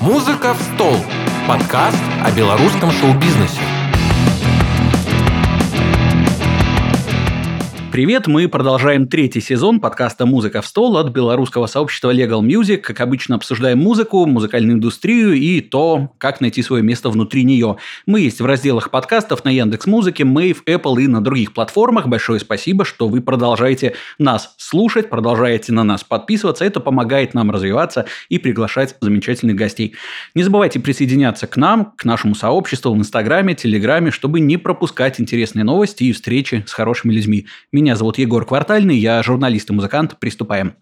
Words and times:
«Музыка 0.00 0.54
в 0.54 0.62
стол»– 0.62 0.96
подкаст 1.46 2.02
о 2.24 2.30
белорусском 2.30 2.90
шоу-бизнесе. 2.90 3.60
Привет, 7.92 8.28
мы 8.28 8.46
продолжаем 8.46 9.08
третий 9.08 9.40
сезон 9.40 9.80
подкаста 9.80 10.24
«Музыка 10.24 10.62
в 10.62 10.66
стол» 10.66 10.96
от 10.96 11.10
белорусского 11.10 11.66
сообщества 11.66 12.14
Legal 12.14 12.40
Music. 12.40 12.76
Как 12.76 13.00
обычно, 13.00 13.34
обсуждаем 13.34 13.80
музыку, 13.80 14.26
музыкальную 14.26 14.76
индустрию 14.76 15.32
и 15.32 15.60
то, 15.60 16.12
как 16.18 16.40
найти 16.40 16.62
свое 16.62 16.84
место 16.84 17.10
внутри 17.10 17.42
нее. 17.42 17.78
Мы 18.06 18.20
есть 18.20 18.40
в 18.40 18.46
разделах 18.46 18.92
подкастов 18.92 19.44
на 19.44 19.48
Яндекс 19.48 19.88
Музыке, 19.88 20.24
Мэйв, 20.24 20.62
Apple 20.66 21.02
и 21.02 21.08
на 21.08 21.20
других 21.20 21.52
платформах. 21.52 22.06
Большое 22.06 22.38
спасибо, 22.38 22.84
что 22.84 23.08
вы 23.08 23.20
продолжаете 23.22 23.96
нас 24.20 24.54
слушать, 24.56 25.10
продолжаете 25.10 25.72
на 25.72 25.82
нас 25.82 26.04
подписываться. 26.04 26.64
Это 26.64 26.78
помогает 26.78 27.34
нам 27.34 27.50
развиваться 27.50 28.06
и 28.28 28.38
приглашать 28.38 28.94
замечательных 29.00 29.56
гостей. 29.56 29.96
Не 30.36 30.44
забывайте 30.44 30.78
присоединяться 30.78 31.48
к 31.48 31.56
нам, 31.56 31.92
к 31.96 32.04
нашему 32.04 32.36
сообществу 32.36 32.94
в 32.94 32.96
Инстаграме, 32.96 33.56
Телеграме, 33.56 34.12
чтобы 34.12 34.38
не 34.38 34.58
пропускать 34.58 35.20
интересные 35.20 35.64
новости 35.64 36.04
и 36.04 36.12
встречи 36.12 36.62
с 36.68 36.72
хорошими 36.72 37.12
людьми. 37.12 37.48
Меня 37.80 37.96
зовут 37.96 38.18
Егор 38.18 38.44
Квартальный, 38.44 38.98
я 38.98 39.22
журналист 39.22 39.70
и 39.70 39.72
музыкант. 39.72 40.18
Приступаем. 40.20 40.74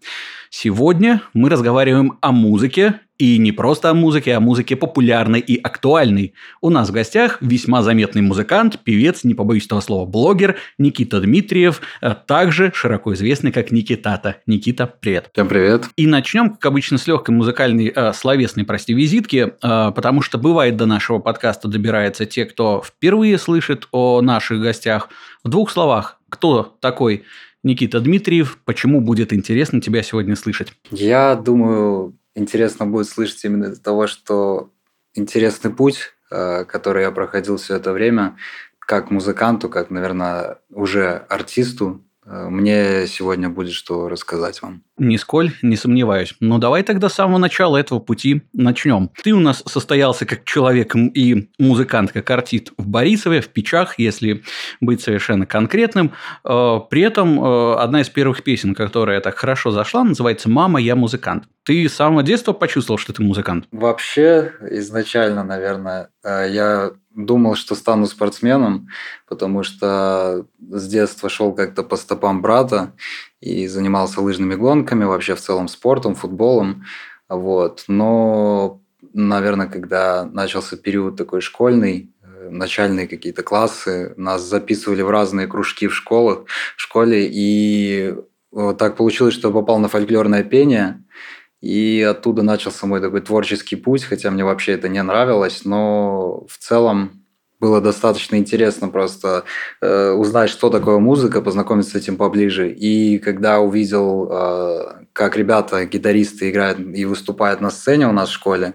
Сегодня 0.50 1.22
мы 1.32 1.48
разговариваем 1.48 2.18
о 2.20 2.32
музыке, 2.32 2.98
и 3.18 3.38
не 3.38 3.52
просто 3.52 3.90
о 3.90 3.94
музыке, 3.94 4.34
а 4.34 4.38
о 4.38 4.40
музыке 4.40 4.74
популярной 4.76 5.40
и 5.40 5.60
актуальной. 5.60 6.34
У 6.60 6.70
нас 6.70 6.88
в 6.88 6.92
гостях 6.92 7.38
весьма 7.40 7.82
заметный 7.82 8.22
музыкант, 8.22 8.80
певец, 8.82 9.24
не 9.24 9.34
побоюсь 9.34 9.66
этого 9.66 9.80
слова, 9.80 10.06
блогер 10.06 10.56
Никита 10.78 11.20
Дмитриев, 11.20 11.80
а 12.00 12.14
также 12.14 12.72
широко 12.74 13.14
известный 13.14 13.52
как 13.52 13.70
Никитата. 13.70 14.36
Никита, 14.46 14.86
привет. 14.86 15.30
Всем 15.32 15.48
привет. 15.48 15.88
И 15.96 16.06
начнем, 16.06 16.50
как 16.50 16.66
обычно, 16.66 16.98
с 16.98 17.06
легкой 17.06 17.32
музыкальной, 17.32 17.92
э, 17.94 18.12
словесной, 18.12 18.64
прости, 18.64 18.94
визитки, 18.94 19.52
э, 19.62 19.92
потому 19.94 20.22
что 20.22 20.38
бывает 20.38 20.76
до 20.76 20.86
нашего 20.86 21.18
подкаста 21.18 21.68
добираются 21.68 22.26
те, 22.26 22.44
кто 22.44 22.82
впервые 22.84 23.38
слышит 23.38 23.88
о 23.92 24.20
наших 24.20 24.60
гостях. 24.60 25.08
В 25.44 25.48
двух 25.48 25.70
словах, 25.70 26.17
кто 26.28 26.76
такой 26.80 27.24
Никита 27.62 28.00
Дмитриев? 28.00 28.58
Почему 28.64 29.00
будет 29.00 29.32
интересно 29.32 29.80
тебя 29.80 30.02
сегодня 30.02 30.36
слышать? 30.36 30.72
Я 30.90 31.34
думаю, 31.34 32.16
интересно 32.34 32.86
будет 32.86 33.08
слышать 33.08 33.44
именно 33.44 33.66
из-за 33.66 33.82
того, 33.82 34.06
что 34.06 34.70
интересный 35.14 35.72
путь, 35.72 36.14
э, 36.30 36.64
который 36.64 37.02
я 37.02 37.10
проходил 37.10 37.56
все 37.56 37.76
это 37.76 37.92
время, 37.92 38.36
как 38.78 39.10
музыканту, 39.10 39.68
как, 39.68 39.90
наверное, 39.90 40.60
уже 40.70 41.26
артисту, 41.28 42.04
мне 42.30 43.06
сегодня 43.06 43.48
будет 43.48 43.72
что 43.72 44.08
рассказать 44.08 44.60
вам. 44.60 44.82
Нисколь 44.98 45.52
не 45.62 45.76
сомневаюсь. 45.76 46.34
Ну, 46.40 46.58
давай 46.58 46.82
тогда 46.82 47.08
с 47.08 47.14
самого 47.14 47.38
начала 47.38 47.76
этого 47.76 48.00
пути 48.00 48.42
начнем. 48.52 49.10
Ты 49.22 49.32
у 49.32 49.40
нас 49.40 49.62
состоялся 49.66 50.26
как 50.26 50.44
человек 50.44 50.94
и 50.94 51.48
музыкант, 51.58 52.12
как 52.12 52.30
артист 52.30 52.72
в 52.76 52.86
Борисове, 52.86 53.40
в 53.40 53.48
Печах, 53.48 53.98
если 53.98 54.42
быть 54.80 55.00
совершенно 55.00 55.46
конкретным. 55.46 56.12
Э, 56.44 56.80
при 56.90 57.02
этом 57.02 57.42
э, 57.42 57.74
одна 57.76 58.02
из 58.02 58.08
первых 58.10 58.42
песен, 58.42 58.74
которая 58.74 59.20
так 59.20 59.36
хорошо 59.36 59.70
зашла, 59.70 60.04
называется 60.04 60.50
«Мама, 60.50 60.80
я 60.80 60.96
музыкант». 60.96 61.44
Ты 61.68 61.86
с 61.86 61.96
самого 61.96 62.22
детства 62.22 62.54
почувствовал, 62.54 62.96
что 62.96 63.12
ты 63.12 63.22
музыкант? 63.22 63.66
Вообще, 63.72 64.54
изначально, 64.70 65.44
наверное, 65.44 66.08
я 66.24 66.92
думал, 67.14 67.56
что 67.56 67.74
стану 67.74 68.06
спортсменом, 68.06 68.88
потому 69.28 69.62
что 69.64 70.46
с 70.58 70.88
детства 70.88 71.28
шел 71.28 71.52
как-то 71.52 71.82
по 71.82 71.96
стопам 71.96 72.40
брата 72.40 72.94
и 73.42 73.66
занимался 73.66 74.22
лыжными 74.22 74.54
гонками, 74.54 75.04
вообще 75.04 75.34
в 75.34 75.42
целом 75.42 75.68
спортом, 75.68 76.14
футболом. 76.14 76.86
Вот. 77.28 77.84
Но, 77.86 78.80
наверное, 79.12 79.66
когда 79.66 80.24
начался 80.24 80.78
период 80.78 81.16
такой 81.16 81.42
школьный, 81.42 82.10
э, 82.22 82.48
начальные 82.48 83.06
какие-то 83.06 83.42
классы, 83.42 84.14
нас 84.16 84.40
записывали 84.40 85.02
в 85.02 85.10
разные 85.10 85.46
кружки 85.46 85.86
в 85.86 85.94
школах, 85.94 86.46
в 86.78 86.80
школе, 86.80 87.28
и 87.30 88.14
вот 88.52 88.78
так 88.78 88.96
получилось, 88.96 89.34
что 89.34 89.52
попал 89.52 89.78
на 89.78 89.88
фольклорное 89.88 90.44
пение– 90.44 91.04
и 91.60 92.06
оттуда 92.08 92.42
начался 92.42 92.86
мой 92.86 93.00
такой 93.00 93.20
творческий 93.20 93.76
путь, 93.76 94.04
хотя 94.04 94.30
мне 94.30 94.44
вообще 94.44 94.72
это 94.72 94.88
не 94.88 95.02
нравилось, 95.02 95.64
но 95.64 96.46
в 96.48 96.58
целом 96.58 97.24
было 97.60 97.80
достаточно 97.80 98.36
интересно 98.36 98.88
просто 98.88 99.44
э, 99.80 100.10
узнать, 100.10 100.50
что 100.50 100.70
такое 100.70 100.98
музыка, 100.98 101.42
познакомиться 101.42 101.92
с 101.92 102.02
этим 102.02 102.16
поближе. 102.16 102.70
И 102.70 103.18
когда 103.18 103.58
увидел, 103.60 104.28
э, 104.30 105.04
как 105.12 105.36
ребята, 105.36 105.84
гитаристы 105.84 106.50
играют 106.50 106.78
и 106.78 107.04
выступают 107.04 107.60
на 107.60 107.70
сцене 107.70 108.06
у 108.06 108.12
нас 108.12 108.28
в 108.28 108.32
школе, 108.32 108.74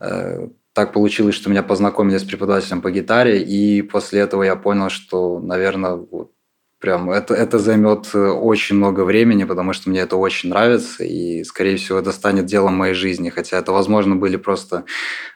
э, 0.00 0.48
так 0.72 0.92
получилось, 0.92 1.34
что 1.34 1.50
меня 1.50 1.62
познакомили 1.62 2.18
с 2.18 2.24
преподавателем 2.24 2.82
по 2.82 2.90
гитаре, 2.90 3.42
и 3.42 3.82
после 3.82 4.20
этого 4.20 4.42
я 4.42 4.56
понял, 4.56 4.90
что, 4.90 5.38
наверное, 5.40 5.94
вот 5.94 6.32
Прям 6.80 7.10
это, 7.10 7.34
это 7.34 7.58
займет 7.58 8.10
э, 8.14 8.18
очень 8.18 8.76
много 8.76 9.00
времени, 9.04 9.42
потому 9.42 9.72
что 9.72 9.90
мне 9.90 10.00
это 10.00 10.16
очень 10.16 10.50
нравится, 10.50 11.02
и, 11.02 11.42
скорее 11.42 11.76
всего, 11.76 11.98
это 11.98 12.12
станет 12.12 12.46
делом 12.46 12.74
моей 12.74 12.94
жизни. 12.94 13.30
Хотя 13.30 13.58
это, 13.58 13.72
возможно, 13.72 14.14
были 14.14 14.36
просто 14.36 14.84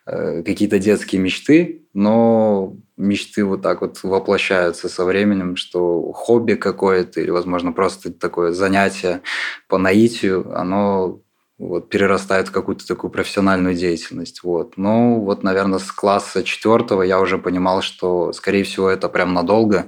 э, 0.07 0.45
какие-то 0.45 0.79
детские 0.79 1.21
мечты, 1.21 1.83
но 1.95 2.77
мечты 2.97 3.45
вот 3.45 3.61
так 3.61 3.81
вот 3.81 3.99
воплощаются 4.05 4.89
со 4.89 5.05
временем, 5.05 5.57
что 5.57 6.13
хобби 6.13 6.55
какое-то 6.55 7.21
или, 7.21 7.31
возможно, 7.31 7.73
просто 7.73 8.13
такое 8.13 8.53
занятие 8.53 9.23
по 9.67 9.79
наитию, 9.79 10.57
оно 10.57 11.22
вот, 11.63 11.89
перерастает 11.89 12.49
в 12.49 12.53
какую-то 12.53 12.87
такую 12.87 13.11
профессиональную 13.11 13.75
деятельность. 13.75 14.43
Вот. 14.43 14.77
Ну, 14.77 15.21
вот, 15.21 15.45
наверное, 15.45 15.79
с 15.79 15.93
класса 15.93 16.43
четвертого 16.43 17.03
я 17.03 17.21
уже 17.21 17.39
понимал, 17.39 17.83
что, 17.83 18.33
скорее 18.33 18.65
всего, 18.65 18.91
это 18.91 19.09
прям 19.09 19.33
надолго. 19.33 19.87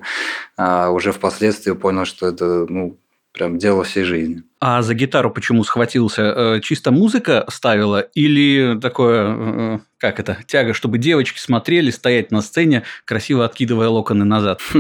А 0.57 0.91
уже 0.91 1.11
впоследствии 1.11 1.73
понял, 1.73 2.05
что 2.05 2.29
это, 2.29 2.67
ну, 2.69 2.97
прям 3.33 3.59
дело 3.59 3.83
всей 3.83 4.05
жизни. 4.05 4.45
А 4.61 4.83
за 4.83 4.95
гитару 4.95 5.31
почему 5.33 5.65
схватился? 5.65 6.23
Э, 6.23 6.61
чисто 6.63 6.93
музыка 6.93 7.45
ставила 7.49 8.01
или 8.01 8.79
такое, 8.81 9.37
э, 9.37 9.79
как 9.99 10.21
это, 10.21 10.39
тяга, 10.47 10.75
чтобы 10.75 10.99
девочки 10.99 11.41
смотрели, 11.41 11.91
стоять 11.91 12.31
на 12.31 12.41
сцене, 12.41 12.85
красиво 13.05 13.45
откидывая 13.45 13.89
локоны 13.89 14.25
назад? 14.25 14.61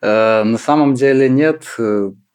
Э, 0.00 0.44
на 0.44 0.58
самом 0.58 0.94
деле 0.94 1.28
нет. 1.28 1.64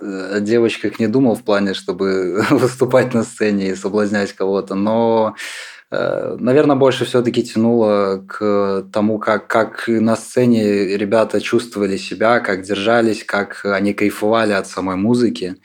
О 0.04 0.40
девочках 0.40 1.00
не 1.00 1.08
думал 1.08 1.36
в 1.36 1.44
плане, 1.44 1.74
чтобы 1.74 2.44
выступать 2.50 3.14
на 3.14 3.24
сцене 3.24 3.70
и 3.70 3.76
соблазнять 3.76 4.34
кого-то, 4.34 4.76
но 4.76 5.36
Наверное, 6.40 6.76
больше 6.76 7.06
все-таки 7.06 7.44
тянуло 7.44 8.26
к 8.28 8.88
тому, 8.92 9.20
как, 9.20 9.46
как 9.46 9.84
на 9.88 10.16
сцене 10.16 10.98
ребята 10.98 11.40
чувствовали 11.40 11.98
себя, 11.98 12.40
как 12.40 12.64
держались, 12.64 13.24
как 13.24 13.64
они 13.64 13.94
кайфовали 13.94 14.54
от 14.54 14.66
самой 14.66 14.96
музыки. 14.96 15.58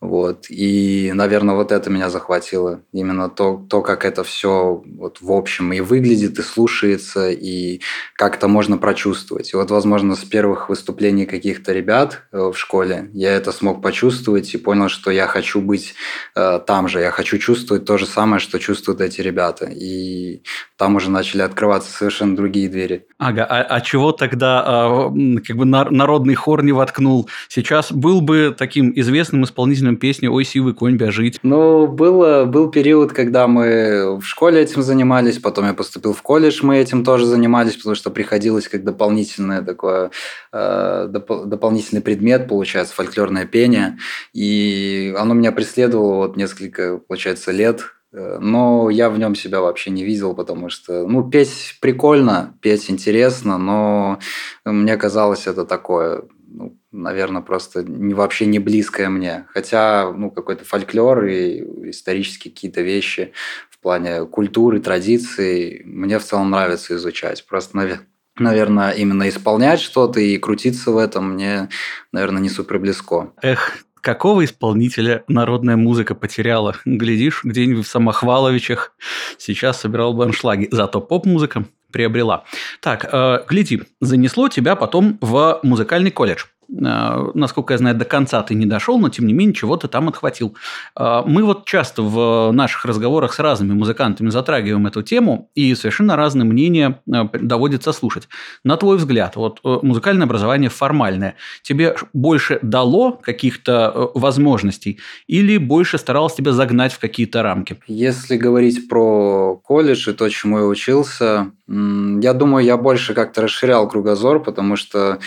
Вот. 0.00 0.46
И, 0.48 1.10
наверное, 1.12 1.56
вот 1.56 1.72
это 1.72 1.90
меня 1.90 2.08
захватило. 2.08 2.82
Именно 2.92 3.28
то, 3.28 3.66
то 3.68 3.82
как 3.82 4.04
это 4.04 4.22
все 4.22 4.82
вот 4.96 5.20
в 5.20 5.32
общем 5.32 5.72
и 5.72 5.80
выглядит, 5.80 6.38
и 6.38 6.42
слушается, 6.42 7.30
и 7.30 7.80
как 8.14 8.36
это 8.36 8.46
можно 8.46 8.78
прочувствовать. 8.78 9.52
И 9.52 9.56
вот, 9.56 9.70
возможно, 9.70 10.14
с 10.14 10.24
первых 10.24 10.68
выступлений 10.68 11.26
каких-то 11.26 11.72
ребят 11.72 12.22
э, 12.30 12.38
в 12.38 12.56
школе 12.56 13.10
я 13.12 13.32
это 13.32 13.50
смог 13.50 13.82
почувствовать 13.82 14.54
и 14.54 14.58
понял, 14.58 14.88
что 14.88 15.10
я 15.10 15.26
хочу 15.26 15.60
быть 15.60 15.94
э, 16.36 16.60
там 16.64 16.86
же, 16.86 17.00
я 17.00 17.10
хочу 17.10 17.38
чувствовать 17.38 17.84
то 17.84 17.98
же 17.98 18.06
самое, 18.06 18.38
что 18.38 18.60
чувствуют 18.60 19.00
эти 19.00 19.20
ребята. 19.20 19.66
И 19.66 20.42
там 20.76 20.94
уже 20.94 21.10
начали 21.10 21.42
открываться 21.42 21.90
совершенно 21.90 22.36
другие 22.36 22.68
двери. 22.68 23.06
Ага, 23.18 23.44
а, 23.44 23.62
а 23.62 23.80
чего 23.80 24.12
тогда 24.12 24.62
а, 24.64 25.12
как 25.44 25.56
бы 25.56 25.64
народный 25.64 26.36
хор 26.36 26.62
не 26.62 26.70
воткнул? 26.70 27.28
Сейчас 27.48 27.90
был 27.90 28.20
бы 28.20 28.54
таким 28.56 28.92
известным 28.94 29.42
исполнителем 29.42 29.87
исполнителем 29.88 29.96
песни 29.96 30.26
«Ой, 30.28 30.44
сивый 30.44 30.74
конь, 30.74 30.96
бежит». 30.96 31.38
Ну, 31.42 31.86
было, 31.86 32.44
был 32.44 32.70
период, 32.70 33.12
когда 33.12 33.46
мы 33.46 34.18
в 34.18 34.24
школе 34.24 34.60
этим 34.60 34.82
занимались, 34.82 35.38
потом 35.38 35.66
я 35.66 35.74
поступил 35.74 36.12
в 36.12 36.22
колледж, 36.22 36.60
мы 36.62 36.78
этим 36.78 37.04
тоже 37.04 37.26
занимались, 37.26 37.76
потому 37.76 37.94
что 37.94 38.10
приходилось 38.10 38.68
как 38.68 38.84
дополнительное 38.84 39.62
такое, 39.62 40.10
э, 40.52 41.08
доп, 41.08 41.46
дополнительный 41.46 42.02
предмет, 42.02 42.48
получается, 42.48 42.94
фольклорное 42.94 43.46
пение, 43.46 43.98
и 44.34 45.14
оно 45.18 45.34
меня 45.34 45.52
преследовало 45.52 46.16
вот 46.16 46.36
несколько, 46.36 46.98
получается, 46.98 47.52
лет, 47.52 47.80
э, 48.12 48.38
но 48.40 48.90
я 48.90 49.10
в 49.10 49.18
нем 49.18 49.34
себя 49.34 49.60
вообще 49.60 49.90
не 49.90 50.04
видел, 50.04 50.34
потому 50.34 50.68
что, 50.70 51.06
ну, 51.06 51.28
петь 51.28 51.76
прикольно, 51.80 52.54
петь 52.60 52.90
интересно, 52.90 53.58
но 53.58 54.18
мне 54.64 54.96
казалось 54.96 55.46
это 55.46 55.64
такое, 55.64 56.22
ну, 56.46 56.77
наверное, 56.92 57.42
просто 57.42 57.82
не, 57.82 58.14
вообще 58.14 58.46
не 58.46 58.58
близкое 58.58 59.08
мне. 59.08 59.46
Хотя, 59.50 60.12
ну, 60.12 60.30
какой-то 60.30 60.64
фольклор 60.64 61.24
и 61.24 61.90
исторические 61.90 62.52
какие-то 62.52 62.82
вещи 62.82 63.32
в 63.70 63.78
плане 63.78 64.24
культуры, 64.26 64.80
традиций 64.80 65.82
мне 65.84 66.18
в 66.18 66.24
целом 66.24 66.50
нравится 66.50 66.96
изучать. 66.96 67.46
Просто, 67.46 67.98
наверное, 68.38 68.92
именно 68.92 69.28
исполнять 69.28 69.80
что-то 69.80 70.20
и 70.20 70.38
крутиться 70.38 70.90
в 70.90 70.96
этом 70.96 71.34
мне, 71.34 71.68
наверное, 72.12 72.42
не 72.42 72.48
супер 72.48 72.78
близко. 72.78 73.32
Эх, 73.42 73.78
какого 74.00 74.44
исполнителя 74.44 75.24
народная 75.28 75.76
музыка 75.76 76.14
потеряла? 76.14 76.76
Глядишь, 76.84 77.44
где-нибудь 77.44 77.86
в 77.86 77.90
Самохваловичах 77.90 78.92
сейчас 79.36 79.80
собирал 79.80 80.14
бы 80.14 80.24
аншлаги. 80.24 80.68
Зато 80.70 81.00
поп-музыка 81.00 81.64
приобрела. 81.92 82.44
Так, 82.80 83.08
э, 83.10 83.44
гляди, 83.48 83.82
занесло 84.00 84.48
тебя 84.48 84.76
потом 84.76 85.18
в 85.20 85.60
музыкальный 85.62 86.10
колледж. 86.10 86.44
Э, 86.70 87.30
насколько 87.34 87.74
я 87.74 87.78
знаю, 87.78 87.96
до 87.96 88.04
конца 88.04 88.42
ты 88.42 88.54
не 88.54 88.66
дошел, 88.66 88.98
но 88.98 89.08
тем 89.08 89.26
не 89.26 89.32
менее 89.32 89.54
чего 89.54 89.76
ты 89.76 89.88
там 89.88 90.08
отхватил. 90.08 90.56
Э, 90.96 91.22
мы 91.26 91.42
вот 91.42 91.64
часто 91.66 92.02
в 92.02 92.52
наших 92.52 92.84
разговорах 92.84 93.32
с 93.32 93.38
разными 93.38 93.72
музыкантами 93.72 94.28
затрагиваем 94.30 94.86
эту 94.86 95.02
тему, 95.02 95.50
и 95.54 95.74
совершенно 95.74 96.16
разные 96.16 96.44
мнения 96.44 97.00
э, 97.06 97.24
доводится 97.32 97.92
слушать. 97.92 98.28
На 98.64 98.76
твой 98.76 98.98
взгляд, 98.98 99.36
вот 99.36 99.60
музыкальное 99.64 100.26
образование 100.26 100.70
формальное 100.70 101.34
тебе 101.62 101.96
больше 102.12 102.58
дало 102.62 103.12
каких-то 103.12 104.10
возможностей 104.14 104.98
или 105.26 105.58
больше 105.58 105.98
старалось 105.98 106.34
тебя 106.34 106.52
загнать 106.52 106.92
в 106.92 106.98
какие-то 106.98 107.42
рамки? 107.42 107.78
Если 107.86 108.36
говорить 108.36 108.88
про 108.88 109.56
колледж 109.56 110.10
и 110.10 110.12
то, 110.12 110.28
чему 110.28 110.58
я 110.58 110.64
учился, 110.64 111.52
я 111.68 112.32
думаю, 112.32 112.64
я 112.64 112.76
больше 112.76 113.14
как-то 113.14 113.42
расширял 113.42 113.88
кругозор, 113.88 114.42
потому 114.42 114.76
что 114.76 115.18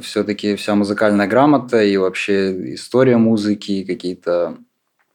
все-таки 0.00 0.56
вся 0.56 0.74
музыкальная 0.74 1.26
грамота 1.26 1.82
и 1.82 1.96
вообще 1.98 2.74
история 2.74 3.18
музыки, 3.18 3.84
какие-то 3.84 4.56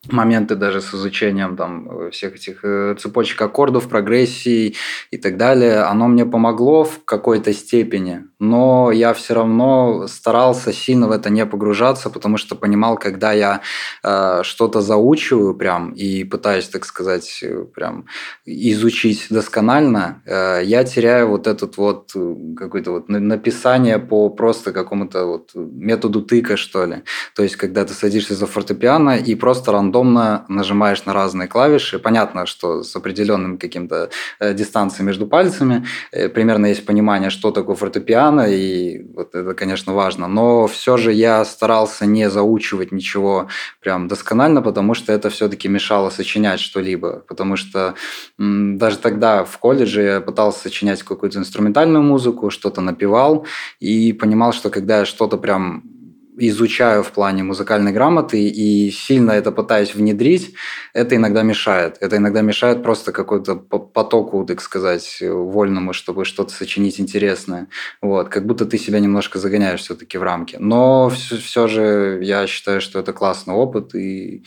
моменты 0.09 0.55
даже 0.55 0.81
с 0.81 0.95
изучением 0.95 1.55
там 1.55 2.07
э, 2.07 2.09
всех 2.09 2.35
этих 2.35 2.61
э, 2.63 2.95
цепочек 2.99 3.39
аккордов, 3.41 3.87
прогрессий 3.87 4.75
и 5.11 5.17
так 5.17 5.37
далее, 5.37 5.81
оно 5.81 6.07
мне 6.07 6.25
помогло 6.25 6.83
в 6.83 7.05
какой-то 7.05 7.53
степени, 7.53 8.23
но 8.39 8.91
я 8.91 9.13
все 9.13 9.35
равно 9.35 10.07
старался 10.07 10.73
сильно 10.73 11.07
в 11.07 11.11
это 11.11 11.29
не 11.29 11.45
погружаться, 11.45 12.09
потому 12.09 12.37
что 12.37 12.55
понимал, 12.55 12.97
когда 12.97 13.31
я 13.31 13.61
э, 14.03 14.41
что-то 14.43 14.81
заучиваю 14.81 15.53
прям 15.53 15.91
и 15.91 16.23
пытаюсь, 16.23 16.67
так 16.67 16.85
сказать, 16.85 17.39
э, 17.43 17.65
прям 17.65 18.05
изучить 18.45 19.27
досконально, 19.29 20.23
э, 20.25 20.61
я 20.63 20.83
теряю 20.83 21.27
вот 21.27 21.45
этот 21.45 21.77
вот 21.77 22.11
какое-то 22.57 22.91
вот 22.91 23.09
написание 23.09 23.99
по 23.99 24.29
просто 24.29 24.71
какому-то 24.71 25.25
вот 25.25 25.51
методу 25.53 26.23
тыка, 26.23 26.57
что 26.57 26.85
ли. 26.85 27.03
То 27.35 27.43
есть, 27.43 27.55
когда 27.55 27.85
ты 27.85 27.93
садишься 27.93 28.33
за 28.33 28.47
фортепиано 28.47 29.17
и 29.17 29.35
просто 29.35 29.71
рандомно 29.71 29.90
рандомно 29.91 30.45
нажимаешь 30.47 31.05
на 31.05 31.13
разные 31.13 31.47
клавиши. 31.47 31.99
Понятно, 31.99 32.45
что 32.45 32.83
с 32.83 32.95
определенным 32.95 33.57
каким-то 33.57 34.09
э, 34.39 34.53
дистанцией 34.53 35.05
между 35.05 35.27
пальцами 35.27 35.85
э, 36.13 36.29
примерно 36.29 36.67
есть 36.67 36.85
понимание, 36.85 37.29
что 37.29 37.51
такое 37.51 37.75
фортепиано, 37.75 38.47
и 38.49 39.03
вот 39.13 39.35
это, 39.35 39.53
конечно, 39.53 39.93
важно. 39.93 40.27
Но 40.27 40.67
все 40.67 40.97
же 40.97 41.11
я 41.11 41.45
старался 41.45 42.05
не 42.05 42.29
заучивать 42.29 42.91
ничего 42.93 43.47
прям 43.81 44.07
досконально, 44.07 44.61
потому 44.61 44.93
что 44.93 45.11
это 45.11 45.29
все-таки 45.29 45.67
мешало 45.67 46.09
сочинять 46.09 46.59
что-либо. 46.59 47.23
Потому 47.27 47.57
что 47.57 47.93
даже 48.37 48.97
тогда 48.97 49.43
в 49.43 49.57
колледже 49.57 50.01
я 50.01 50.21
пытался 50.21 50.59
сочинять 50.59 51.03
какую-то 51.03 51.39
инструментальную 51.39 52.03
музыку, 52.03 52.49
что-то 52.49 52.81
напевал, 52.81 53.45
и 53.81 54.13
понимал, 54.13 54.53
что 54.53 54.69
когда 54.69 54.99
я 54.99 55.05
что-то 55.05 55.37
прям 55.37 56.00
изучаю 56.37 57.03
в 57.03 57.11
плане 57.11 57.43
музыкальной 57.43 57.91
грамоты 57.91 58.47
и 58.47 58.91
сильно 58.91 59.31
это 59.31 59.51
пытаюсь 59.51 59.93
внедрить, 59.93 60.53
это 60.93 61.15
иногда 61.15 61.43
мешает. 61.43 61.97
Это 61.99 62.17
иногда 62.17 62.41
мешает 62.41 62.83
просто 62.83 63.11
какой-то 63.11 63.55
потоку, 63.55 64.45
так 64.45 64.61
сказать, 64.61 65.21
вольному, 65.21 65.93
чтобы 65.93 66.25
что-то 66.25 66.53
сочинить 66.53 66.99
интересное. 66.99 67.67
Вот, 68.01 68.29
как 68.29 68.45
будто 68.45 68.65
ты 68.65 68.77
себя 68.77 68.99
немножко 68.99 69.39
загоняешь 69.39 69.81
все-таки 69.81 70.17
в 70.17 70.23
рамки. 70.23 70.57
Но 70.59 71.09
все, 71.09 71.37
все 71.37 71.67
же 71.67 72.19
я 72.21 72.47
считаю, 72.47 72.81
что 72.81 72.99
это 72.99 73.13
классный 73.13 73.53
опыт, 73.53 73.95
и 73.95 74.43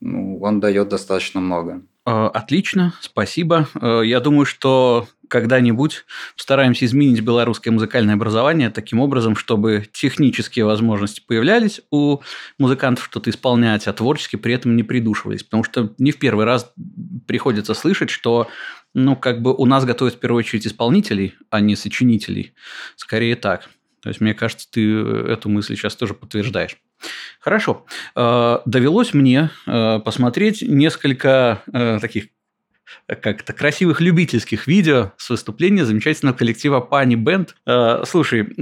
ну, 0.00 0.38
он 0.40 0.60
дает 0.60 0.88
достаточно 0.88 1.40
много. 1.40 1.82
Э, 2.04 2.26
отлично, 2.32 2.94
спасибо. 3.00 3.68
Э, 3.80 4.02
я 4.04 4.20
думаю, 4.20 4.44
что 4.44 5.06
когда-нибудь 5.28 6.04
стараемся 6.36 6.84
изменить 6.84 7.20
белорусское 7.20 7.72
музыкальное 7.72 8.14
образование 8.14 8.70
таким 8.70 9.00
образом, 9.00 9.36
чтобы 9.36 9.86
технические 9.92 10.64
возможности 10.64 11.22
появлялись 11.26 11.80
у 11.90 12.18
музыкантов 12.58 13.04
что-то 13.04 13.30
исполнять, 13.30 13.86
а 13.86 13.92
творчески 13.92 14.36
при 14.36 14.52
этом 14.54 14.76
не 14.76 14.82
придушивались. 14.82 15.44
Потому 15.44 15.64
что 15.64 15.94
не 15.98 16.10
в 16.10 16.18
первый 16.18 16.44
раз 16.44 16.72
приходится 17.26 17.72
слышать, 17.72 18.10
что 18.10 18.48
ну, 18.94 19.16
как 19.16 19.40
бы 19.40 19.54
у 19.54 19.64
нас 19.64 19.84
готовят 19.84 20.16
в 20.16 20.18
первую 20.18 20.40
очередь 20.40 20.66
исполнителей, 20.66 21.34
а 21.48 21.60
не 21.60 21.76
сочинителей. 21.76 22.52
Скорее 22.96 23.36
так. 23.36 23.70
То 24.02 24.08
есть, 24.08 24.20
мне 24.20 24.34
кажется, 24.34 24.68
ты 24.70 24.84
эту 24.92 25.48
мысль 25.48 25.76
сейчас 25.76 25.94
тоже 25.94 26.12
подтверждаешь. 26.12 26.76
Хорошо. 27.40 27.86
Э, 28.14 28.58
довелось 28.64 29.14
мне 29.14 29.50
э, 29.66 29.98
посмотреть 30.00 30.62
несколько 30.62 31.62
э, 31.72 31.98
таких 32.00 32.26
как-то 33.06 33.52
красивых 33.52 34.00
любительских 34.00 34.66
видео 34.66 35.12
с 35.16 35.30
выступления 35.30 35.84
замечательного 35.84 36.36
коллектива 36.36 36.80
Пани 36.80 37.14
Бенд. 37.14 37.56
Слушай, 38.04 38.52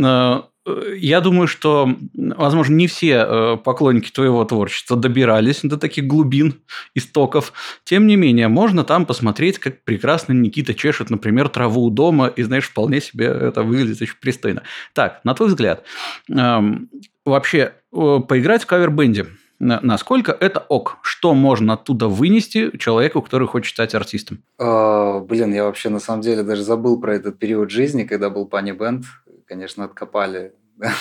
я 0.66 1.20
думаю, 1.20 1.46
что, 1.46 1.94
возможно, 2.14 2.74
не 2.74 2.86
все 2.86 3.24
э, 3.26 3.56
поклонники 3.56 4.10
твоего 4.10 4.44
творчества 4.44 4.96
добирались 4.96 5.60
до 5.62 5.76
таких 5.76 6.06
глубин, 6.06 6.60
истоков. 6.94 7.52
Тем 7.84 8.06
не 8.06 8.16
менее, 8.16 8.48
можно 8.48 8.84
там 8.84 9.06
посмотреть, 9.06 9.58
как 9.58 9.82
прекрасно 9.84 10.32
Никита 10.32 10.74
чешет, 10.74 11.10
например, 11.10 11.48
траву 11.48 11.84
у 11.84 11.90
дома, 11.90 12.26
и, 12.28 12.42
знаешь, 12.42 12.68
вполне 12.68 13.00
себе 13.00 13.26
это 13.26 13.62
выглядит 13.62 14.02
очень 14.02 14.16
пристойно. 14.20 14.62
Так, 14.92 15.20
на 15.24 15.34
твой 15.34 15.48
взгляд, 15.48 15.84
эм, 16.30 16.90
вообще 17.24 17.74
поиграть 17.90 18.62
в 18.62 18.66
кавер-бенде– 18.66 19.26
насколько 19.60 20.32
это 20.32 20.60
ок? 20.68 20.98
Что 21.02 21.34
можно 21.34 21.74
оттуда 21.74 22.08
вынести 22.08 22.76
человеку, 22.78 23.22
который 23.22 23.46
хочет 23.46 23.74
стать 23.74 23.94
артистом? 23.94 24.42
А, 24.58 25.20
блин, 25.20 25.52
я 25.52 25.64
вообще 25.64 25.90
на 25.90 26.00
самом 26.00 26.22
деле 26.22 26.42
даже 26.42 26.62
забыл 26.62 26.98
про 26.98 27.14
этот 27.14 27.38
период 27.38 27.70
жизни, 27.70 28.04
когда 28.04 28.30
был 28.30 28.46
Пани 28.46 28.72
Бенд. 28.72 29.04
Конечно, 29.50 29.82
откопали 29.82 30.52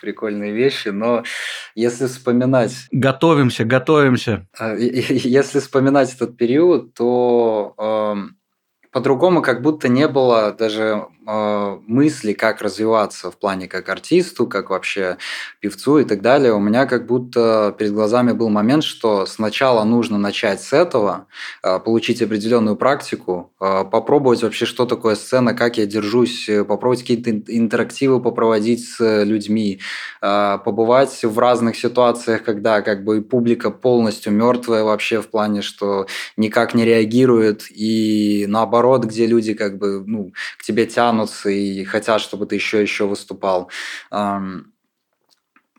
прикольные 0.00 0.52
вещи, 0.52 0.90
но 0.90 1.24
если 1.74 2.06
вспоминать... 2.06 2.86
Готовимся, 2.92 3.64
готовимся. 3.64 4.46
А, 4.56 4.76
если 4.76 5.58
вспоминать 5.58 6.14
этот 6.14 6.36
период, 6.36 6.94
то 6.94 7.74
э, 7.76 8.14
по-другому 8.92 9.42
как 9.42 9.60
будто 9.60 9.88
не 9.88 10.06
было 10.06 10.52
даже 10.52 11.08
мысли, 11.26 12.32
как 12.32 12.62
развиваться 12.62 13.30
в 13.30 13.36
плане 13.36 13.68
как 13.68 13.88
артисту, 13.88 14.46
как 14.46 14.70
вообще 14.70 15.16
певцу 15.60 15.98
и 15.98 16.04
так 16.04 16.22
далее, 16.22 16.52
у 16.52 16.60
меня 16.60 16.86
как 16.86 17.06
будто 17.06 17.74
перед 17.78 17.92
глазами 17.92 18.32
был 18.32 18.48
момент, 18.48 18.84
что 18.84 19.26
сначала 19.26 19.84
нужно 19.84 20.18
начать 20.18 20.62
с 20.62 20.72
этого, 20.72 21.26
э, 21.62 21.78
получить 21.80 22.22
определенную 22.22 22.76
практику, 22.76 23.52
э, 23.60 23.84
попробовать 23.90 24.42
вообще, 24.42 24.66
что 24.66 24.86
такое 24.86 25.14
сцена, 25.14 25.54
как 25.54 25.78
я 25.78 25.86
держусь, 25.86 26.48
э, 26.48 26.64
попробовать 26.64 27.00
какие-то 27.00 27.30
интерактивы 27.30 28.20
попроводить 28.20 28.88
с 28.88 29.24
людьми, 29.24 29.80
побывать 30.20 31.24
в 31.24 31.38
разных 31.38 31.76
ситуациях, 31.76 32.42
когда 32.42 32.82
как 32.82 33.04
бы 33.04 33.22
публика 33.22 33.70
полностью 33.70 34.32
мертвая 34.32 34.82
вообще 34.84 35.20
в 35.20 35.28
плане, 35.28 35.62
что 35.62 36.06
никак 36.36 36.74
не 36.74 36.84
реагирует, 36.84 37.64
и 37.70 38.46
наоборот, 38.48 39.04
где 39.04 39.26
люди 39.26 39.54
как 39.54 39.78
бы 39.78 40.02
ну, 40.06 40.32
к 40.58 40.64
тебе 40.64 40.86
тянут 40.86 41.15
тянутся 41.16 41.50
и 41.50 41.84
хотят, 41.84 42.20
чтобы 42.20 42.46
ты 42.46 42.56
еще 42.56 42.80
еще 42.82 43.06
выступал. 43.06 43.70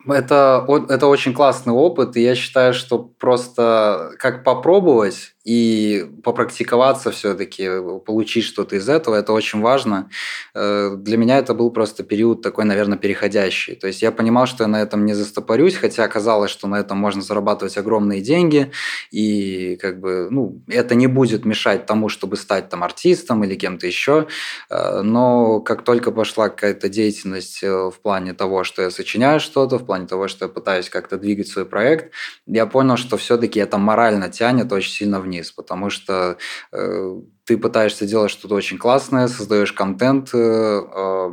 Это, 0.09 0.65
это 0.89 1.07
очень 1.07 1.33
классный 1.33 1.73
опыт, 1.73 2.15
и 2.15 2.21
я 2.21 2.33
считаю, 2.33 2.73
что 2.73 2.97
просто 2.97 4.11
как 4.19 4.45
попробовать 4.45 5.35
и 5.47 6.05
попрактиковаться 6.23 7.09
все-таки, 7.11 7.69
получить 8.05 8.43
что-то 8.43 8.75
из 8.75 8.89
этого, 8.89 9.15
это 9.15 9.31
очень 9.31 9.61
важно. 9.61 10.09
Э, 10.53 10.93
для 10.97 11.15
меня 11.15 11.37
это 11.37 11.53
был 11.53 11.71
просто 11.71 12.03
период 12.03 12.41
такой, 12.41 12.65
наверное, 12.65 12.97
переходящий. 12.97 13.75
То 13.75 13.87
есть 13.87 14.01
я 14.01 14.11
понимал, 14.11 14.45
что 14.45 14.65
я 14.65 14.67
на 14.67 14.81
этом 14.81 15.05
не 15.05 15.13
застопорюсь, 15.13 15.75
хотя 15.75 16.03
оказалось, 16.03 16.51
что 16.51 16.67
на 16.67 16.75
этом 16.75 16.97
можно 16.97 17.21
зарабатывать 17.21 17.77
огромные 17.77 18.19
деньги, 18.19 18.73
и 19.09 19.77
как 19.77 20.01
бы, 20.01 20.27
ну, 20.29 20.61
это 20.67 20.95
не 20.95 21.07
будет 21.07 21.45
мешать 21.45 21.85
тому, 21.85 22.09
чтобы 22.09 22.35
стать 22.35 22.67
там 22.67 22.83
артистом 22.83 23.45
или 23.45 23.55
кем-то 23.55 23.87
еще. 23.87 24.27
Э, 24.69 25.01
но 25.01 25.61
как 25.61 25.85
только 25.85 26.11
пошла 26.11 26.49
какая-то 26.49 26.89
деятельность 26.89 27.63
э, 27.63 27.71
в 27.71 27.95
плане 28.01 28.33
того, 28.33 28.65
что 28.65 28.81
я 28.81 28.91
сочиняю 28.91 29.39
что-то, 29.39 29.77
в 29.77 29.85
плане 29.85 30.07
того, 30.07 30.27
что 30.27 30.43
я 30.43 30.49
пытаюсь 30.49 30.89
как-то 30.89 31.17
двигать 31.17 31.47
свой 31.47 31.65
проект, 31.65 32.11
я 32.47 32.65
понял, 32.65 32.97
что 32.97 33.15
все-таки 33.15 33.61
это 33.61 33.77
морально 33.77 34.27
тянет 34.27 34.73
очень 34.73 34.91
сильно 34.91 35.21
вниз 35.21 35.36
вниз, 35.37 35.51
потому 35.51 35.89
что 35.89 36.37
э, 36.71 37.15
ты 37.45 37.57
пытаешься 37.57 38.05
делать 38.05 38.31
что-то 38.31 38.55
очень 38.55 38.77
классное, 38.77 39.27
создаешь 39.27 39.73
контент, 39.73 40.29
э, 40.33 40.37
э, 40.37 41.29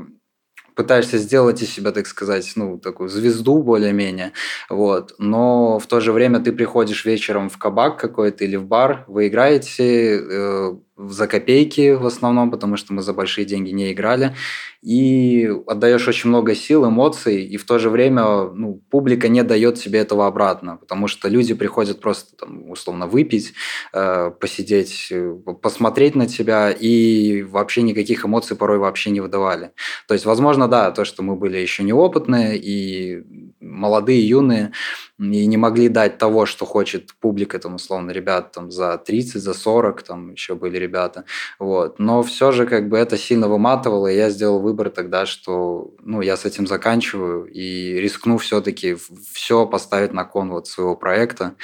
пытаешься 0.74 1.18
сделать 1.18 1.62
из 1.62 1.70
себя, 1.70 1.92
так 1.92 2.06
сказать, 2.06 2.52
ну, 2.56 2.78
такую 2.78 3.08
звезду 3.08 3.62
более-менее, 3.62 4.32
вот, 4.68 5.14
но 5.18 5.78
в 5.78 5.86
то 5.86 6.00
же 6.00 6.12
время 6.12 6.40
ты 6.40 6.52
приходишь 6.52 7.04
вечером 7.04 7.48
в 7.48 7.58
кабак 7.58 7.98
какой-то 7.98 8.44
или 8.44 8.56
в 8.56 8.66
бар, 8.66 9.04
вы 9.06 9.28
играете, 9.28 10.18
э, 10.18 10.76
за 10.96 11.26
копейки 11.26 11.92
в 11.92 12.06
основном, 12.06 12.50
потому 12.50 12.76
что 12.76 12.92
мы 12.92 13.02
за 13.02 13.12
большие 13.12 13.44
деньги 13.44 13.70
не 13.70 13.92
играли. 13.92 14.34
И 14.82 15.50
отдаешь 15.66 16.06
очень 16.06 16.28
много 16.28 16.54
сил, 16.54 16.86
эмоций, 16.86 17.42
и 17.44 17.56
в 17.56 17.64
то 17.64 17.78
же 17.78 17.90
время 17.90 18.50
ну, 18.50 18.82
публика 18.90 19.28
не 19.28 19.42
дает 19.42 19.76
тебе 19.76 20.00
этого 20.00 20.26
обратно, 20.26 20.76
потому 20.76 21.08
что 21.08 21.28
люди 21.28 21.54
приходят 21.54 22.00
просто 22.00 22.36
там, 22.36 22.70
условно 22.70 23.06
выпить, 23.06 23.54
э, 23.92 24.30
посидеть, 24.38 25.08
э, 25.10 25.36
посмотреть 25.62 26.14
на 26.14 26.26
тебя, 26.26 26.70
и 26.70 27.42
вообще 27.42 27.82
никаких 27.82 28.24
эмоций 28.26 28.56
порой 28.56 28.78
вообще 28.78 29.10
не 29.10 29.20
выдавали. 29.20 29.72
То 30.06 30.14
есть, 30.14 30.26
возможно, 30.26 30.68
да, 30.68 30.90
то, 30.90 31.04
что 31.04 31.22
мы 31.22 31.34
были 31.34 31.56
еще 31.56 31.82
неопытные 31.82 32.58
и 32.58 33.24
молодые, 33.64 34.26
юные, 34.28 34.72
и 35.18 35.46
не 35.46 35.56
могли 35.56 35.88
дать 35.88 36.18
того, 36.18 36.46
что 36.46 36.66
хочет 36.66 37.14
публика, 37.20 37.58
там, 37.58 37.76
условно, 37.76 38.10
ребят 38.10 38.52
там 38.52 38.70
за 38.70 38.98
30, 38.98 39.42
за 39.42 39.54
40, 39.54 40.02
там 40.02 40.32
еще 40.32 40.54
были 40.54 40.76
ребята, 40.76 41.24
вот. 41.58 41.98
Но 41.98 42.22
все 42.22 42.52
же 42.52 42.66
как 42.66 42.88
бы 42.88 42.98
это 42.98 43.16
сильно 43.16 43.48
выматывало, 43.48 44.08
и 44.08 44.16
я 44.16 44.30
сделал 44.30 44.60
выбор 44.60 44.90
тогда, 44.90 45.26
что, 45.26 45.94
ну, 46.02 46.20
я 46.20 46.36
с 46.36 46.44
этим 46.44 46.66
заканчиваю 46.66 47.46
и 47.46 47.94
рискну 48.00 48.38
все-таки 48.38 48.96
все 49.32 49.66
поставить 49.66 50.12
на 50.12 50.24
кон 50.24 50.50
вот 50.50 50.66
своего 50.68 50.96
проекта, 50.96 51.54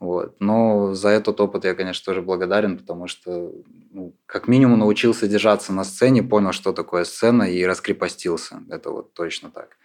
вот. 0.00 0.36
Но 0.40 0.94
за 0.94 1.10
этот 1.10 1.40
опыт 1.40 1.64
я, 1.64 1.74
конечно, 1.74 2.04
тоже 2.04 2.22
благодарен, 2.22 2.76
потому 2.78 3.06
что, 3.06 3.52
ну, 3.92 4.14
как 4.26 4.48
минимум 4.48 4.80
научился 4.80 5.28
держаться 5.28 5.72
на 5.72 5.84
сцене, 5.84 6.22
понял, 6.22 6.52
что 6.52 6.72
такое 6.72 7.04
сцена 7.04 7.44
и 7.44 7.64
раскрепостился. 7.64 8.60
Это 8.70 8.90
вот 8.90 9.14
точно 9.14 9.50
так. 9.50 9.76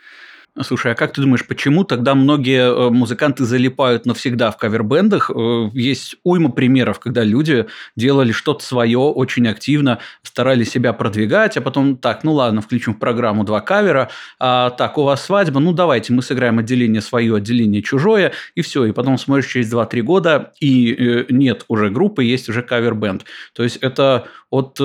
Слушай, 0.60 0.92
а 0.92 0.96
как 0.96 1.14
ты 1.14 1.22
думаешь, 1.22 1.48
почему 1.48 1.86
тогда 1.86 2.14
многие 2.14 2.70
э, 2.70 2.90
музыканты 2.90 3.46
залипают 3.46 4.06
навсегда 4.06 4.52
в 4.52 4.58
кавербендах? 4.58 5.32
Э, 5.34 5.70
есть 5.72 6.18
уйма 6.26 6.52
примеров, 6.52 7.00
когда 7.00 7.24
люди 7.24 7.68
делали 7.96 8.34
что-то 8.34 8.62
свое 8.66 9.00
очень 9.00 9.48
активно, 9.48 10.00
старались 10.24 10.70
себя 10.70 10.92
продвигать, 10.92 11.56
а 11.56 11.62
потом 11.62 11.96
так, 11.96 12.26
ну 12.26 12.34
ладно, 12.34 12.60
включим 12.60 12.96
в 12.96 13.00
программу 13.00 13.46
два 13.46 13.62
кавера, 13.62 14.10
а 14.40 14.72
так, 14.72 14.98
у 14.98 15.04
вас 15.04 15.24
свадьба, 15.24 15.62
ну 15.62 15.72
давайте 15.72 16.12
мы 16.12 16.22
сыграем 16.22 16.60
отделение 16.60 17.02
свое, 17.02 17.38
отделение 17.38 17.82
чужое, 17.82 18.34
и 18.54 18.62
все. 18.62 18.84
И 18.84 18.92
потом 18.92 19.18
смотришь 19.18 19.48
через 19.48 19.74
2-3 19.74 20.02
года, 20.02 20.52
и 20.60 20.94
э, 20.94 21.26
нет 21.30 21.64
уже 21.70 21.90
группы, 21.90 22.26
есть 22.26 22.50
уже 22.50 22.62
кавербенд. 22.62 23.24
То 23.54 23.64
есть 23.64 23.78
это 23.78 24.28
от 24.50 24.82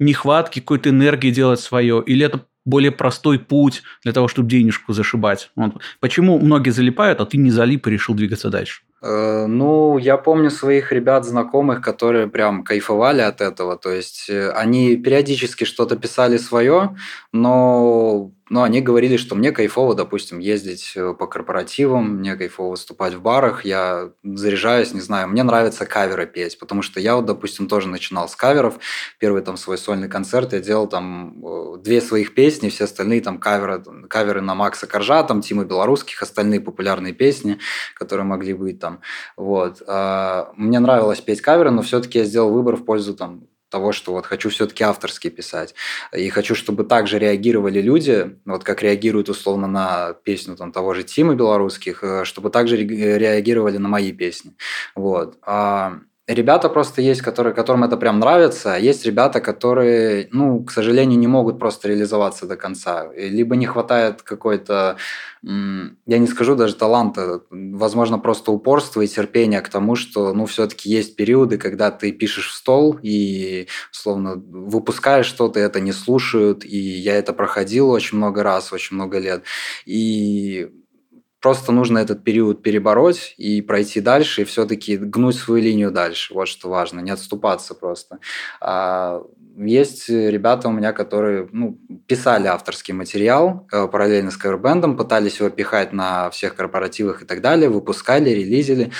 нехватки 0.00 0.58
какой-то 0.58 0.90
энергии 0.90 1.30
делать 1.30 1.60
свое, 1.60 2.02
или 2.04 2.26
это 2.26 2.44
более 2.66 2.90
простой 2.90 3.38
путь 3.38 3.82
для 4.02 4.12
того, 4.12 4.28
чтобы 4.28 4.50
денежку 4.50 4.92
зашибать. 4.92 5.50
Вот. 5.56 5.72
Почему 6.00 6.38
многие 6.38 6.70
залипают, 6.70 7.20
а 7.20 7.24
ты 7.24 7.38
не 7.38 7.50
залип 7.50 7.86
и 7.86 7.90
решил 7.90 8.14
двигаться 8.14 8.50
дальше? 8.50 8.82
Э, 9.02 9.46
ну, 9.46 9.98
я 9.98 10.16
помню 10.16 10.50
своих 10.50 10.92
ребят, 10.92 11.24
знакомых, 11.24 11.80
которые 11.80 12.26
прям 12.26 12.64
кайфовали 12.64 13.22
от 13.22 13.40
этого. 13.40 13.76
То 13.78 13.92
есть 13.92 14.28
э, 14.28 14.50
они 14.50 14.96
периодически 14.96 15.64
что-то 15.64 15.96
писали 15.96 16.36
свое, 16.36 16.96
но 17.32 18.32
но 18.48 18.62
они 18.62 18.80
говорили, 18.80 19.16
что 19.16 19.34
мне 19.34 19.50
кайфово, 19.50 19.94
допустим, 19.94 20.38
ездить 20.38 20.92
э, 20.94 21.14
по 21.14 21.26
корпоративам, 21.26 22.18
мне 22.18 22.36
кайфово 22.36 22.70
выступать 22.70 23.14
в 23.14 23.20
барах, 23.20 23.64
я 23.64 24.12
заряжаюсь, 24.22 24.94
не 24.94 25.00
знаю, 25.00 25.28
мне 25.28 25.42
нравится 25.42 25.84
каверы 25.84 26.26
петь, 26.26 26.58
потому 26.58 26.82
что 26.82 27.00
я 27.00 27.16
вот, 27.16 27.26
допустим, 27.26 27.66
тоже 27.66 27.88
начинал 27.88 28.28
с 28.28 28.36
каверов. 28.36 28.78
Первый 29.18 29.42
там 29.42 29.56
свой 29.56 29.78
сольный 29.78 30.08
концерт 30.08 30.52
я 30.52 30.60
делал 30.60 30.86
там 30.86 31.44
э, 31.44 31.78
две 31.78 32.00
своих 32.00 32.34
песни, 32.34 32.68
все 32.68 32.84
остальные 32.84 33.20
там 33.20 33.38
каверы, 33.38 33.82
каверы 34.08 34.40
на 34.40 34.54
Макса 34.54 34.86
Коржа, 34.86 35.24
там 35.24 35.40
Тима 35.40 35.64
Белорусских, 35.64 36.22
остальные 36.22 36.60
популярные 36.60 37.14
песни, 37.14 37.58
которые 37.94 38.26
могли 38.26 38.54
быть 38.54 38.78
там. 38.78 39.00
Вот. 39.36 39.82
А, 39.88 40.52
мне 40.56 40.78
нравилось 40.78 41.20
петь 41.20 41.40
каверы, 41.40 41.70
но 41.70 41.82
все-таки 41.82 42.18
я 42.18 42.24
сделал 42.24 42.52
выбор 42.52 42.76
в 42.76 42.84
пользу 42.84 43.14
там 43.14 43.48
того, 43.76 43.92
что 43.92 44.12
вот 44.12 44.24
хочу 44.24 44.48
все-таки 44.48 44.84
авторски 44.84 45.28
писать. 45.28 45.74
И 46.16 46.30
хочу, 46.30 46.54
чтобы 46.54 46.84
также 46.84 47.18
реагировали 47.18 47.82
люди, 47.82 48.38
вот 48.46 48.64
как 48.64 48.82
реагируют 48.82 49.28
условно 49.28 49.66
на 49.66 50.14
песню 50.24 50.56
там, 50.56 50.72
того 50.72 50.94
же 50.94 51.02
Тима 51.02 51.34
белорусских, 51.34 52.02
э, 52.02 52.24
чтобы 52.24 52.48
также 52.48 52.76
реагировали 52.78 53.76
на 53.76 53.88
мои 53.88 54.12
песни. 54.12 54.52
Вот. 54.94 55.36
А 55.42 55.98
ребята 56.26 56.68
просто 56.68 57.02
есть, 57.02 57.22
которые, 57.22 57.54
которым 57.54 57.84
это 57.84 57.96
прям 57.96 58.18
нравится, 58.18 58.74
а 58.74 58.78
есть 58.78 59.04
ребята, 59.06 59.40
которые, 59.40 60.28
ну, 60.32 60.64
к 60.64 60.72
сожалению, 60.72 61.18
не 61.18 61.26
могут 61.26 61.58
просто 61.58 61.88
реализоваться 61.88 62.46
до 62.46 62.56
конца. 62.56 63.08
Либо 63.16 63.56
не 63.56 63.66
хватает 63.66 64.22
какой-то, 64.22 64.96
я 65.42 66.18
не 66.18 66.26
скажу 66.26 66.56
даже 66.56 66.74
таланта, 66.74 67.42
возможно, 67.50 68.18
просто 68.18 68.50
упорства 68.50 69.02
и 69.02 69.06
терпения 69.06 69.60
к 69.60 69.68
тому, 69.68 69.94
что, 69.94 70.32
ну, 70.32 70.46
все-таки 70.46 70.90
есть 70.90 71.16
периоды, 71.16 71.58
когда 71.58 71.90
ты 71.90 72.10
пишешь 72.12 72.50
в 72.50 72.54
стол 72.54 72.98
и, 73.02 73.68
словно, 73.92 74.34
выпускаешь 74.34 75.26
что-то, 75.26 75.60
это 75.60 75.80
не 75.80 75.92
слушают, 75.92 76.64
и 76.64 76.76
я 76.76 77.14
это 77.16 77.32
проходил 77.32 77.90
очень 77.90 78.16
много 78.16 78.42
раз, 78.42 78.72
очень 78.72 78.96
много 78.96 79.18
лет. 79.18 79.44
И 79.84 80.70
Просто 81.46 81.70
нужно 81.70 81.98
этот 81.98 82.24
период 82.24 82.60
перебороть 82.60 83.34
и 83.36 83.62
пройти 83.62 84.00
дальше, 84.00 84.42
и 84.42 84.44
все-таки 84.44 84.96
гнуть 84.96 85.36
свою 85.36 85.62
линию 85.62 85.92
дальше. 85.92 86.34
Вот 86.34 86.48
что 86.48 86.68
важно, 86.68 86.98
не 86.98 87.12
отступаться 87.12 87.76
просто. 87.76 88.18
А 88.60 89.22
есть 89.56 90.08
ребята 90.08 90.66
у 90.66 90.72
меня, 90.72 90.92
которые 90.92 91.48
ну, 91.52 91.78
писали 92.08 92.48
авторский 92.48 92.94
материал 92.94 93.68
э, 93.70 93.86
параллельно 93.86 94.32
с 94.32 94.36
кавербендом, 94.36 94.96
пытались 94.96 95.38
его 95.38 95.48
пихать 95.48 95.92
на 95.92 96.30
всех 96.30 96.56
корпоративах 96.56 97.22
и 97.22 97.24
так 97.24 97.40
далее, 97.42 97.68
выпускали, 97.68 98.30
релизили 98.30 98.90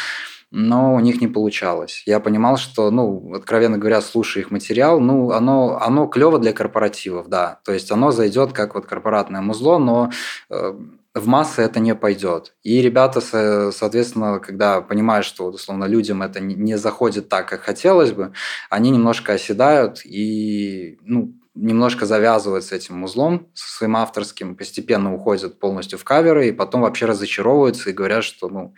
но 0.53 0.95
у 0.95 1.01
них 1.01 1.21
не 1.21 1.27
получалось. 1.27 2.05
Я 2.07 2.21
понимал, 2.21 2.57
что, 2.57 2.91
ну, 2.91 3.35
откровенно 3.35 3.79
говоря, 3.79 4.01
слушая 4.01 4.45
их 4.45 4.53
материал, 4.53 5.01
ну, 5.01 5.33
оно, 5.33 5.79
оно 5.81 6.07
клево 6.07 6.39
для 6.39 6.53
корпоративов, 6.53 7.29
да. 7.29 7.61
То 7.65 7.73
есть 7.73 7.91
оно 7.91 8.13
зайдет 8.13 8.53
как 8.53 8.75
вот 8.77 8.87
корпоратное 8.87 9.41
музло, 9.41 9.79
но 9.79 10.11
э, 10.49 10.73
в 11.17 11.27
массы 11.27 11.63
это 11.63 11.81
не 11.81 11.95
пойдет. 11.95 12.55
И 12.63 12.83
ребята, 12.83 13.21
соответственно, 13.73 14.39
когда 14.39 14.83
понимают, 14.83 15.25
что, 15.25 15.47
условно, 15.47 15.87
людям 15.87 16.23
это 16.23 16.41
не 16.41 16.77
заходит 16.77 17.29
так, 17.29 17.49
как 17.49 17.63
хотелось 17.63 18.13
бы, 18.13 18.33
они 18.71 18.91
немножко 18.91 19.33
оседают 19.33 20.05
и, 20.05 20.99
ну, 21.03 21.35
немножко 21.57 22.05
завязывают 22.05 22.65
с 22.65 22.73
этим 22.73 23.03
узлом, 23.03 23.49
со 23.55 23.73
своим 23.73 23.97
авторским, 23.97 24.57
постепенно 24.57 25.15
уходят 25.15 25.59
полностью 25.59 25.99
в 25.99 26.05
каверы, 26.05 26.49
и 26.49 26.53
потом 26.53 26.83
вообще 26.83 27.07
разочаровываются 27.07 27.89
и 27.89 27.95
говорят, 27.95 28.25
что, 28.25 28.49
ну, 28.49 28.75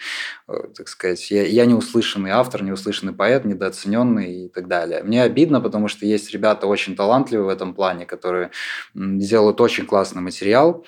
э, 0.46 0.52
так 0.76 0.88
сказать, 0.88 1.30
я, 1.30 1.44
я 1.44 1.66
не 1.66 1.74
услышанный 1.74 2.30
автор, 2.30 2.62
не 2.62 2.70
услышанный 2.70 3.12
поэт, 3.12 3.44
недооцененный 3.44 4.44
и 4.44 4.48
так 4.48 4.68
далее. 4.68 5.02
Мне 5.02 5.22
обидно, 5.24 5.60
потому 5.60 5.88
что 5.88 6.06
есть 6.06 6.30
ребята 6.30 6.68
очень 6.68 6.94
талантливые 6.94 7.46
в 7.46 7.48
этом 7.48 7.74
плане, 7.74 8.06
которые 8.06 8.50
делают 8.94 9.60
очень 9.60 9.84
классный 9.84 10.22
материал, 10.22 10.84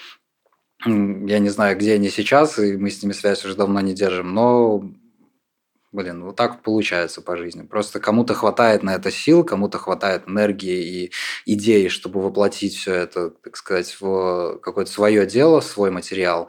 я 0.84 1.38
не 1.38 1.48
знаю, 1.48 1.76
где 1.76 1.94
они 1.94 2.08
сейчас, 2.10 2.58
и 2.58 2.76
мы 2.76 2.90
с 2.90 3.02
ними 3.02 3.12
связь 3.12 3.44
уже 3.44 3.54
давно 3.54 3.80
не 3.80 3.94
держим, 3.94 4.34
но 4.34 4.82
Блин, 5.92 6.22
вот 6.22 6.36
так 6.36 6.62
получается 6.62 7.20
по 7.20 7.36
жизни. 7.36 7.62
Просто 7.62 7.98
кому-то 7.98 8.32
хватает 8.32 8.84
на 8.84 8.94
это 8.94 9.10
сил, 9.10 9.42
кому-то 9.42 9.78
хватает 9.78 10.28
энергии 10.28 11.06
и 11.06 11.12
идей, 11.46 11.88
чтобы 11.88 12.22
воплотить 12.22 12.76
все 12.76 12.94
это, 12.94 13.30
так 13.30 13.56
сказать, 13.56 13.96
в 14.00 14.58
какое-то 14.62 14.90
свое 14.90 15.26
дело, 15.26 15.60
в 15.60 15.64
свой 15.64 15.90
материал. 15.90 16.48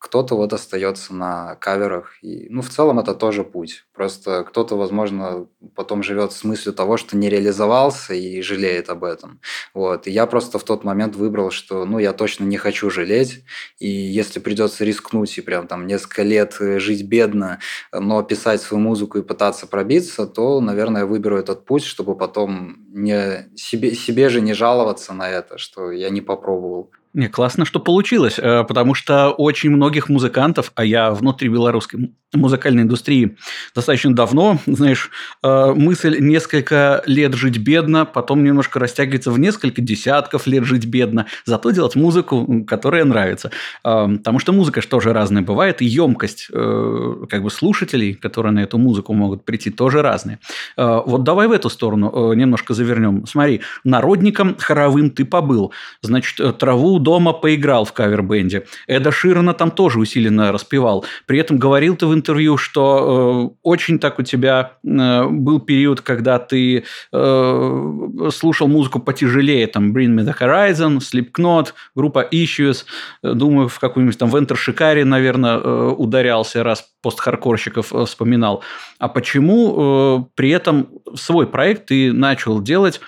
Кто-то 0.00 0.34
вот 0.34 0.54
остается 0.54 1.14
на 1.14 1.56
каверах. 1.56 2.14
И, 2.22 2.46
ну, 2.48 2.62
в 2.62 2.70
целом 2.70 2.98
это 2.98 3.14
тоже 3.14 3.44
путь. 3.44 3.84
Просто 3.92 4.44
кто-то, 4.44 4.74
возможно, 4.74 5.46
потом 5.74 6.02
живет 6.02 6.32
с 6.32 6.42
мыслью 6.42 6.72
того, 6.72 6.96
что 6.96 7.18
не 7.18 7.28
реализовался 7.28 8.14
и 8.14 8.40
жалеет 8.40 8.88
об 8.88 9.04
этом. 9.04 9.40
Вот. 9.74 10.06
И 10.06 10.10
я 10.10 10.24
просто 10.24 10.58
в 10.58 10.64
тот 10.64 10.84
момент 10.84 11.16
выбрал, 11.16 11.50
что, 11.50 11.84
ну, 11.84 11.98
я 11.98 12.14
точно 12.14 12.44
не 12.44 12.56
хочу 12.56 12.88
жалеть. 12.88 13.44
И 13.78 13.88
если 13.88 14.40
придется 14.40 14.86
рискнуть 14.86 15.36
и 15.36 15.42
прям 15.42 15.66
там 15.66 15.86
несколько 15.86 16.22
лет 16.22 16.56
э, 16.60 16.78
жить 16.78 17.02
бедно, 17.06 17.58
но 17.92 18.22
писать 18.22 18.62
свою 18.62 18.82
музыку 18.82 19.18
и 19.18 19.22
пытаться 19.22 19.66
пробиться, 19.66 20.26
то, 20.26 20.62
наверное, 20.62 21.02
я 21.02 21.06
выберу 21.06 21.36
этот 21.36 21.66
путь, 21.66 21.84
чтобы 21.84 22.16
потом 22.16 22.78
не 22.88 23.50
себе, 23.54 23.94
себе 23.94 24.30
же 24.30 24.40
не 24.40 24.54
жаловаться 24.54 25.12
на 25.12 25.28
это, 25.28 25.58
что 25.58 25.90
я 25.90 26.08
не 26.08 26.22
попробовал. 26.22 26.90
Не, 27.12 27.28
классно, 27.28 27.64
что 27.64 27.80
получилось, 27.80 28.38
э, 28.38 28.62
потому 28.62 28.94
что 28.94 29.30
очень 29.30 29.70
многих 29.70 30.08
музыкантов, 30.08 30.70
а 30.76 30.84
я 30.84 31.10
внутри 31.10 31.48
белорусской 31.48 32.12
музыкальной 32.32 32.84
индустрии 32.84 33.36
достаточно 33.74 34.14
давно, 34.14 34.60
знаешь, 34.66 35.10
э, 35.42 35.72
мысль 35.74 36.18
несколько 36.20 37.02
лет 37.06 37.34
жить 37.34 37.58
бедно, 37.58 38.04
потом 38.04 38.44
немножко 38.44 38.78
растягивается 38.78 39.32
в 39.32 39.40
несколько 39.40 39.82
десятков 39.82 40.46
лет 40.46 40.62
жить 40.62 40.86
бедно, 40.86 41.26
зато 41.44 41.72
делать 41.72 41.96
музыку, 41.96 42.64
которая 42.64 43.04
нравится. 43.04 43.50
Э, 43.82 44.06
потому 44.06 44.38
что 44.38 44.52
музыка 44.52 44.80
же 44.80 44.86
тоже 44.86 45.12
разная 45.12 45.42
бывает, 45.42 45.82
и 45.82 45.86
емкость 45.86 46.46
как 46.50 47.42
бы 47.42 47.50
слушателей, 47.50 48.14
которые 48.14 48.52
на 48.52 48.60
эту 48.60 48.78
музыку 48.78 49.14
могут 49.14 49.44
прийти, 49.44 49.70
тоже 49.70 50.02
разная. 50.02 50.38
Вот 50.76 51.24
давай 51.24 51.48
в 51.48 51.52
эту 51.52 51.70
сторону 51.70 52.32
немножко 52.34 52.74
завернем. 52.74 53.26
Смотри, 53.26 53.62
народником 53.82 54.56
хоровым 54.58 55.10
ты 55.10 55.24
побыл, 55.24 55.72
значит, 56.02 56.58
траву 56.58 56.99
дома 57.02 57.32
поиграл 57.32 57.84
в 57.84 57.92
кавер-бенде. 57.92 58.66
Эда 58.86 59.10
Ширана 59.10 59.54
там 59.54 59.70
тоже 59.70 59.98
усиленно 59.98 60.52
распевал. 60.52 61.04
При 61.26 61.38
этом 61.38 61.58
говорил 61.58 61.96
ты 61.96 62.06
в 62.06 62.14
интервью, 62.14 62.56
что 62.56 63.52
э, 63.52 63.56
очень 63.62 63.98
так 63.98 64.18
у 64.18 64.22
тебя 64.22 64.72
э, 64.84 65.26
был 65.26 65.60
период, 65.60 66.00
когда 66.00 66.38
ты 66.38 66.84
э, 67.12 68.30
слушал 68.32 68.68
музыку 68.68 69.00
потяжелее, 69.00 69.66
там 69.66 69.92
Bring 69.92 70.14
Me 70.14 70.24
The 70.24 70.36
Horizon, 70.38 70.98
Slipknot, 70.98 71.72
группа 71.94 72.26
Issues, 72.30 72.84
думаю, 73.22 73.68
в 73.68 73.78
какую-нибудь 73.78 74.18
там 74.18 74.30
Вентер 74.30 74.56
Шикари, 74.56 75.04
наверное, 75.04 75.58
э, 75.58 75.94
ударялся, 75.96 76.62
раз 76.62 76.84
постхардкорщиков 77.02 77.92
э, 77.92 78.04
вспоминал. 78.04 78.62
А 78.98 79.08
почему 79.08 79.76
э, 79.76 80.24
при 80.34 80.50
этом 80.50 80.88
свой 81.14 81.46
проект 81.46 81.86
ты 81.86 82.12
начал 82.12 82.60
делать 82.60 83.00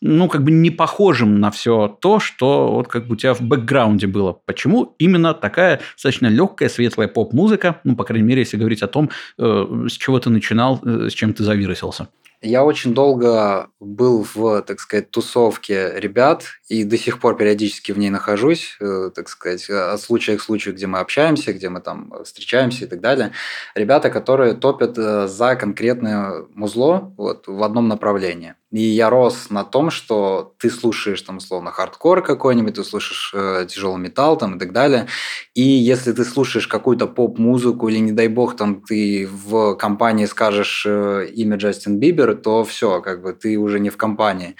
ну, 0.00 0.28
как 0.28 0.44
бы 0.44 0.50
не 0.50 0.70
похожим 0.70 1.40
на 1.40 1.50
все 1.50 1.88
то, 2.00 2.20
что 2.20 2.72
вот 2.72 2.88
как 2.88 3.06
бы 3.06 3.14
у 3.14 3.16
тебя 3.16 3.34
в 3.34 3.40
бэкграунде 3.40 4.06
было. 4.06 4.32
Почему 4.44 4.94
именно 4.98 5.34
такая 5.34 5.80
достаточно 5.94 6.26
легкая, 6.28 6.68
светлая 6.68 7.08
поп-музыка, 7.08 7.80
ну, 7.84 7.96
по 7.96 8.04
крайней 8.04 8.26
мере, 8.26 8.42
если 8.42 8.56
говорить 8.56 8.82
о 8.82 8.88
том, 8.88 9.10
с 9.38 9.92
чего 9.92 10.20
ты 10.20 10.30
начинал, 10.30 10.80
с 10.84 11.12
чем 11.12 11.34
ты 11.34 11.42
завирусился? 11.42 12.08
Я 12.40 12.64
очень 12.64 12.94
долго 12.94 13.68
был 13.80 14.24
в, 14.32 14.62
так 14.62 14.78
сказать, 14.78 15.10
тусовке 15.10 15.90
ребят, 15.96 16.44
и 16.68 16.84
до 16.84 16.96
сих 16.96 17.18
пор 17.18 17.36
периодически 17.36 17.90
в 17.90 17.98
ней 17.98 18.10
нахожусь, 18.10 18.76
э, 18.80 19.10
так 19.12 19.28
сказать, 19.28 19.68
от 19.68 20.00
случая 20.00 20.36
к 20.36 20.42
случаю, 20.42 20.72
где 20.76 20.86
мы 20.86 21.00
общаемся, 21.00 21.52
где 21.52 21.68
мы 21.68 21.80
там 21.80 22.14
встречаемся 22.24 22.84
и 22.84 22.88
так 22.88 23.00
далее. 23.00 23.32
Ребята, 23.74 24.08
которые 24.08 24.54
топят 24.54 24.96
э, 24.96 25.26
за 25.26 25.56
конкретное 25.56 26.44
музло 26.54 27.12
вот, 27.16 27.48
в 27.48 27.60
одном 27.64 27.88
направлении. 27.88 28.54
И 28.70 28.82
я 28.82 29.08
рос 29.08 29.48
на 29.48 29.64
том, 29.64 29.90
что 29.90 30.54
ты 30.58 30.68
слушаешь 30.68 31.22
там 31.22 31.38
условно 31.38 31.70
хардкор 31.70 32.22
какой-нибудь, 32.22 32.74
ты 32.74 32.84
слушаешь 32.84 33.32
э, 33.34 33.66
тяжелый 33.66 33.98
металл 33.98 34.36
там 34.36 34.56
и 34.56 34.58
так 34.58 34.72
далее. 34.72 35.06
И 35.54 35.62
если 35.62 36.12
ты 36.12 36.22
слушаешь 36.24 36.68
какую-то 36.68 37.06
поп-музыку 37.06 37.88
или 37.88 37.98
не 37.98 38.12
дай 38.12 38.28
бог 38.28 38.56
там 38.56 38.82
ты 38.82 39.26
в 39.26 39.74
компании 39.76 40.26
скажешь 40.26 40.84
э, 40.86 41.28
имя 41.34 41.56
Джастин 41.56 41.98
Бибер, 41.98 42.34
то 42.34 42.62
все, 42.62 43.00
как 43.00 43.22
бы 43.22 43.32
ты 43.32 43.56
уже 43.56 43.80
не 43.80 43.88
в 43.88 43.96
компании. 43.96 44.54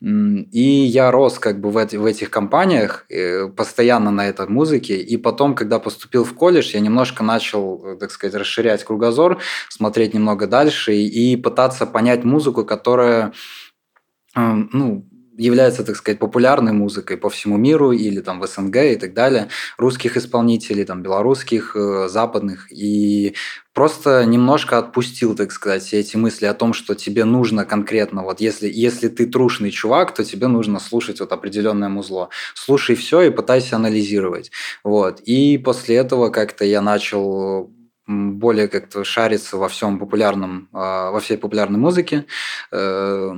И 0.00 0.60
я 0.60 1.12
рос 1.12 1.38
как 1.38 1.60
бы 1.60 1.70
в, 1.70 1.76
эти, 1.76 1.94
в 1.94 2.04
этих 2.04 2.30
компаниях 2.30 3.06
э, 3.08 3.46
постоянно 3.46 4.10
на 4.10 4.28
этой 4.28 4.48
музыке. 4.48 4.96
И 4.96 5.16
потом, 5.16 5.54
когда 5.54 5.78
поступил 5.78 6.24
в 6.24 6.34
колледж, 6.34 6.72
я 6.74 6.80
немножко 6.80 7.22
начал, 7.22 7.80
э, 7.84 7.96
так 7.96 8.10
сказать, 8.10 8.34
расширять 8.34 8.82
кругозор, 8.82 9.38
смотреть 9.68 10.14
немного 10.14 10.48
дальше 10.48 10.94
и, 10.94 11.32
и 11.32 11.36
пытаться 11.36 11.86
понять 11.86 12.24
музыку, 12.24 12.64
которая 12.64 13.32
ну, 14.34 15.06
является, 15.36 15.84
так 15.84 15.96
сказать, 15.96 16.18
популярной 16.18 16.72
музыкой 16.72 17.16
по 17.16 17.30
всему 17.30 17.56
миру 17.56 17.92
или 17.92 18.20
там 18.20 18.40
в 18.40 18.46
СНГ 18.46 18.76
и 18.76 18.96
так 18.96 19.14
далее, 19.14 19.48
русских 19.78 20.16
исполнителей, 20.16 20.84
там 20.84 21.02
белорусских, 21.02 21.74
э, 21.74 22.08
западных, 22.08 22.70
и 22.70 23.34
просто 23.72 24.24
немножко 24.24 24.78
отпустил, 24.78 25.34
так 25.34 25.52
сказать, 25.52 25.82
все 25.82 26.00
эти 26.00 26.16
мысли 26.16 26.46
о 26.46 26.54
том, 26.54 26.72
что 26.72 26.94
тебе 26.94 27.24
нужно 27.24 27.64
конкретно, 27.64 28.22
вот 28.22 28.40
если, 28.40 28.70
если 28.70 29.08
ты 29.08 29.26
трушный 29.26 29.70
чувак, 29.70 30.14
то 30.14 30.24
тебе 30.24 30.48
нужно 30.48 30.78
слушать 30.78 31.20
вот 31.20 31.32
определенное 31.32 31.88
музло. 31.88 32.28
Слушай 32.54 32.96
все 32.96 33.22
и 33.22 33.30
пытайся 33.30 33.76
анализировать. 33.76 34.50
Вот. 34.84 35.20
И 35.20 35.58
после 35.58 35.96
этого 35.96 36.28
как-то 36.30 36.64
я 36.64 36.82
начал 36.82 37.70
более 38.06 38.68
как-то 38.68 39.04
шариться 39.04 39.56
во 39.56 39.68
всем 39.68 39.98
популярном, 39.98 40.68
а, 40.72 41.10
во 41.12 41.20
всей 41.20 41.38
популярной 41.38 41.78
музыке, 41.78 42.26
э, 42.72 43.32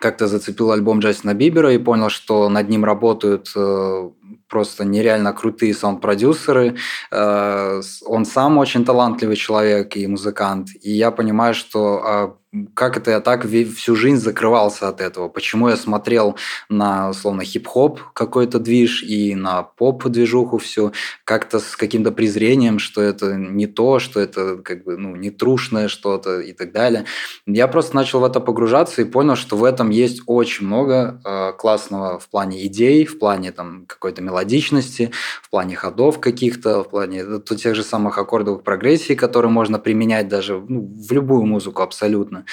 как-то 0.00 0.26
зацепил 0.26 0.72
альбом 0.72 1.00
Джастина 1.00 1.34
Бибера 1.34 1.72
и 1.72 1.78
понял, 1.78 2.10
что 2.10 2.48
над 2.48 2.68
ним 2.68 2.84
работают 2.84 3.52
э, 3.56 4.10
просто 4.48 4.84
нереально 4.84 5.32
крутые 5.32 5.74
саунд-продюсеры. 5.74 6.76
Э, 7.10 7.80
он 8.06 8.24
сам 8.24 8.58
очень 8.58 8.84
талантливый 8.84 9.36
человек 9.36 9.96
и 9.96 10.06
музыкант. 10.06 10.68
И 10.82 10.90
я 10.92 11.10
понимаю, 11.10 11.54
что 11.54 12.02
а, 12.04 12.36
как 12.74 12.96
это 12.96 13.10
я 13.10 13.20
так 13.20 13.46
всю 13.46 13.96
жизнь 13.96 14.16
закрывался 14.16 14.88
от 14.88 15.00
этого? 15.00 15.28
Почему 15.28 15.68
я 15.68 15.76
смотрел 15.76 16.36
на, 16.68 17.10
условно, 17.10 17.44
хип-хоп 17.44 18.00
какой-то 18.12 18.58
движ 18.58 19.02
и 19.02 19.34
на 19.34 19.62
поп-движуху 19.62 20.58
всю, 20.58 20.92
как-то 21.24 21.58
с 21.58 21.76
каким-то 21.76 22.12
презрением, 22.12 22.78
что 22.78 23.02
это 23.02 23.34
не 23.34 23.66
то, 23.66 23.98
что 23.98 24.20
это 24.20 24.58
как 24.58 24.84
бы, 24.84 24.96
ну, 24.96 25.16
не 25.16 25.30
трушное 25.30 25.88
что-то 25.88 26.40
и 26.40 26.52
так 26.52 26.72
далее. 26.72 27.06
Я 27.46 27.66
просто 27.66 27.96
начал 27.96 28.20
в 28.20 28.24
это 28.24 28.40
погружаться 28.40 29.02
и 29.02 29.04
понял, 29.04 29.36
что 29.36 29.56
в 29.56 29.64
этом 29.64 29.90
есть 29.90 30.22
очень 30.26 30.66
много 30.66 31.20
э, 31.24 31.52
классного 31.58 32.18
в 32.18 32.28
плане 32.28 32.64
идей, 32.66 33.04
в 33.04 33.18
плане 33.18 33.52
там 33.52 33.84
какой-то 33.86 34.22
мелодичности, 34.22 35.10
в 35.42 35.50
плане 35.50 35.74
ходов 35.74 36.20
каких-то, 36.20 36.84
в 36.84 36.90
плане 36.90 37.24
э, 37.26 37.40
тех 37.56 37.74
же 37.74 37.82
самых 37.82 38.18
аккордовых 38.18 38.62
прогрессий, 38.62 39.14
которые 39.16 39.50
можно 39.50 39.78
применять 39.78 40.28
даже 40.28 40.62
ну, 40.68 40.92
в 40.96 41.12
любую 41.12 41.46
музыку 41.46 41.82
абсолютно. 41.82 42.43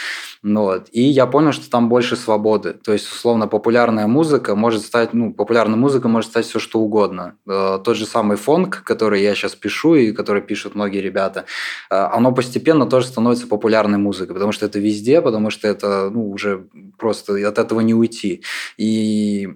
Ну 0.44 0.64
вот. 0.64 0.88
И 0.92 1.02
я 1.02 1.28
понял, 1.28 1.52
что 1.52 1.70
там 1.70 1.90
больше 1.90 2.16
свободы. 2.16 2.74
То 2.74 2.94
есть, 2.94 3.12
условно, 3.12 3.48
популярная 3.48 4.08
музыка 4.08 4.56
может 4.56 4.84
стать, 4.84 5.14
ну, 5.14 5.34
популярная 5.34 5.78
музыка 5.78 6.08
может 6.08 6.32
стать 6.32 6.46
все 6.46 6.60
что 6.60 6.80
угодно. 6.80 7.36
Э, 7.48 7.80
тот 7.84 7.98
же 7.98 8.06
самый 8.06 8.38
фонк, 8.38 8.84
который 8.84 9.22
я 9.22 9.36
сейчас 9.36 9.56
пишу 9.56 9.96
и 9.96 10.12
который 10.12 10.42
пишут 10.42 10.76
многие 10.76 11.02
ребята, 11.02 11.46
э, 11.90 11.96
оно 11.96 12.32
постепенно 12.32 12.86
тоже 12.86 13.08
становится 13.08 13.48
популярной 13.48 13.98
музыкой, 13.98 14.34
потому 14.34 14.52
что 14.52 14.66
это 14.66 14.80
везде, 14.80 15.22
потому 15.22 15.50
что 15.50 15.68
это, 15.68 16.10
ну, 16.10 16.32
уже 16.32 16.66
просто 16.98 17.48
от 17.48 17.58
этого 17.58 17.82
не 17.82 17.94
уйти. 17.94 18.44
И 18.78 19.50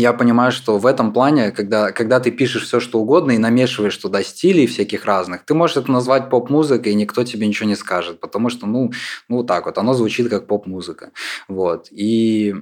я 0.00 0.12
понимаю, 0.12 0.52
что 0.52 0.78
в 0.78 0.86
этом 0.86 1.12
плане, 1.12 1.50
когда, 1.50 1.92
когда 1.92 2.20
ты 2.20 2.30
пишешь 2.30 2.64
все, 2.64 2.80
что 2.80 3.00
угодно 3.00 3.32
и 3.32 3.38
намешиваешь 3.38 3.96
туда 3.96 4.22
стилей 4.22 4.66
всяких 4.66 5.04
разных, 5.04 5.44
ты 5.44 5.54
можешь 5.54 5.76
это 5.76 5.90
назвать 5.90 6.30
поп-музыкой, 6.30 6.92
и 6.92 6.96
никто 6.96 7.24
тебе 7.24 7.46
ничего 7.46 7.68
не 7.68 7.76
скажет, 7.76 8.20
потому 8.20 8.50
что, 8.50 8.66
ну, 8.66 8.92
ну 9.28 9.38
вот 9.38 9.46
так 9.46 9.66
вот, 9.66 9.78
оно 9.78 9.94
звучит 9.94 10.28
как 10.28 10.46
поп-музыка. 10.46 11.10
Вот. 11.48 11.88
И 11.90 12.54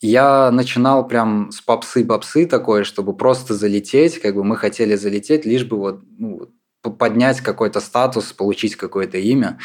я 0.00 0.50
начинал 0.50 1.06
прям 1.06 1.52
с 1.52 1.60
попсы-попсы 1.60 2.46
такое, 2.46 2.84
чтобы 2.84 3.16
просто 3.16 3.54
залететь, 3.54 4.20
как 4.20 4.34
бы 4.34 4.42
мы 4.42 4.56
хотели 4.56 4.96
залететь, 4.96 5.46
лишь 5.46 5.64
бы 5.64 5.76
вот 5.78 6.00
ну, 6.18 6.48
поднять 6.82 7.40
какой-то 7.40 7.80
статус, 7.80 8.32
получить 8.32 8.76
какое-то 8.76 9.18
имя. 9.18 9.58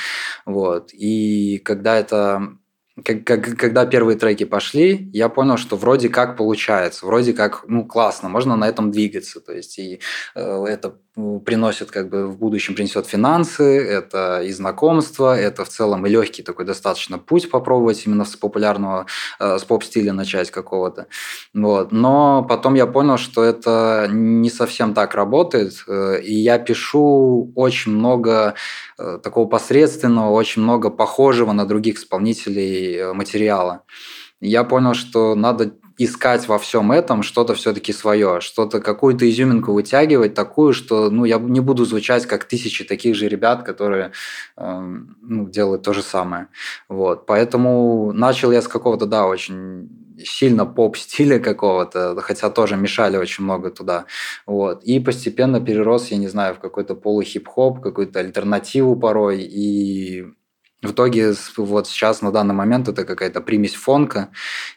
Вот. 0.46 0.92
И 0.94 1.58
когда 1.66 1.98
это 1.98 2.58
как, 3.04 3.24
как, 3.24 3.58
когда 3.58 3.86
первые 3.86 4.18
треки 4.18 4.44
пошли, 4.44 5.10
я 5.14 5.30
понял, 5.30 5.58
что 5.58 5.76
вроде 5.76 6.10
как 6.10 6.38
получается, 6.38 7.06
вроде 7.06 7.34
как, 7.34 7.64
ну, 7.68 7.86
классно, 7.86 8.30
можно 8.30 8.56
на 8.56 8.68
этом 8.68 8.92
двигаться. 8.92 9.40
То 9.40 9.54
есть, 9.54 9.78
и 9.78 10.00
э, 10.36 10.66
это 10.66 11.00
приносит, 11.46 11.90
как 11.90 12.10
бы 12.10 12.28
в 12.28 12.38
будущем 12.38 12.76
принесет 12.76 13.08
финансы, 13.08 13.64
это 13.64 14.42
и 14.44 14.52
знакомство, 14.52 15.38
это 15.38 15.66
в 15.66 15.70
целом 15.70 16.06
и 16.06 16.10
легкий 16.10 16.44
такой 16.44 16.66
достаточно 16.66 17.18
путь 17.18 17.50
попробовать 17.50 18.06
именно 18.06 18.24
с 18.24 18.36
популярного, 18.36 19.08
э, 19.40 19.58
с 19.58 19.64
поп-стиля 19.64 20.14
начать 20.14 20.52
какого-то. 20.52 21.08
Вот. 21.54 21.92
Но 21.92 22.46
потом 22.48 22.76
я 22.76 22.86
понял, 22.86 23.18
что 23.18 23.44
это 23.44 24.08
не 24.12 24.50
совсем 24.50 24.94
так 24.94 25.16
работает, 25.16 25.74
э, 25.88 26.22
и 26.22 26.34
я 26.36 26.60
пишу 26.60 27.52
очень 27.56 27.94
много 27.94 28.54
э, 29.00 29.20
такого 29.24 29.48
посредственного, 29.48 30.32
очень 30.32 30.62
много 30.62 30.92
похожего 30.92 31.52
на 31.52 31.66
других 31.66 31.98
исполнителей 31.98 33.14
материала. 33.14 33.84
Я 34.40 34.64
понял, 34.64 34.94
что 34.94 35.34
надо 35.34 35.72
искать 35.98 36.48
во 36.48 36.60
всем 36.60 36.92
этом 36.92 37.24
что-то 37.24 37.56
все-таки 37.56 37.92
свое, 37.94 38.40
что-то, 38.42 38.80
какую-то 38.80 39.30
изюминку 39.30 39.74
вытягивать 39.74 40.34
такую, 40.34 40.74
что 40.74 41.10
ну, 41.10 41.26
я 41.26 41.38
не 41.38 41.60
буду 41.60 41.86
звучать 41.86 42.26
как 42.26 42.46
тысячи 42.46 42.84
таких 42.84 43.16
же 43.16 43.28
ребят, 43.28 43.64
которые 43.64 44.12
э, 44.58 44.80
ну, 45.22 45.50
делают 45.50 45.84
то 45.84 45.94
же 45.94 46.04
самое. 46.04 46.48
Вот. 46.88 47.26
Поэтому 47.26 48.12
начал 48.14 48.52
я 48.52 48.62
с 48.62 48.68
какого-то, 48.68 49.06
да, 49.06 49.26
очень 49.28 49.90
сильно 50.24 50.66
поп-стиля 50.66 51.40
какого-то, 51.40 52.20
хотя 52.22 52.50
тоже 52.50 52.76
мешали 52.76 53.18
очень 53.18 53.44
много 53.44 53.70
туда. 53.70 54.06
Вот. 54.46 54.84
И 54.84 55.00
постепенно 55.00 55.62
перерос, 55.62 56.08
я 56.10 56.18
не 56.18 56.28
знаю, 56.28 56.56
в 56.56 56.60
какой-то 56.60 56.96
полухип-хоп, 56.96 57.82
какую-то 57.82 58.20
альтернативу 58.20 58.96
порой. 58.96 59.42
И 59.42 60.26
в 60.84 60.92
итоге 60.92 61.34
вот 61.58 61.88
сейчас 61.88 62.22
на 62.22 62.32
данный 62.32 62.54
момент 62.54 62.88
это 62.88 63.04
какая-то 63.04 63.42
примесь 63.42 63.74
фонка 63.74 64.30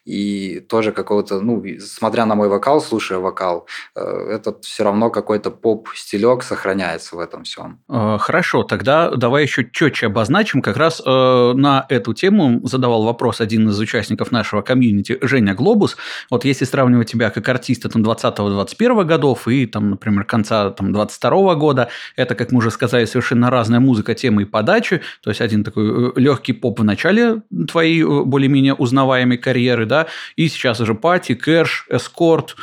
и 0.06 0.60
тоже 0.60 0.92
какого-то, 0.92 1.40
ну, 1.40 1.62
смотря 1.78 2.24
на 2.24 2.34
мой 2.34 2.48
вокал, 2.48 2.80
слушая 2.80 3.18
вокал, 3.18 3.66
э, 3.94 4.00
этот 4.00 4.64
все 4.64 4.84
равно 4.84 5.10
какой-то 5.10 5.50
поп-стилек 5.50 6.42
сохраняется 6.42 7.16
в 7.16 7.18
этом 7.18 7.44
всем. 7.44 7.80
Э, 7.90 8.16
хорошо, 8.18 8.62
тогда 8.62 9.10
давай 9.10 9.42
еще 9.42 9.68
четче 9.70 10.06
обозначим. 10.06 10.62
Как 10.62 10.78
раз 10.78 11.02
э, 11.04 11.52
на 11.54 11.84
эту 11.90 12.14
тему 12.14 12.66
задавал 12.66 13.04
вопрос 13.04 13.42
один 13.42 13.68
из 13.68 13.78
участников 13.78 14.32
нашего 14.32 14.62
комьюнити, 14.62 15.18
Женя 15.20 15.54
Глобус. 15.54 15.98
Вот 16.30 16.46
если 16.46 16.64
сравнивать 16.64 17.10
тебя 17.10 17.28
как 17.28 17.46
артиста 17.46 17.90
там 17.90 18.02
20-21 18.02 19.04
годов 19.04 19.48
и 19.48 19.66
там, 19.66 19.90
например, 19.90 20.24
конца 20.24 20.70
там 20.70 20.94
22 20.94 21.54
года, 21.56 21.90
это, 22.16 22.34
как 22.34 22.52
мы 22.52 22.58
уже 22.58 22.70
сказали, 22.70 23.04
совершенно 23.04 23.50
разная 23.50 23.80
музыка, 23.80 24.14
темы 24.14 24.42
и 24.42 24.44
подачи. 24.46 25.02
То 25.22 25.28
есть 25.28 25.42
один 25.42 25.62
такой 25.62 25.89
легкий 26.16 26.52
поп 26.52 26.80
в 26.80 26.84
начале 26.84 27.42
твоей 27.68 28.04
более-менее 28.04 28.74
узнаваемой 28.74 29.38
карьеры, 29.38 29.86
да, 29.86 30.06
и 30.36 30.48
сейчас 30.48 30.80
уже 30.80 30.94
пати, 30.94 31.34
кэш, 31.34 31.86
эскорт, 31.90 32.56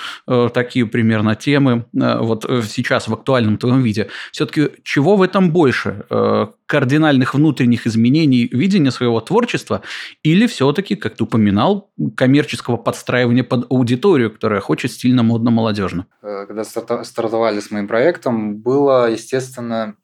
такие 0.54 0.86
примерно 0.86 1.36
темы, 1.36 1.86
вот 1.94 2.46
сейчас 2.68 3.08
в 3.08 3.14
актуальном 3.14 3.58
твоем 3.58 3.82
виде. 3.82 4.10
Все-таки 4.32 4.70
чего 4.84 5.16
в 5.16 5.22
этом 5.22 5.52
больше? 5.52 6.06
Кардинальных 6.66 7.34
внутренних 7.34 7.88
изменений 7.88 8.50
видения 8.52 8.92
своего 8.92 9.22
творчества 9.22 9.82
или 10.24 10.48
все-таки, 10.48 10.96
как 10.96 11.16
ты 11.16 11.24
упоминал, 11.24 11.92
коммерческого 12.16 12.78
подстраивания 12.78 13.44
под 13.44 13.72
аудиторию, 13.72 14.32
которая 14.32 14.60
хочет 14.60 14.92
стильно, 14.92 15.24
модно, 15.24 15.52
молодежно? 15.52 16.08
Когда 16.22 16.64
стартовали 16.64 17.60
с 17.62 17.72
моим 17.72 17.88
проектом, 17.88 18.58
было, 18.58 19.10
естественно, 19.10 19.96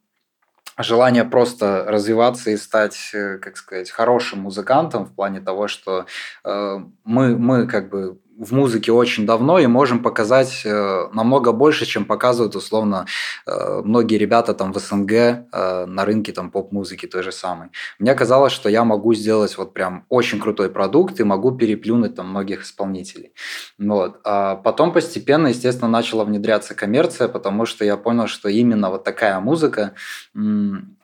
желание 0.78 1.24
просто 1.24 1.86
развиваться 1.88 2.52
и 2.52 2.58
стать, 2.58 3.12
э, 3.14 3.38
как 3.38 3.58
сказать, 3.58 3.92
хорошим 3.92 4.40
музыкантом 4.40 5.06
в 5.06 5.14
плане 5.14 5.42
того, 5.42 5.68
что 5.68 6.06
э, 6.44 6.80
мы, 7.04 7.38
мы 7.38 7.68
как 7.68 7.90
бы 7.90 8.20
в 8.38 8.54
музыке 8.54 8.92
очень 8.92 9.26
давно 9.26 9.60
и 9.60 9.68
можем 9.68 10.02
показать 10.02 10.62
э, 10.66 11.08
намного 11.14 11.52
больше, 11.52 11.86
чем 11.86 12.06
показывают 12.06 12.56
условно 12.56 13.06
э, 13.46 13.82
многие 13.84 14.18
ребята 14.18 14.54
там 14.54 14.74
в 14.74 14.80
СНГ 14.80 15.12
э, 15.12 15.86
на 15.86 16.06
рынке 16.06 16.32
там 16.32 16.50
поп-музыки 16.50 17.06
той 17.06 17.24
же 17.24 17.32
самой. 17.32 17.70
Мне 18.00 18.16
казалось, 18.16 18.54
что 18.54 18.70
я 18.70 18.84
могу 18.84 19.14
сделать 19.14 19.58
вот 19.58 19.74
прям 19.74 20.06
очень 20.10 20.40
крутой 20.40 20.70
продукт 20.70 21.20
и 21.20 21.24
могу 21.24 21.52
переплюнуть 21.52 22.16
там 22.16 22.30
многих 22.30 22.64
исполнителей. 22.64 23.34
Вот. 23.78 24.20
А 24.24 24.56
потом 24.56 24.94
постепенно, 24.94 25.48
естественно, 25.48 25.90
начала 25.90 26.24
внедряться 26.24 26.76
коммерция, 26.76 27.28
потому 27.28 27.66
что 27.66 27.86
я 27.86 27.98
понял, 27.98 28.28
что 28.28 28.50
именно 28.50 28.90
вот 28.90 29.04
такая 29.04 29.40
музыка 29.40 29.94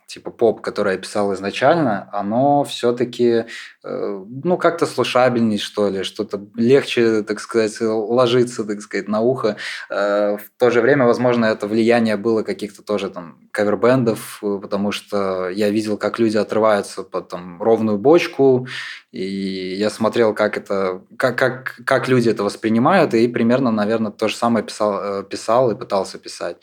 типа 0.09 0.31
поп, 0.31 0.61
который 0.61 0.93
я 0.93 0.99
писал 0.99 1.33
изначально, 1.33 2.09
оно 2.11 2.63
все-таки, 2.63 3.45
ну, 3.83 4.57
как-то 4.57 4.85
слушабельней, 4.85 5.57
что 5.57 5.87
ли, 5.87 6.03
что-то 6.03 6.41
легче, 6.55 7.23
так 7.23 7.39
сказать, 7.39 7.79
ложится, 7.79 8.65
так 8.65 8.81
сказать, 8.81 9.07
на 9.07 9.21
ухо. 9.21 9.55
Э, 9.89 10.37
в 10.37 10.59
то 10.59 10.69
же 10.69 10.81
время, 10.81 11.05
возможно, 11.05 11.45
это 11.45 11.65
влияние 11.65 12.17
было 12.17 12.43
каких-то 12.43 12.81
тоже 12.83 13.09
там 13.09 13.37
кавербендов, 13.51 14.39
э, 14.43 14.59
потому 14.61 14.91
что 14.91 15.49
я 15.49 15.69
видел, 15.69 15.97
как 15.97 16.19
люди 16.19 16.35
отрываются 16.35 17.03
под 17.03 17.29
там 17.29 17.61
ровную 17.61 17.97
бочку, 17.97 18.67
и 19.13 19.75
я 19.75 19.89
смотрел, 19.89 20.33
как 20.33 20.57
это, 20.57 21.01
как, 21.17 21.37
как, 21.37 21.81
как 21.85 22.09
люди 22.09 22.29
это 22.29 22.43
воспринимают, 22.43 23.13
и 23.13 23.27
примерно, 23.29 23.71
наверное, 23.71 24.11
то 24.11 24.27
же 24.27 24.35
самое 24.35 24.65
писал, 24.65 25.23
писал 25.23 25.71
и 25.71 25.75
пытался 25.75 26.17
писать. 26.17 26.57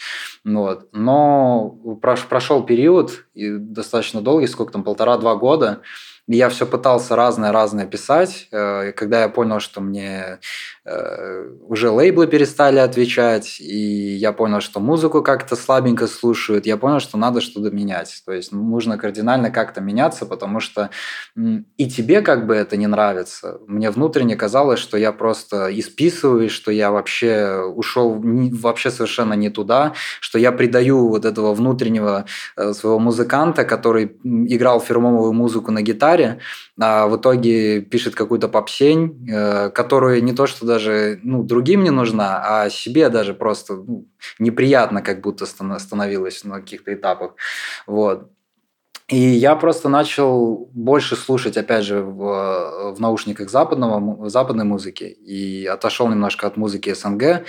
Вот. 0.45 0.89
Но 0.93 1.71
прошел 2.03 2.63
период, 2.63 3.25
и 3.33 3.51
достаточно 3.57 4.21
долгий, 4.21 4.47
сколько 4.49 4.73
там, 4.73 4.85
полтора-два 4.85 5.35
года, 5.37 5.81
я 6.29 6.49
все 6.49 6.67
пытался 6.67 7.17
разное-разное 7.17 7.87
писать. 7.87 8.49
Э, 8.53 8.89
и 8.89 8.93
когда 8.93 9.23
я 9.23 9.29
понял, 9.29 9.61
что 9.61 9.81
мне 9.81 10.39
уже 11.69 11.91
лейблы 11.91 12.27
перестали 12.27 12.79
отвечать, 12.79 13.61
и 13.61 14.15
я 14.15 14.33
понял, 14.33 14.61
что 14.61 14.81
музыку 14.81 15.23
как-то 15.23 15.57
слабенько 15.57 16.07
слушают, 16.07 16.67
я 16.67 16.77
понял, 16.77 17.01
что 17.01 17.19
надо 17.19 17.41
что-то 17.41 17.71
менять. 17.71 18.23
То 18.25 18.33
есть 18.33 18.53
нужно 18.53 18.97
кардинально 18.97 19.51
как-то 19.51 19.81
меняться, 19.81 20.27
потому 20.27 20.61
что 20.61 20.91
и 21.77 21.91
тебе 21.91 22.21
как 22.21 22.47
бы 22.47 22.55
это 22.55 22.77
не 22.77 22.87
нравится. 22.87 23.59
Мне 23.67 23.91
внутренне 23.91 24.37
казалось, 24.37 24.79
что 24.79 24.97
я 24.97 25.13
просто 25.13 25.69
исписываю, 25.79 26.49
что 26.51 26.71
я 26.71 26.91
вообще 26.91 27.63
ушел 27.63 28.23
вообще 28.23 28.91
совершенно 28.91 29.35
не 29.35 29.51
туда, 29.51 29.95
что 30.21 30.39
я 30.39 30.53
предаю 30.53 31.09
вот 31.09 31.25
этого 31.25 31.53
внутреннего 31.55 32.27
э, 32.57 32.73
своего 32.73 32.99
музыканта, 32.99 33.65
который 33.65 34.17
играл 34.25 34.81
фирмовую 34.81 35.33
музыку 35.33 35.73
на 35.73 35.83
гитаре, 35.83 36.39
а 36.79 37.07
в 37.07 37.17
итоге 37.17 37.81
пишет 37.81 38.15
какую-то 38.15 38.49
попсень, 38.49 39.27
э, 39.31 39.71
которую 39.71 40.23
не 40.23 40.35
то, 40.35 40.47
что 40.47 40.67
даже 40.67 41.19
ну, 41.23 41.43
другим 41.43 41.83
не 41.85 41.91
нужна, 41.91 42.43
а 42.45 42.71
себе 42.71 43.09
даже 43.09 43.33
просто 43.33 43.77
ну, 43.77 44.07
неприятно 44.39 45.01
как 45.01 45.23
будто 45.23 45.47
становилось 45.47 46.45
на 46.45 46.61
каких-то 46.61 46.93
этапах. 46.93 47.35
Вот. 47.87 48.31
И 49.09 49.17
я 49.19 49.55
просто 49.55 49.89
начал 49.89 50.69
больше 50.73 51.15
слушать, 51.15 51.57
опять 51.57 51.85
же, 51.85 52.03
в, 52.03 52.95
в 52.97 53.01
наушниках 53.01 53.51
западного, 53.51 54.29
западной 54.29 54.65
музыки 54.65 55.05
и 55.05 55.65
отошел 55.65 56.09
немножко 56.09 56.49
от 56.49 56.57
музыки 56.57 56.93
СНГ 56.93 57.45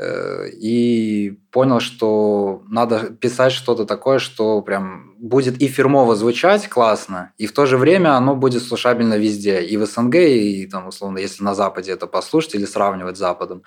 и 0.00 1.38
понял, 1.50 1.80
что 1.80 2.62
надо 2.68 3.10
писать 3.10 3.52
что-то 3.52 3.84
такое, 3.84 4.18
что 4.18 4.62
прям 4.62 5.14
будет 5.18 5.60
и 5.60 5.66
фирмово 5.66 6.14
звучать 6.14 6.68
классно, 6.68 7.32
и 7.36 7.46
в 7.46 7.52
то 7.52 7.66
же 7.66 7.76
время 7.76 8.16
оно 8.16 8.36
будет 8.36 8.62
слушабельно 8.62 9.14
везде, 9.14 9.60
и 9.60 9.76
в 9.76 9.86
СНГ, 9.86 10.14
и 10.14 10.68
там, 10.70 10.86
условно, 10.86 11.18
если 11.18 11.42
на 11.42 11.54
Западе 11.54 11.92
это 11.92 12.06
послушать 12.06 12.54
или 12.54 12.64
сравнивать 12.64 13.16
с 13.16 13.20
Западом. 13.20 13.62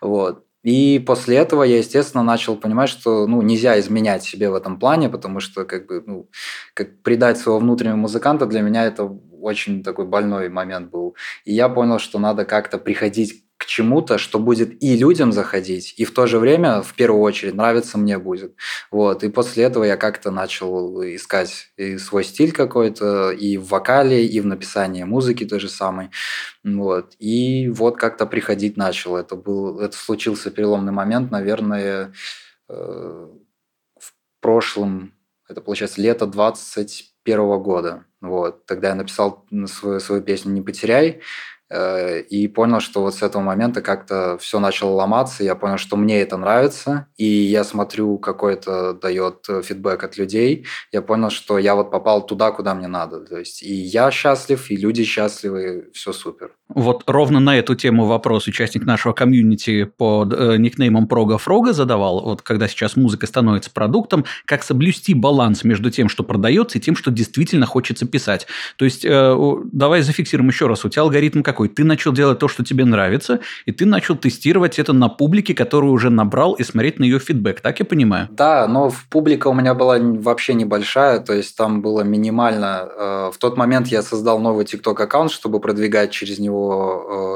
Вот. 0.00 0.44
И 0.64 0.98
после 1.06 1.36
этого 1.36 1.62
я, 1.62 1.76
естественно, 1.76 2.22
начал 2.22 2.56
понимать, 2.56 2.88
что 2.88 3.26
ну, 3.26 3.42
нельзя 3.42 3.78
изменять 3.78 4.24
себе 4.24 4.48
в 4.48 4.54
этом 4.54 4.78
плане, 4.78 5.10
потому 5.10 5.40
что 5.40 5.66
как 5.66 5.86
бы, 5.86 6.02
ну, 6.06 6.30
как 6.72 7.02
предать 7.02 7.36
своего 7.36 7.58
внутреннего 7.58 7.96
музыканта 7.96 8.46
для 8.46 8.62
меня 8.62 8.86
это 8.86 9.04
очень 9.04 9.82
такой 9.82 10.06
больной 10.06 10.48
момент 10.48 10.90
был. 10.90 11.16
И 11.44 11.52
я 11.52 11.68
понял, 11.68 11.98
что 11.98 12.18
надо 12.18 12.46
как-то 12.46 12.78
приходить 12.78 13.43
к 13.56 13.66
чему-то, 13.66 14.18
что 14.18 14.38
будет 14.38 14.82
и 14.82 14.96
людям 14.96 15.32
заходить, 15.32 15.94
и 15.96 16.04
в 16.04 16.12
то 16.12 16.26
же 16.26 16.38
время, 16.38 16.82
в 16.82 16.94
первую 16.94 17.22
очередь, 17.22 17.54
нравится 17.54 17.98
мне 17.98 18.18
будет. 18.18 18.54
Вот. 18.90 19.22
И 19.22 19.28
после 19.30 19.64
этого 19.64 19.84
я 19.84 19.96
как-то 19.96 20.30
начал 20.30 21.02
искать 21.02 21.68
и 21.76 21.96
свой 21.98 22.24
стиль 22.24 22.52
какой-то, 22.52 23.30
и 23.30 23.56
в 23.56 23.68
вокале, 23.68 24.26
и 24.26 24.40
в 24.40 24.46
написании 24.46 25.04
музыки 25.04 25.44
той 25.44 25.60
же 25.60 25.68
самой. 25.68 26.10
Вот. 26.64 27.14
И 27.18 27.68
вот 27.68 27.96
как-то 27.96 28.26
приходить 28.26 28.76
начал. 28.76 29.16
Это, 29.16 29.36
был, 29.36 29.80
это 29.80 29.96
случился 29.96 30.50
переломный 30.50 30.92
момент, 30.92 31.30
наверное, 31.30 32.12
э, 32.68 33.28
в 33.98 34.12
прошлом, 34.40 35.12
это 35.48 35.60
получается 35.60 36.00
лето 36.00 36.26
21 36.26 37.62
года. 37.62 38.04
Вот. 38.20 38.66
Тогда 38.66 38.88
я 38.88 38.94
написал 38.94 39.46
свою, 39.66 40.00
свою 40.00 40.22
песню 40.22 40.52
«Не 40.52 40.62
потеряй», 40.62 41.20
и 42.28 42.48
понял, 42.48 42.80
что 42.80 43.00
вот 43.00 43.14
с 43.14 43.22
этого 43.22 43.42
момента 43.42 43.80
как-то 43.80 44.38
все 44.38 44.60
начало 44.60 44.90
ломаться, 44.90 45.44
я 45.44 45.54
понял, 45.54 45.78
что 45.78 45.96
мне 45.96 46.20
это 46.20 46.36
нравится, 46.36 47.08
и 47.16 47.26
я 47.26 47.64
смотрю, 47.64 48.18
какой 48.18 48.54
это 48.54 48.92
дает 48.94 49.48
э, 49.48 49.62
фидбэк 49.62 50.04
от 50.04 50.16
людей, 50.18 50.66
я 50.92 51.02
понял, 51.02 51.30
что 51.30 51.58
я 51.58 51.74
вот 51.74 51.90
попал 51.90 52.26
туда, 52.26 52.52
куда 52.52 52.74
мне 52.74 52.88
надо, 52.88 53.20
то 53.20 53.38
есть 53.38 53.62
и 53.62 53.72
я 53.72 54.10
счастлив, 54.10 54.70
и 54.70 54.76
люди 54.76 55.04
счастливы, 55.04 55.90
все 55.94 56.12
супер. 56.12 56.52
Вот 56.68 57.02
ровно 57.06 57.40
на 57.40 57.58
эту 57.58 57.74
тему 57.74 58.06
вопрос 58.06 58.46
участник 58.46 58.86
нашего 58.86 59.12
комьюнити 59.12 59.84
под 59.84 60.32
э, 60.32 60.56
никнеймом 60.56 61.06
Прога 61.06 61.36
Фрога 61.36 61.74
задавал, 61.74 62.22
вот 62.22 62.40
когда 62.40 62.68
сейчас 62.68 62.96
музыка 62.96 63.26
становится 63.26 63.70
продуктом, 63.70 64.24
как 64.46 64.62
соблюсти 64.62 65.12
баланс 65.12 65.62
между 65.62 65.90
тем, 65.90 66.08
что 66.08 66.24
продается, 66.24 66.78
и 66.78 66.80
тем, 66.80 66.96
что 66.96 67.10
действительно 67.10 67.66
хочется 67.66 68.06
писать. 68.06 68.46
То 68.76 68.86
есть 68.86 69.04
э, 69.04 69.36
давай 69.72 70.00
зафиксируем 70.00 70.48
еще 70.48 70.66
раз, 70.66 70.86
у 70.86 70.88
тебя 70.88 71.02
алгоритм 71.02 71.42
какой? 71.42 71.68
ты 71.68 71.84
начал 71.84 72.12
делать 72.12 72.38
то, 72.38 72.48
что 72.48 72.64
тебе 72.64 72.86
нравится, 72.86 73.40
и 73.66 73.72
ты 73.72 73.84
начал 73.84 74.16
тестировать 74.16 74.78
это 74.78 74.94
на 74.94 75.10
публике, 75.10 75.54
которую 75.54 75.92
уже 75.92 76.08
набрал, 76.08 76.54
и 76.54 76.62
смотреть 76.62 76.98
на 76.98 77.04
ее 77.04 77.18
фидбэк, 77.18 77.60
так 77.60 77.78
я 77.80 77.84
понимаю? 77.84 78.28
Да, 78.30 78.66
но 78.68 78.90
публика 79.10 79.48
у 79.48 79.54
меня 79.54 79.74
была 79.74 79.98
вообще 79.98 80.54
небольшая, 80.54 81.20
то 81.20 81.34
есть 81.34 81.56
там 81.56 81.82
было 81.82 82.00
минимально. 82.00 82.88
Э, 82.96 83.30
в 83.34 83.38
тот 83.38 83.58
момент 83.58 83.88
я 83.88 84.02
создал 84.02 84.38
новый 84.38 84.64
TikTok 84.64 85.02
аккаунт, 85.02 85.30
чтобы 85.30 85.60
продвигать 85.60 86.10
через 86.10 86.38
него 86.38 86.53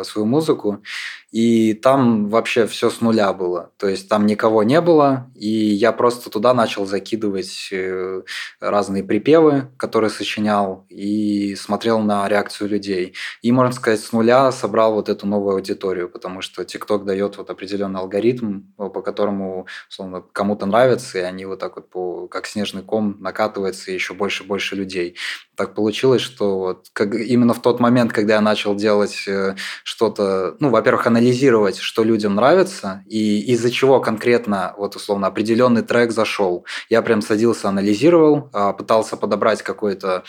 э, 0.00 0.04
свою 0.04 0.26
музыку, 0.26 0.83
и 1.31 1.75
там 1.75 2.29
вообще 2.29 2.67
все 2.67 2.88
с 2.88 3.01
нуля 3.01 3.33
было. 3.33 3.71
То 3.77 3.88
есть 3.88 4.09
там 4.09 4.25
никого 4.27 4.62
не 4.62 4.81
было, 4.81 5.31
и 5.35 5.49
я 5.49 5.93
просто 5.93 6.31
туда 6.31 6.55
начал 6.55 6.87
закидывать 6.87 7.69
э, 7.71 8.23
разные 8.61 9.05
припевы, 9.05 9.69
которые 9.77 10.11
сочинял, 10.11 10.87
и 10.88 11.55
смотрел 11.55 12.01
на 12.01 12.27
реакцию 12.29 12.71
людей. 12.71 13.14
И, 13.43 13.53
можно 13.53 13.73
сказать, 13.73 14.01
с 14.01 14.12
нуля 14.12 14.51
собрал 14.53 14.95
вот 14.95 15.09
эту 15.09 15.27
новую 15.27 15.57
аудиторию, 15.57 16.09
потому 16.09 16.41
что 16.41 16.62
TikTok 16.62 17.05
дает 17.05 17.37
вот 17.37 17.51
определенный 17.51 18.01
алгоритм, 18.01 18.62
по 18.77 19.03
которому, 19.03 19.67
условно, 19.91 20.23
кому-то 20.33 20.64
нравится, 20.64 21.19
и 21.19 21.23
они 21.23 21.45
вот 21.45 21.59
так 21.59 21.77
вот 21.77 21.91
по, 21.91 22.27
как 22.29 22.47
снежный 22.47 22.83
ком 22.83 23.17
накатывается, 23.21 23.91
и 23.91 23.95
еще 23.95 24.14
больше 24.14 24.45
и 24.45 24.47
больше 24.47 24.77
людей. 24.77 25.17
Так 25.57 25.75
получилось, 25.75 26.23
что 26.23 26.59
вот 26.59 26.87
как, 26.93 27.14
именно 27.14 27.53
в 27.53 27.61
тот 27.61 27.81
момент, 27.81 28.12
когда 28.12 28.35
я 28.35 28.41
начал 28.41 28.75
делать 28.75 29.25
э, 29.27 29.57
что-то, 29.83 30.57
ну, 30.61 30.71
во-первых, 30.71 31.07
анализировать, 31.18 31.78
что 31.78 32.04
людям 32.04 32.37
нравится, 32.37 33.02
и 33.07 33.40
из-за 33.52 33.70
чего 33.70 34.00
конкретно, 34.00 34.74
вот 34.78 34.96
условно, 34.96 35.26
определенный 35.26 35.83
трек 35.83 36.12
зашел. 36.12 36.64
Я 36.88 37.02
прям 37.02 37.22
садился, 37.22 37.68
анализировал, 37.68 38.50
а, 38.52 38.72
пытался 38.72 39.16
подобрать 39.16 39.62
какую-то 39.62 40.24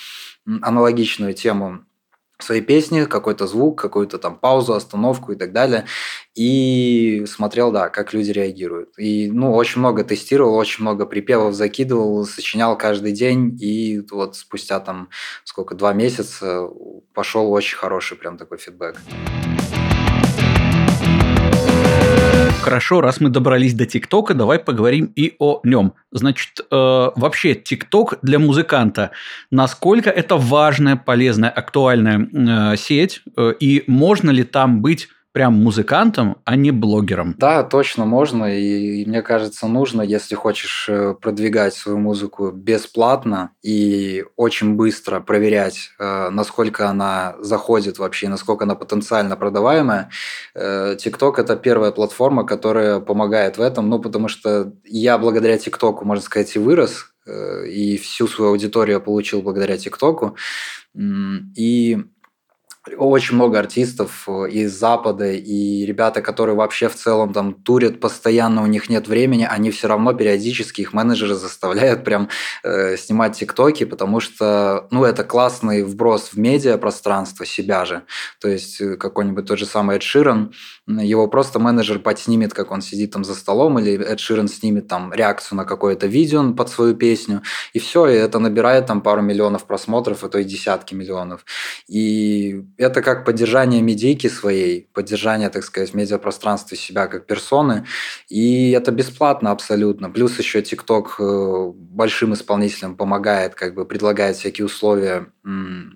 аналогичную 0.61 1.33
тему 1.33 1.85
свои 2.41 2.61
песни, 2.61 3.03
какой-то 3.03 3.47
звук, 3.47 3.79
какую-то 3.79 4.17
там 4.17 4.37
паузу, 4.37 4.73
остановку 4.73 5.33
и 5.33 5.35
так 5.35 5.51
далее. 5.51 5.85
И 6.35 7.25
смотрел, 7.27 7.71
да, 7.71 7.89
как 7.89 8.13
люди 8.13 8.31
реагируют. 8.31 8.97
И, 8.97 9.29
ну, 9.29 9.53
очень 9.53 9.79
много 9.79 10.03
тестировал, 10.03 10.55
очень 10.55 10.83
много 10.83 11.05
припевов 11.05 11.53
закидывал, 11.53 12.25
сочинял 12.25 12.77
каждый 12.77 13.11
день. 13.11 13.57
И 13.61 14.01
вот 14.09 14.37
спустя 14.37 14.79
там, 14.79 15.09
сколько, 15.43 15.75
два 15.75 15.93
месяца 15.93 16.69
пошел 17.13 17.51
очень 17.51 17.77
хороший 17.77 18.17
прям 18.17 18.37
такой 18.37 18.57
фидбэк. 18.57 18.95
Хорошо, 22.61 22.99
раз 22.99 23.21
мы 23.21 23.29
добрались 23.29 23.73
до 23.73 23.85
ТикТока, 23.85 24.33
давай 24.33 24.59
поговорим 24.59 25.11
и 25.15 25.33
о 25.39 25.61
нем. 25.63 25.93
Значит, 26.11 26.59
э, 26.59 26.65
вообще 26.69 27.55
ТикТок 27.55 28.15
для 28.21 28.37
музыканта, 28.37 29.11
насколько 29.49 30.09
это 30.09 30.35
важная, 30.35 30.97
полезная, 30.97 31.49
актуальная 31.49 32.27
э, 32.73 32.77
сеть, 32.77 33.21
э, 33.37 33.53
и 33.59 33.83
можно 33.87 34.29
ли 34.29 34.43
там 34.43 34.81
быть 34.81 35.07
прям 35.31 35.53
музыкантом, 35.53 36.37
а 36.43 36.55
не 36.55 36.71
блогером. 36.71 37.35
Да, 37.37 37.63
точно 37.63 38.05
можно, 38.05 38.45
и, 38.45 39.05
мне 39.05 39.21
кажется, 39.21 39.67
нужно, 39.67 40.01
если 40.01 40.35
хочешь 40.35 40.87
э, 40.89 41.13
продвигать 41.13 41.75
свою 41.75 41.99
музыку 41.99 42.51
бесплатно 42.51 43.51
и 43.61 44.25
очень 44.35 44.75
быстро 44.75 45.19
проверять, 45.19 45.91
э, 45.99 46.29
насколько 46.29 46.89
она 46.89 47.35
заходит 47.39 47.99
вообще, 47.99 48.27
насколько 48.27 48.63
она 48.63 48.73
потенциально 48.75 49.35
продаваемая. 49.35 50.09
Э, 50.55 50.95
TikTok– 50.95 51.35
это 51.37 51.55
первая 51.55 51.91
платформа, 51.91 52.43
которая 52.43 52.99
помогает 52.99 53.57
в 53.57 53.61
этом, 53.61 53.87
ну, 53.87 53.99
потому 53.99 54.29
что 54.29 54.73
я 54.83 55.17
благодаря 55.19 55.57
ТикТоку, 55.57 56.05
можно 56.05 56.23
сказать, 56.23 56.55
и 56.55 56.59
вырос, 56.59 57.05
и 57.67 57.97
всю 57.97 58.27
свою 58.27 58.51
аудиторию 58.51 58.99
получил 58.99 59.43
благодаря 59.43 59.77
ТикТоку. 59.77 60.35
И 61.55 61.97
очень 62.97 63.35
много 63.35 63.59
артистов 63.59 64.23
э, 64.27 64.49
из 64.49 64.77
Запада 64.77 65.31
и 65.31 65.85
ребята, 65.85 66.21
которые 66.21 66.55
вообще 66.55 66.87
в 66.87 66.95
целом 66.95 67.33
там 67.33 67.53
турят 67.53 67.99
постоянно, 67.99 68.63
у 68.63 68.67
них 68.67 68.89
нет 68.89 69.07
времени, 69.07 69.47
они 69.49 69.69
все 69.71 69.87
равно 69.87 70.13
периодически 70.13 70.81
их 70.81 70.93
менеджеры 70.93 71.35
заставляют 71.35 72.03
прям 72.05 72.29
э, 72.63 72.95
снимать 72.95 73.37
тиктоки, 73.37 73.83
потому 73.83 74.19
что, 74.21 74.87
ну, 74.91 75.03
это 75.03 75.23
классный 75.23 75.83
вброс 75.83 76.29
в 76.33 76.37
медиа 76.39 76.77
пространство 76.77 77.45
себя 77.45 77.85
же. 77.85 78.03
То 78.39 78.47
есть 78.47 78.79
э, 78.79 78.95
какой-нибудь 78.95 79.45
тот 79.45 79.59
же 79.59 79.65
самый 79.65 79.97
Эд 79.97 80.03
Ширен, 80.03 80.53
его 80.87 81.27
просто 81.27 81.59
менеджер 81.59 81.99
подснимет, 81.99 82.53
как 82.53 82.71
он 82.71 82.81
сидит 82.81 83.11
там 83.11 83.25
за 83.25 83.35
столом, 83.35 83.77
или 83.79 84.01
Эд 84.01 84.19
Ширен 84.21 84.47
снимет 84.47 84.87
там 84.87 85.13
реакцию 85.13 85.57
на 85.57 85.65
какое-то 85.65 86.07
видео 86.07 86.53
под 86.53 86.69
свою 86.69 86.95
песню, 86.95 87.41
и 87.73 87.79
все, 87.79 88.07
и 88.07 88.13
это 88.13 88.39
набирает 88.39 88.85
там 88.85 89.01
пару 89.01 89.21
миллионов 89.21 89.65
просмотров, 89.65 90.23
а 90.23 90.29
то 90.29 90.39
и 90.39 90.45
десятки 90.45 90.93
миллионов. 90.93 91.43
И 91.87 92.63
это 92.79 93.01
как 93.01 93.25
поддержание 93.25 93.81
медийки 93.81 94.27
своей, 94.27 94.87
поддержание, 94.93 95.49
так 95.49 95.63
сказать, 95.65 95.91
в 95.91 95.93
медиапространстве 95.95 96.77
себя 96.77 97.07
как 97.07 97.25
персоны. 97.25 97.85
И 98.29 98.71
это 98.71 98.91
бесплатно 98.91 99.51
абсолютно. 99.51 100.09
Плюс 100.09 100.39
еще 100.39 100.61
ТикТок 100.61 101.17
э, 101.19 101.71
большим 101.75 102.33
исполнителям 102.33 102.95
помогает, 102.95 103.53
как 103.53 103.75
бы 103.75 103.85
предлагает 103.85 104.37
всякие 104.37 104.65
условия 104.65 105.27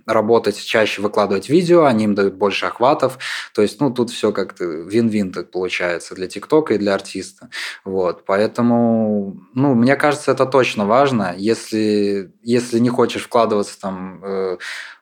работать 0.05 0.57
чаще, 0.57 1.01
выкладывать 1.01 1.49
видео, 1.49 1.85
они 1.85 2.05
им 2.05 2.15
дают 2.15 2.35
больше 2.35 2.65
охватов. 2.65 3.17
То 3.53 3.61
есть, 3.61 3.79
ну, 3.79 3.91
тут 3.91 4.09
все 4.09 4.31
как-то 4.31 4.63
вин-вин 4.65 5.31
так 5.31 5.51
получается 5.51 6.15
для 6.15 6.27
ТикТока 6.27 6.73
и 6.73 6.77
для 6.77 6.93
артиста. 6.93 7.49
Вот, 7.85 8.25
поэтому, 8.25 9.37
ну, 9.53 9.73
мне 9.73 9.95
кажется, 9.95 10.31
это 10.31 10.45
точно 10.45 10.85
важно. 10.85 11.33
Если, 11.37 12.31
если 12.41 12.79
не 12.79 12.89
хочешь 12.89 13.23
вкладываться 13.23 13.79
там 13.79 14.21
э, 14.23 14.57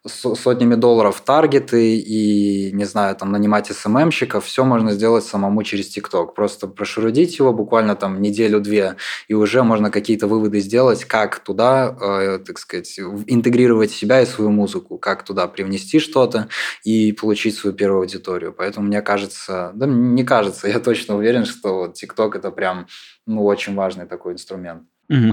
сотнями 0.08 0.76
долларов 0.76 1.18
в 1.18 1.22
таргеты 1.22 1.98
и, 1.98 2.72
не 2.72 2.86
знаю, 2.86 3.16
там, 3.16 3.32
нанимать 3.32 3.68
СММщиков, 3.68 4.44
все 4.46 4.66
можно 4.66 4.94
сделать 4.94 5.24
самому 5.24 5.62
через 5.64 5.90
ТикТок. 5.90 6.34
Просто 6.34 6.68
прошерудить 6.68 7.38
его 7.38 7.54
буквально 7.54 7.96
там 7.96 8.20
неделю-две, 8.22 8.96
и 9.28 9.34
уже 9.36 9.64
можно 9.64 9.92
какие-то 9.92 10.28
выводы 10.28 10.60
сделать, 10.60 11.06
как 11.06 11.40
туда, 11.40 11.96
э, 12.02 12.40
так 12.40 12.58
сказать, 12.58 13.00
интегрировать 13.28 13.92
себя 13.92 14.22
и 14.22 14.26
свою 14.42 14.52
музыку, 14.52 14.98
как 14.98 15.24
туда 15.24 15.48
привнести 15.48 16.00
что-то 16.00 16.48
и 16.84 17.12
получить 17.12 17.56
свою 17.56 17.76
первую 17.76 18.02
аудиторию. 18.02 18.54
Поэтому 18.54 18.88
мне 18.88 19.02
кажется, 19.02 19.72
да 19.76 19.86
не 19.86 20.24
кажется, 20.24 20.68
я 20.76 20.80
точно 20.80 21.16
уверен, 21.16 21.46
что 21.46 21.76
вот 21.76 21.94
ТикТок 21.94 22.36
это 22.36 22.52
прям 22.52 22.88
ну, 23.28 23.46
очень 23.46 23.76
важный 23.76 24.08
такой 24.08 24.34
инструмент. 24.34 24.84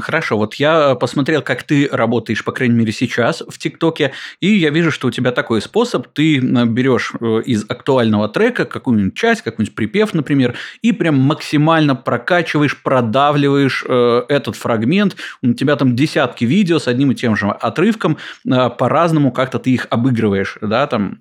Хорошо, 0.00 0.36
вот 0.36 0.54
я 0.54 0.96
посмотрел, 0.96 1.40
как 1.40 1.62
ты 1.62 1.88
работаешь, 1.92 2.42
по 2.42 2.50
крайней 2.50 2.74
мере, 2.74 2.90
сейчас 2.90 3.44
в 3.46 3.58
ТикТоке, 3.58 4.10
и 4.40 4.48
я 4.48 4.70
вижу, 4.70 4.90
что 4.90 5.06
у 5.06 5.10
тебя 5.12 5.30
такой 5.30 5.62
способ. 5.62 6.08
Ты 6.08 6.38
э, 6.38 6.64
берешь 6.64 7.12
э, 7.20 7.42
из 7.46 7.64
актуального 7.68 8.28
трека 8.28 8.64
какую-нибудь 8.64 9.14
часть, 9.14 9.42
какой-нибудь 9.42 9.76
припев, 9.76 10.14
например, 10.14 10.56
и 10.82 10.90
прям 10.90 11.20
максимально 11.20 11.94
прокачиваешь, 11.94 12.76
продавливаешь 12.82 13.84
э, 13.86 14.22
этот 14.28 14.56
фрагмент. 14.56 15.14
У 15.42 15.52
тебя 15.52 15.76
там 15.76 15.94
десятки 15.94 16.44
видео 16.44 16.80
с 16.80 16.88
одним 16.88 17.12
и 17.12 17.14
тем 17.14 17.36
же 17.36 17.46
отрывком, 17.48 18.18
по-разному 18.44 19.30
как-то 19.30 19.60
ты 19.60 19.70
их 19.70 19.86
обыгрываешь, 19.90 20.58
да, 20.60 20.88
там 20.88 21.20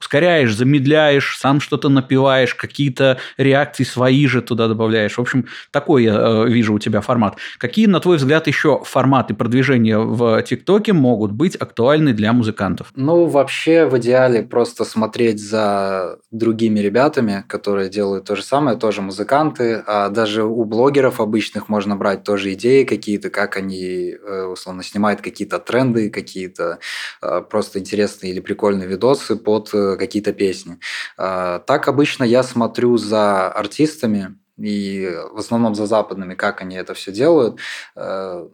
ускоряешь, 0.00 0.52
замедляешь, 0.52 1.36
сам 1.38 1.60
что-то 1.60 1.88
напиваешь, 1.88 2.54
какие-то 2.54 3.18
реакции 3.36 3.84
свои 3.84 4.26
же 4.26 4.42
туда 4.42 4.66
добавляешь. 4.66 5.18
В 5.18 5.20
общем, 5.20 5.46
такой 5.70 6.04
я 6.04 6.44
вижу 6.44 6.74
у 6.74 6.78
тебя 6.80 7.00
формат. 7.00 7.36
Какие, 7.76 7.88
на 7.88 8.00
твой 8.00 8.16
взгляд, 8.16 8.46
еще 8.46 8.80
форматы 8.84 9.34
продвижения 9.34 9.98
в 9.98 10.42
ТикТоке 10.44 10.94
могут 10.94 11.32
быть 11.32 11.56
актуальны 11.56 12.14
для 12.14 12.32
музыкантов? 12.32 12.90
Ну, 12.94 13.26
вообще, 13.26 13.84
в 13.84 13.98
идеале 13.98 14.42
просто 14.42 14.86
смотреть 14.86 15.38
за 15.38 16.16
другими 16.30 16.80
ребятами, 16.80 17.44
которые 17.46 17.90
делают 17.90 18.24
то 18.24 18.34
же 18.34 18.42
самое, 18.42 18.78
тоже 18.78 19.02
музыканты. 19.02 19.84
А 19.86 20.08
даже 20.08 20.44
у 20.44 20.64
блогеров 20.64 21.20
обычных 21.20 21.68
можно 21.68 21.96
брать 21.96 22.24
тоже 22.24 22.54
идеи 22.54 22.84
какие-то, 22.84 23.28
как 23.28 23.58
они, 23.58 24.12
э, 24.12 24.44
условно, 24.44 24.82
снимают 24.82 25.20
какие-то 25.20 25.58
тренды, 25.58 26.08
какие-то 26.08 26.78
э, 27.20 27.42
просто 27.42 27.78
интересные 27.78 28.32
или 28.32 28.40
прикольные 28.40 28.88
видосы 28.88 29.36
под 29.36 29.68
э, 29.74 29.96
какие-то 29.98 30.32
песни. 30.32 30.78
А, 31.18 31.58
так 31.58 31.88
обычно 31.88 32.24
я 32.24 32.42
смотрю 32.42 32.96
за 32.96 33.48
артистами, 33.52 34.38
и 34.58 35.08
в 35.32 35.38
основном 35.38 35.74
за 35.74 35.86
западными, 35.86 36.34
как 36.34 36.62
они 36.62 36.76
это 36.76 36.94
все 36.94 37.12
делают. 37.12 37.58
Э, 37.94 38.48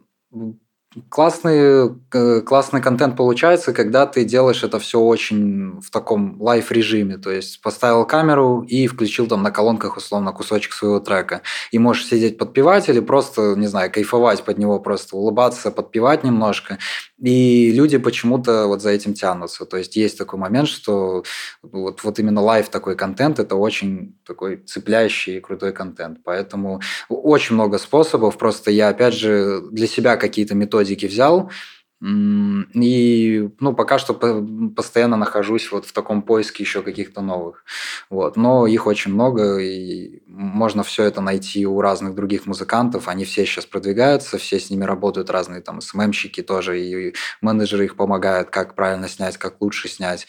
классный, 1.09 1.95
классный 2.43 2.81
контент 2.81 3.15
получается, 3.17 3.73
когда 3.73 4.05
ты 4.05 4.25
делаешь 4.25 4.63
это 4.63 4.79
все 4.79 4.99
очень 4.99 5.79
в 5.81 5.89
таком 5.89 6.41
live 6.41 6.71
режиме, 6.71 7.17
то 7.17 7.31
есть 7.31 7.61
поставил 7.61 8.05
камеру 8.05 8.61
и 8.67 8.87
включил 8.87 9.27
там 9.27 9.43
на 9.43 9.51
колонках 9.51 9.97
условно 9.97 10.31
кусочек 10.31 10.73
своего 10.73 10.99
трека. 10.99 11.41
И 11.71 11.79
можешь 11.79 12.07
сидеть 12.07 12.37
подпевать 12.37 12.89
или 12.89 12.99
просто, 12.99 13.55
не 13.55 13.67
знаю, 13.67 13.91
кайфовать 13.91 14.43
под 14.43 14.57
него, 14.57 14.79
просто 14.79 15.15
улыбаться, 15.15 15.71
подпевать 15.71 16.23
немножко. 16.23 16.77
И 17.23 17.71
люди 17.71 17.97
почему-то 17.97 18.67
вот 18.67 18.81
за 18.81 18.89
этим 18.89 19.13
тянутся. 19.13 19.65
То 19.65 19.77
есть 19.77 19.95
есть 19.95 20.17
такой 20.17 20.37
момент, 20.37 20.67
что 20.67 21.23
вот, 21.61 22.03
вот 22.03 22.19
именно 22.19 22.41
live 22.41 22.67
такой 22.67 22.97
контент– 22.97 23.39
это 23.39 23.55
очень 23.55 24.17
такой 24.25 24.57
цепляющий 24.57 25.37
и 25.37 25.39
крутой 25.39 25.71
контент. 25.71 26.19
Поэтому 26.25 26.81
очень 27.07 27.55
много 27.55 27.77
способов. 27.77 28.37
Просто 28.37 28.71
я, 28.71 28.89
опять 28.89 29.13
же, 29.13 29.61
для 29.71 29.87
себя 29.87 30.17
какие-то 30.17 30.53
методики 30.53 31.05
взял, 31.05 31.49
и 32.05 33.49
ну, 33.59 33.73
пока 33.73 33.97
что 33.97 34.13
постоянно 34.75 35.15
нахожусь 35.15 35.71
вот 35.71 35.85
в 35.85 35.93
таком 35.93 36.21
поиске 36.21 36.63
еще 36.63 36.81
каких-то 36.81 37.21
новых. 37.21 37.63
Вот. 38.09 38.35
Но 38.35 38.67
их 38.67 38.87
очень 38.87 39.13
много, 39.13 39.57
и 39.59 40.21
можно 40.27 40.83
все 40.83 41.05
это 41.05 41.21
найти 41.21 41.65
у 41.65 41.79
разных 41.79 42.13
других 42.13 42.45
музыкантов. 42.45 43.07
Они 43.07 43.23
все 43.23 43.45
сейчас 43.45 43.65
продвигаются, 43.65 44.37
все 44.37 44.59
с 44.59 44.69
ними 44.69 44.83
работают, 44.83 45.29
разные 45.29 45.61
там 45.61 45.79
СММщики 45.79 46.41
тоже, 46.41 46.81
и 46.81 47.15
менеджеры 47.39 47.85
их 47.85 47.95
помогают, 47.95 48.49
как 48.49 48.75
правильно 48.75 49.07
снять, 49.07 49.37
как 49.37 49.61
лучше 49.61 49.87
снять. 49.87 50.27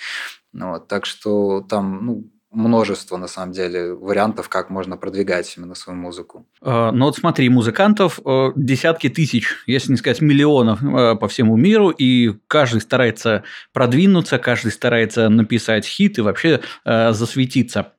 Вот. 0.52 0.86
Так 0.86 1.06
что 1.06 1.60
там 1.68 2.06
ну, 2.06 2.30
множество, 2.54 3.16
на 3.16 3.26
самом 3.26 3.52
деле, 3.52 3.92
вариантов, 3.94 4.48
как 4.48 4.70
можно 4.70 4.96
продвигать 4.96 5.54
именно 5.56 5.74
свою 5.74 5.98
музыку. 5.98 6.46
А, 6.62 6.92
ну 6.92 7.06
вот 7.06 7.16
смотри, 7.16 7.48
музыкантов 7.48 8.20
э, 8.24 8.52
десятки 8.56 9.08
тысяч, 9.08 9.56
если 9.66 9.92
не 9.92 9.96
сказать 9.96 10.20
миллионов 10.20 10.82
э, 10.82 11.16
по 11.16 11.28
всему 11.28 11.56
миру, 11.56 11.90
и 11.90 12.34
каждый 12.46 12.80
старается 12.80 13.44
продвинуться, 13.72 14.38
каждый 14.38 14.72
старается 14.72 15.28
написать 15.28 15.86
хит 15.86 16.18
и 16.18 16.22
вообще 16.22 16.60
э, 16.84 17.12
засветиться. 17.12 17.92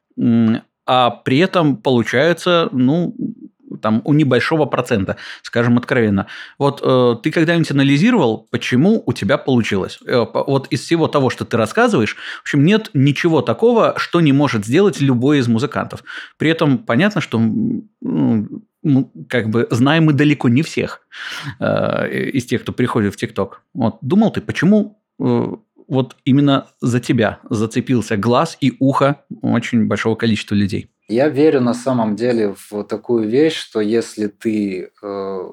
А 0.88 1.10
при 1.10 1.40
этом 1.40 1.78
получается, 1.78 2.70
ну, 2.72 3.16
там 3.86 4.02
у 4.04 4.14
небольшого 4.14 4.66
процента, 4.66 5.16
скажем 5.44 5.78
откровенно. 5.78 6.26
Вот 6.58 6.82
э, 6.82 7.16
ты 7.22 7.30
когда-нибудь 7.30 7.70
анализировал, 7.70 8.48
почему 8.50 9.04
у 9.06 9.14
тебя 9.14 9.38
получилось? 9.38 10.00
Э, 10.08 10.26
вот 10.34 10.66
из 10.72 10.82
всего 10.82 11.08
того, 11.08 11.30
что 11.30 11.46
ты 11.46 11.56
рассказываешь, 11.56 12.16
в 12.40 12.42
общем, 12.42 12.66
нет 12.66 12.90
ничего 12.96 13.44
такого, 13.44 13.94
что 13.98 14.22
не 14.22 14.34
может 14.34 14.66
сделать 14.66 15.02
любой 15.02 15.38
из 15.38 15.48
музыкантов. 15.48 16.04
При 16.40 16.50
этом 16.50 16.80
понятно, 16.80 17.22
что 17.22 17.40
ну, 17.40 19.12
как 19.30 19.50
бы 19.50 19.68
знаем 19.70 20.06
мы 20.06 20.14
далеко 20.14 20.50
не 20.50 20.64
всех 20.64 21.02
э, 21.60 22.32
из 22.34 22.46
тех, 22.46 22.64
кто 22.64 22.74
приходит 22.74 23.14
в 23.14 23.18
ТикТок. 23.18 23.62
Вот 23.76 24.00
думал 24.02 24.32
ты, 24.32 24.42
почему 24.42 25.00
э, 25.20 25.48
вот 25.88 26.16
именно 26.26 26.66
за 26.82 27.00
тебя 27.00 27.38
зацепился 27.52 28.18
глаз 28.18 28.58
и 28.62 28.74
ухо 28.80 29.22
очень 29.44 29.86
большого 29.86 30.16
количества 30.16 30.56
людей? 30.56 30.90
Я 31.08 31.30
верю 31.30 31.62
на 31.62 31.74
самом 31.74 32.16
деле 32.16 32.56
в 32.70 32.84
такую 32.84 33.30
вещь, 33.30 33.56
что 33.56 33.80
если 33.80 34.28
ты 34.28 34.92
э, 35.02 35.50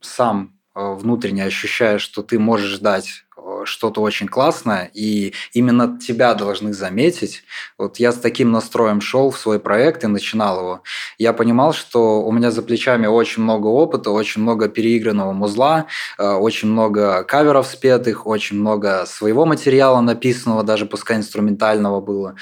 сам 0.00 0.58
э, 0.74 0.94
внутренне 0.94 1.44
ощущаешь, 1.44 2.02
что 2.02 2.22
ты 2.22 2.38
можешь 2.38 2.78
дать 2.78 3.26
что-то 3.64 4.00
очень 4.00 4.28
классное, 4.28 4.90
и 4.94 5.34
именно 5.52 5.98
тебя 5.98 6.34
должны 6.34 6.72
заметить. 6.72 7.44
Вот 7.78 7.98
я 7.98 8.12
с 8.12 8.16
таким 8.16 8.50
настроем 8.50 9.00
шел 9.00 9.30
в 9.30 9.38
свой 9.38 9.60
проект 9.60 10.04
и 10.04 10.06
начинал 10.06 10.58
его. 10.58 10.82
Я 11.18 11.32
понимал, 11.32 11.72
что 11.72 12.22
у 12.22 12.32
меня 12.32 12.50
за 12.50 12.62
плечами 12.62 13.06
очень 13.06 13.42
много 13.42 13.66
опыта, 13.66 14.10
очень 14.10 14.42
много 14.42 14.68
переигранного 14.68 15.32
музла, 15.32 15.86
э, 16.18 16.28
очень 16.28 16.68
много 16.68 17.24
каверов 17.24 17.66
спетых, 17.66 18.26
очень 18.26 18.58
много 18.58 19.04
своего 19.06 19.46
материала 19.46 20.00
написанного, 20.00 20.62
даже 20.62 20.86
пускай 20.86 21.16
инструментального 21.16 22.00
было 22.00 22.36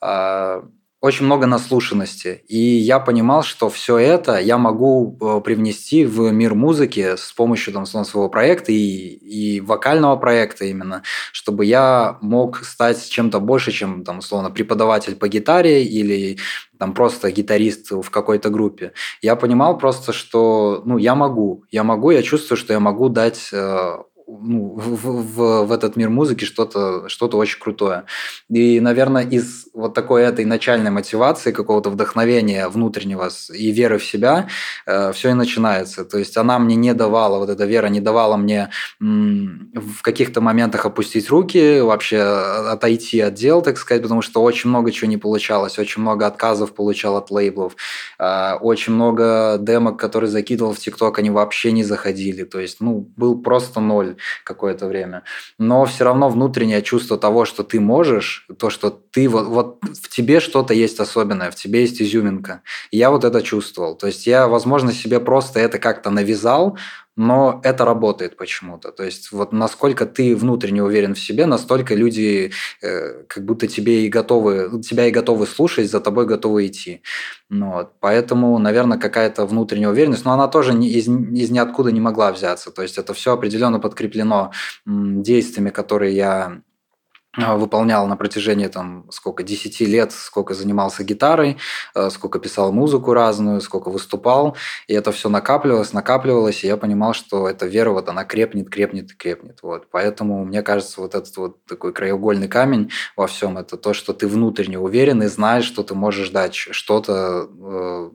а, 0.00 0.64
очень 1.06 1.26
много 1.26 1.46
наслушанности. 1.46 2.42
И 2.48 2.58
я 2.58 2.98
понимал, 2.98 3.42
что 3.42 3.68
все 3.68 3.96
это 3.96 4.38
я 4.38 4.58
могу 4.58 5.16
э, 5.20 5.40
привнести 5.40 6.04
в 6.04 6.30
мир 6.32 6.54
музыки 6.54 7.16
с 7.16 7.32
помощью 7.32 7.72
там, 7.72 7.86
своего 7.86 8.28
проекта 8.28 8.72
и, 8.72 8.76
и 8.76 9.60
вокального 9.60 10.16
проекта 10.16 10.64
именно, 10.64 11.02
чтобы 11.32 11.64
я 11.64 12.18
мог 12.20 12.64
стать 12.64 13.08
чем-то 13.08 13.40
больше, 13.40 13.72
чем, 13.72 14.04
там, 14.04 14.18
условно, 14.18 14.50
преподаватель 14.50 15.16
по 15.16 15.28
гитаре 15.28 15.84
или 15.84 16.38
там 16.78 16.92
просто 16.92 17.30
гитарист 17.30 17.90
в 17.90 18.10
какой-то 18.10 18.50
группе. 18.50 18.92
Я 19.22 19.36
понимал 19.36 19.78
просто, 19.78 20.12
что 20.12 20.82
ну, 20.84 20.98
я 20.98 21.14
могу, 21.14 21.64
я 21.70 21.84
могу, 21.84 22.10
я 22.10 22.22
чувствую, 22.22 22.58
что 22.58 22.72
я 22.72 22.80
могу 22.80 23.08
дать 23.08 23.50
э, 23.52 23.96
ну, 24.26 24.74
в, 24.76 25.06
в, 25.06 25.66
в 25.66 25.72
этот 25.72 25.96
мир 25.96 26.10
музыки 26.10 26.44
что-то 26.44 27.08
что 27.08 27.28
очень 27.28 27.60
крутое. 27.60 28.04
И, 28.48 28.80
наверное, 28.80 29.24
из 29.24 29.66
вот 29.72 29.94
такой 29.94 30.22
этой 30.22 30.44
начальной 30.44 30.90
мотивации, 30.90 31.52
какого-то 31.52 31.90
вдохновения 31.90 32.68
внутреннего 32.68 33.28
и 33.52 33.70
веры 33.70 33.98
в 33.98 34.04
себя, 34.04 34.48
э, 34.86 35.12
все 35.12 35.30
и 35.30 35.32
начинается. 35.34 36.04
То 36.04 36.18
есть 36.18 36.36
она 36.36 36.58
мне 36.58 36.76
не 36.76 36.94
давала, 36.94 37.38
вот 37.38 37.50
эта 37.50 37.64
вера 37.66 37.86
не 37.86 38.00
давала 38.00 38.36
мне 38.36 38.70
м, 39.00 39.70
в 39.74 40.02
каких-то 40.02 40.40
моментах 40.40 40.86
опустить 40.86 41.30
руки, 41.30 41.80
вообще 41.80 42.20
отойти 42.20 43.20
от 43.20 43.34
дел, 43.34 43.62
так 43.62 43.78
сказать, 43.78 44.02
потому 44.02 44.22
что 44.22 44.42
очень 44.42 44.70
много 44.70 44.90
чего 44.90 45.08
не 45.08 45.18
получалось, 45.18 45.78
очень 45.78 46.02
много 46.02 46.26
отказов 46.26 46.74
получал 46.74 47.16
от 47.16 47.30
лейблов, 47.30 47.76
э, 48.18 48.54
очень 48.60 48.92
много 48.92 49.58
демок, 49.60 49.98
которые 49.98 50.30
закидывал 50.30 50.72
в 50.72 50.78
ТикТок, 50.78 51.18
они 51.18 51.30
вообще 51.30 51.72
не 51.72 51.84
заходили. 51.84 52.44
То 52.44 52.60
есть, 52.60 52.80
ну, 52.80 53.08
был 53.16 53.40
просто 53.40 53.80
ноль 53.80 54.15
какое-то 54.44 54.86
время. 54.86 55.22
Но 55.58 55.84
все 55.84 56.04
равно 56.04 56.28
внутреннее 56.28 56.82
чувство 56.82 57.16
того, 57.18 57.44
что 57.44 57.62
ты 57.62 57.80
можешь, 57.80 58.46
то, 58.58 58.70
что 58.70 58.90
ты 58.90 59.28
вот, 59.28 59.46
вот 59.46 59.78
в 59.82 60.08
тебе 60.08 60.40
что-то 60.40 60.74
есть 60.74 61.00
особенное, 61.00 61.50
в 61.50 61.54
тебе 61.54 61.80
есть 61.80 62.00
изюминка. 62.02 62.62
Я 62.90 63.10
вот 63.10 63.24
это 63.24 63.42
чувствовал. 63.42 63.96
То 63.96 64.06
есть 64.06 64.26
я, 64.26 64.48
возможно, 64.48 64.92
себе 64.92 65.20
просто 65.20 65.60
это 65.60 65.78
как-то 65.78 66.10
навязал, 66.10 66.78
но 67.16 67.60
это 67.64 67.84
работает 67.84 68.36
почему-то. 68.36 68.92
То 68.92 69.02
есть 69.02 69.32
вот 69.32 69.52
насколько 69.52 70.04
ты 70.04 70.36
внутренне 70.36 70.82
уверен 70.82 71.14
в 71.14 71.18
себе, 71.18 71.46
настолько 71.46 71.94
люди 71.94 72.52
э, 72.82 73.22
как 73.26 73.44
будто 73.44 73.66
тебе 73.66 74.04
и 74.04 74.08
готовы, 74.08 74.82
тебя 74.82 75.06
и 75.06 75.10
готовы 75.10 75.46
слушать, 75.46 75.90
за 75.90 76.00
тобой 76.00 76.26
готовы 76.26 76.66
идти. 76.66 77.02
Ну, 77.48 77.72
вот. 77.72 77.92
Поэтому, 78.00 78.58
наверное, 78.58 78.98
какая-то 78.98 79.46
внутренняя 79.46 79.88
уверенность, 79.88 80.24
но 80.24 80.32
она 80.32 80.46
тоже 80.46 80.74
не, 80.74 80.90
из, 80.90 81.08
из 81.08 81.50
ниоткуда 81.50 81.90
не 81.90 82.00
могла 82.00 82.32
взяться. 82.32 82.70
То 82.70 82.82
есть 82.82 82.98
это 82.98 83.14
все 83.14 83.32
определенно 83.32 83.80
подкреплено 83.80 84.52
действиями, 84.84 85.70
которые 85.70 86.14
я 86.14 86.60
выполнял 87.36 88.06
на 88.06 88.16
протяжении 88.16 88.66
там 88.68 89.06
сколько, 89.10 89.42
10 89.42 89.80
лет, 89.80 90.12
сколько 90.12 90.54
занимался 90.54 91.04
гитарой, 91.04 91.58
э, 91.94 92.10
сколько 92.10 92.38
писал 92.38 92.72
музыку 92.72 93.12
разную, 93.12 93.60
сколько 93.60 93.90
выступал, 93.90 94.56
и 94.86 94.94
это 94.94 95.12
все 95.12 95.28
накапливалось, 95.28 95.92
накапливалось, 95.92 96.64
и 96.64 96.66
я 96.66 96.76
понимал, 96.76 97.14
что 97.14 97.48
эта 97.48 97.66
вера 97.66 97.90
вот 97.90 98.08
она 98.08 98.24
крепнет, 98.24 98.70
крепнет 98.70 99.12
и 99.12 99.14
крепнет. 99.14 99.58
Вот. 99.62 99.88
Поэтому 99.90 100.44
мне 100.44 100.62
кажется, 100.62 101.00
вот 101.00 101.14
этот 101.14 101.36
вот 101.36 101.64
такой 101.64 101.92
краеугольный 101.92 102.48
камень 102.48 102.90
во 103.16 103.26
всем 103.26 103.58
это 103.58 103.76
то, 103.76 103.92
что 103.94 104.12
ты 104.12 104.26
внутренне 104.26 104.78
уверен 104.78 105.22
и 105.22 105.26
знаешь, 105.26 105.64
что 105.64 105.82
ты 105.82 105.94
можешь 105.94 106.30
дать 106.30 106.54
что-то 106.54 107.48
э, 107.50 108.10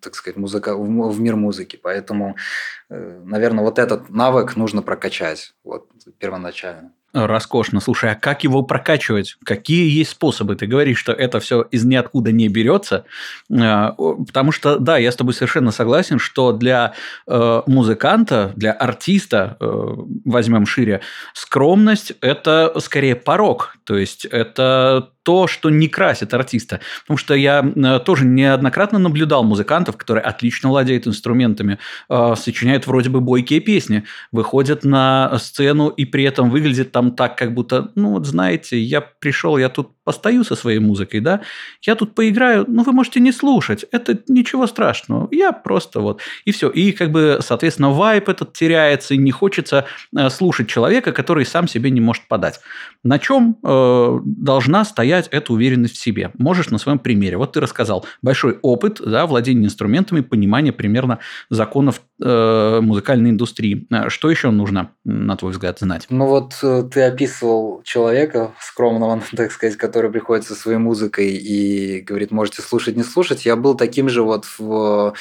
так 0.00 0.14
сказать, 0.14 0.36
музыка, 0.36 0.76
в 0.76 1.20
мир 1.20 1.36
музыки. 1.36 1.78
Поэтому, 1.82 2.36
э, 2.90 3.20
наверное, 3.24 3.64
вот 3.64 3.78
этот 3.78 4.08
навык 4.08 4.56
нужно 4.56 4.82
прокачать 4.82 5.54
вот, 5.64 5.88
первоначально. 6.18 6.92
Роскошно. 7.14 7.80
Слушай, 7.80 8.10
а 8.10 8.14
как 8.16 8.42
его 8.42 8.62
прокачивать? 8.62 9.36
Какие 9.44 9.88
есть 9.88 10.10
способы? 10.10 10.56
Ты 10.56 10.66
говоришь, 10.66 10.98
что 10.98 11.12
это 11.12 11.38
все 11.38 11.62
из 11.62 11.84
ниоткуда 11.84 12.32
не 12.32 12.48
берется. 12.48 13.04
А, 13.50 13.92
потому 13.92 14.50
что, 14.50 14.78
да, 14.78 14.98
я 14.98 15.12
с 15.12 15.16
тобой 15.16 15.32
совершенно 15.32 15.70
согласен, 15.70 16.18
что 16.18 16.52
для 16.52 16.94
э, 17.28 17.62
музыканта, 17.66 18.52
для 18.56 18.72
артиста, 18.72 19.56
э, 19.60 19.94
возьмем 20.24 20.66
шире, 20.66 21.02
скромность– 21.34 22.12
это 22.20 22.74
скорее 22.80 23.14
порог. 23.14 23.76
То 23.84 23.96
есть, 23.96 24.24
это 24.24 25.10
то, 25.24 25.46
что 25.46 25.70
не 25.70 25.88
красит 25.88 26.32
артиста. 26.34 26.80
Потому 27.02 27.18
что 27.18 27.34
я 27.34 27.64
э, 27.64 27.98
тоже 28.04 28.26
неоднократно 28.26 28.98
наблюдал 28.98 29.42
музыкантов, 29.42 29.96
которые 29.96 30.22
отлично 30.22 30.68
владеют 30.68 31.06
инструментами, 31.06 31.78
э, 32.08 32.34
сочиняют 32.36 32.86
вроде 32.86 33.08
бы 33.08 33.20
бойкие 33.20 33.60
песни, 33.60 34.04
выходят 34.32 34.84
на 34.84 35.36
сцену 35.38 35.88
и 35.88 36.04
при 36.04 36.24
этом 36.24 36.50
выглядят 36.50 36.92
там 36.92 37.12
так, 37.12 37.36
как 37.38 37.54
будто, 37.54 37.90
ну 37.94 38.10
вот 38.10 38.26
знаете, 38.26 38.78
я 38.78 39.00
пришел, 39.00 39.56
я 39.56 39.70
тут 39.70 39.90
постою 40.04 40.44
со 40.44 40.54
своей 40.54 40.78
музыкой, 40.78 41.20
да, 41.20 41.40
я 41.80 41.94
тут 41.94 42.14
поиграю, 42.14 42.66
ну 42.68 42.82
вы 42.82 42.92
можете 42.92 43.20
не 43.20 43.32
слушать, 43.32 43.86
это 43.90 44.18
ничего 44.28 44.66
страшного, 44.66 45.28
я 45.30 45.52
просто 45.52 46.00
вот, 46.00 46.20
и 46.44 46.52
все. 46.52 46.68
И 46.68 46.92
как 46.92 47.10
бы, 47.10 47.38
соответственно, 47.40 47.90
вайп 47.90 48.28
этот 48.28 48.52
теряется, 48.52 49.14
и 49.14 49.16
не 49.18 49.30
хочется 49.30 49.86
э, 50.14 50.28
слушать 50.28 50.68
человека, 50.68 51.12
который 51.12 51.46
сам 51.46 51.66
себе 51.66 51.90
не 51.90 52.02
может 52.02 52.28
подать. 52.28 52.60
На 53.02 53.18
чем 53.18 53.56
э, 53.74 54.20
должна 54.24 54.84
стоять 54.84 55.28
эта 55.30 55.52
уверенность 55.52 55.96
в 55.96 56.00
себе? 56.00 56.30
Можешь 56.38 56.70
на 56.70 56.78
своем 56.78 56.98
примере. 56.98 57.36
Вот 57.36 57.52
ты 57.52 57.60
рассказал 57.60 58.06
большой 58.22 58.58
опыт, 58.62 59.00
да, 59.04 59.26
владения 59.26 59.66
инструментами, 59.66 60.20
понимание 60.20 60.72
примерно 60.72 61.18
законов 61.50 62.02
э, 62.22 62.80
музыкальной 62.80 63.30
индустрии. 63.30 63.86
Э, 63.90 64.08
что 64.08 64.30
еще 64.30 64.50
нужно, 64.50 64.90
на 65.04 65.36
твой 65.36 65.52
взгляд, 65.52 65.78
знать? 65.78 66.06
Ну 66.10 66.26
вот 66.26 66.54
э, 66.62 66.84
ты 66.92 67.02
описывал 67.02 67.82
человека 67.84 68.52
скромного, 68.60 69.22
так 69.36 69.52
сказать, 69.52 69.76
который 69.76 70.10
приходит 70.10 70.44
со 70.44 70.54
своей 70.54 70.78
музыкой 70.78 71.30
и 71.30 72.00
говорит, 72.00 72.30
можете 72.30 72.62
слушать, 72.62 72.96
не 72.96 73.02
слушать. 73.02 73.44
Я 73.44 73.56
был 73.56 73.74
таким 73.74 74.08
же 74.08 74.22
вот 74.22 74.46
в 74.58 75.14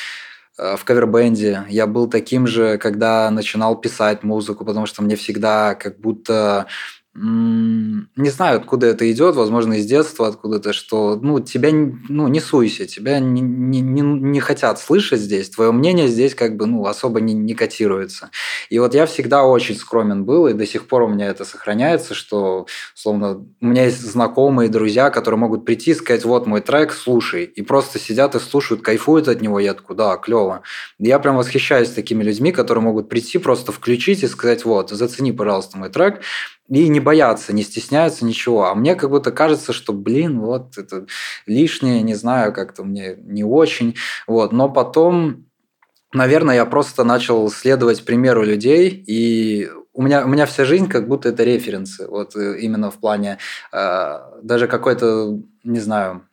в 0.55 0.83
кавербенде. 0.85 1.63
Я 1.67 1.87
был 1.87 2.07
таким 2.07 2.45
же, 2.45 2.77
когда 2.77 3.31
начинал 3.31 3.75
писать 3.75 4.21
музыку, 4.21 4.63
потому 4.65 4.85
что 4.85 5.01
мне 5.01 5.15
всегда 5.15 5.73
как 5.73 5.99
будто 5.99 6.67
не 7.15 8.29
знаю, 8.29 8.57
откуда 8.57 8.87
это 8.87 9.09
идет, 9.11 9.35
возможно, 9.35 9.73
из 9.73 9.85
детства 9.85 10.27
откуда-то, 10.27 10.73
что 10.73 11.15
ну, 11.21 11.39
тебя 11.39 11.69
ну, 11.71 12.27
не 12.27 12.39
суйся, 12.39 12.87
тебя 12.87 13.19
не, 13.19 13.39
не, 13.39 14.01
не 14.01 14.39
хотят 14.39 14.79
слышать 14.79 15.19
здесь, 15.19 15.51
твое 15.51 15.71
мнение 15.71 16.07
здесь 16.07 16.33
как 16.33 16.57
бы 16.57 16.65
ну, 16.65 16.87
особо 16.87 17.21
не, 17.21 17.35
не 17.35 17.53
котируется. 17.53 18.31
И 18.71 18.79
вот 18.79 18.95
я 18.95 19.05
всегда 19.05 19.43
очень 19.43 19.75
скромен 19.75 20.25
был, 20.25 20.47
и 20.47 20.53
до 20.53 20.65
сих 20.65 20.87
пор 20.87 21.03
у 21.03 21.07
меня 21.07 21.27
это 21.27 21.45
сохраняется, 21.45 22.15
что, 22.15 22.65
словно, 22.95 23.45
у 23.61 23.65
меня 23.65 23.85
есть 23.85 24.01
знакомые, 24.01 24.69
друзья, 24.69 25.11
которые 25.11 25.39
могут 25.39 25.65
прийти 25.65 25.91
и 25.91 25.95
сказать, 25.95 26.25
вот 26.25 26.47
мой 26.47 26.61
трек, 26.61 26.91
слушай, 26.91 27.43
и 27.43 27.61
просто 27.61 27.99
сидят 27.99 28.33
и 28.33 28.39
слушают, 28.39 28.81
кайфуют 28.81 29.27
от 29.27 29.39
него, 29.39 29.59
я 29.59 29.75
такой, 29.75 29.95
да, 29.95 30.17
клево. 30.17 30.63
Я 30.97 31.19
прям 31.19 31.37
восхищаюсь 31.37 31.91
такими 31.91 32.23
людьми, 32.23 32.51
которые 32.51 32.83
могут 32.83 33.07
прийти, 33.07 33.37
просто 33.37 33.71
включить 33.71 34.23
и 34.23 34.27
сказать, 34.27 34.65
вот, 34.65 34.89
зацени, 34.89 35.31
пожалуйста, 35.31 35.77
мой 35.77 35.89
трек, 35.89 36.21
и 36.81 36.89
не 36.89 36.99
боятся, 36.99 37.53
не 37.53 37.63
стесняются 37.63 38.25
ничего. 38.25 38.65
А 38.65 38.75
мне 38.75 38.95
как 38.95 39.09
будто 39.09 39.31
кажется, 39.31 39.73
что, 39.73 39.93
блин, 39.93 40.39
вот 40.39 40.77
это 40.77 41.05
лишнее, 41.45 42.01
не 42.01 42.15
знаю, 42.15 42.53
как-то 42.53 42.83
мне 42.83 43.15
не 43.17 43.43
очень. 43.43 43.95
Вот. 44.27 44.51
Но 44.51 44.69
потом, 44.69 45.45
наверное, 46.13 46.55
я 46.55 46.65
просто 46.65 47.03
начал 47.03 47.49
следовать 47.49 48.05
примеру 48.05 48.43
людей, 48.43 48.89
и 48.89 49.69
у 49.93 50.01
меня, 50.01 50.25
у 50.25 50.27
меня 50.27 50.45
вся 50.45 50.65
жизнь 50.65 50.89
как 50.89 51.07
будто 51.07 51.29
это 51.29 51.43
референсы. 51.43 52.07
Вот 52.07 52.35
э, 52.35 52.59
именно 52.59 52.89
в 52.89 52.99
плане 52.99 53.37
э, 53.71 54.19
даже 54.41 54.67
какой-то, 54.67 55.39
не 55.63 55.79
знаю, 55.79 56.27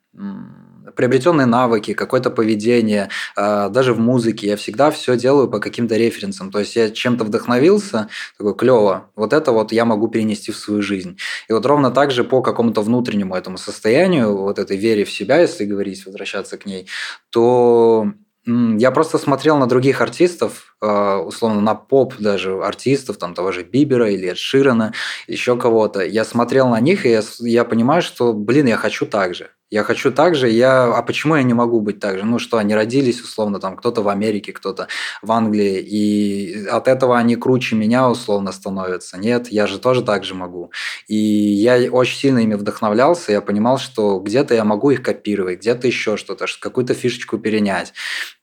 приобретенные 1.01 1.47
навыки, 1.47 1.95
какое-то 1.95 2.29
поведение, 2.31 3.09
а, 3.35 3.71
даже 3.71 3.95
в 3.95 3.99
музыке. 3.99 4.49
Я 4.49 4.57
всегда 4.57 4.91
все 4.91 5.17
делаю 5.17 5.49
по 5.49 5.59
каким-то 5.59 5.97
референсам. 5.97 6.51
То 6.51 6.59
есть 6.59 6.77
я 6.77 6.91
чем-то 6.91 7.25
вдохновился, 7.25 8.09
такой 8.37 8.55
клево, 8.55 9.09
вот 9.17 9.33
это 9.33 9.53
вот 9.53 9.73
я 9.73 9.87
могу 9.87 10.09
перенести 10.09 10.53
в 10.53 10.59
свою 10.59 10.83
жизнь. 10.83 11.17
И 11.49 11.55
вот 11.55 11.65
ровно 11.65 11.91
так 11.91 12.11
же 12.11 12.23
по 12.23 12.43
какому-то 12.43 12.83
внутреннему 12.83 13.35
этому 13.35 13.57
состоянию, 13.57 14.37
вот 14.37 14.59
этой 14.59 14.77
вере 14.77 15.05
в 15.07 15.11
себя, 15.11 15.39
если 15.41 15.65
говорить, 15.65 16.05
возвращаться 16.05 16.59
к 16.59 16.67
ней, 16.67 16.87
то 17.31 18.13
Я 18.47 18.91
просто 18.91 19.19
смотрел 19.19 19.59
на 19.59 19.67
других 19.67 20.01
артистов, 20.01 20.75
э, 20.83 21.17
условно, 21.27 21.61
на 21.61 21.75
поп 21.75 22.15
даже 22.19 22.53
артистов, 22.65 23.19
там 23.19 23.35
того 23.35 23.53
же 23.53 23.63
Бибера 23.63 24.11
или 24.11 24.29
Эд 24.29 24.39
Ширана, 24.39 24.93
еще 25.29 25.57
кого-то. 25.57 26.01
Я 26.05 26.25
смотрел 26.25 26.69
на 26.69 26.81
них, 26.81 27.07
и 27.07 27.11
я, 27.11 27.23
я 27.41 27.65
понимаю, 27.65 28.03
что, 28.03 28.33
блин, 28.33 28.67
я 28.67 28.77
хочу 28.77 29.07
так 29.07 29.35
же. 29.35 29.51
Я 29.71 29.85
хочу 29.85 30.11
так 30.11 30.35
же, 30.35 30.51
я... 30.51 30.93
а 30.93 31.03
почему 31.03 31.37
я 31.37 31.45
не 31.45 31.55
могу 31.55 31.81
быть 31.81 32.01
так 32.01 32.19
же? 32.19 32.25
Ну 32.25 32.41
что, 32.41 32.57
они 32.57 32.75
родились, 32.75 33.21
условно, 33.21 33.61
там 33.61 33.77
кто-то 33.77 34.03
в 34.03 34.09
Америке, 34.09 34.53
кто-то 34.53 34.89
в 35.23 35.31
Англии, 35.31 35.79
и 35.79 36.67
от 36.67 36.89
этого 36.89 37.17
они 37.17 37.37
круче 37.37 37.77
меня, 37.77 38.11
условно, 38.11 38.51
становятся. 38.51 39.17
Нет, 39.17 39.49
я 39.49 39.69
же 39.69 39.79
тоже 39.79 40.03
так 40.03 40.25
же 40.25 40.35
могу. 40.35 40.73
И 41.07 41.15
я 41.17 41.91
очень 41.93 42.19
сильно 42.19 42.41
ими 42.41 42.55
вдохновлялся, 42.55 43.31
я 43.31 43.41
понимал, 43.41 43.79
что 43.79 44.19
где-то 44.19 44.55
я 44.55 44.65
могу 44.65 44.91
их 44.91 45.03
копировать, 45.03 45.61
где-то 45.61 45.87
еще 45.87 46.17
что-то, 46.17 46.47
какую-то 46.61 46.95
фишечку 46.95 47.39
перенять. 47.39 47.93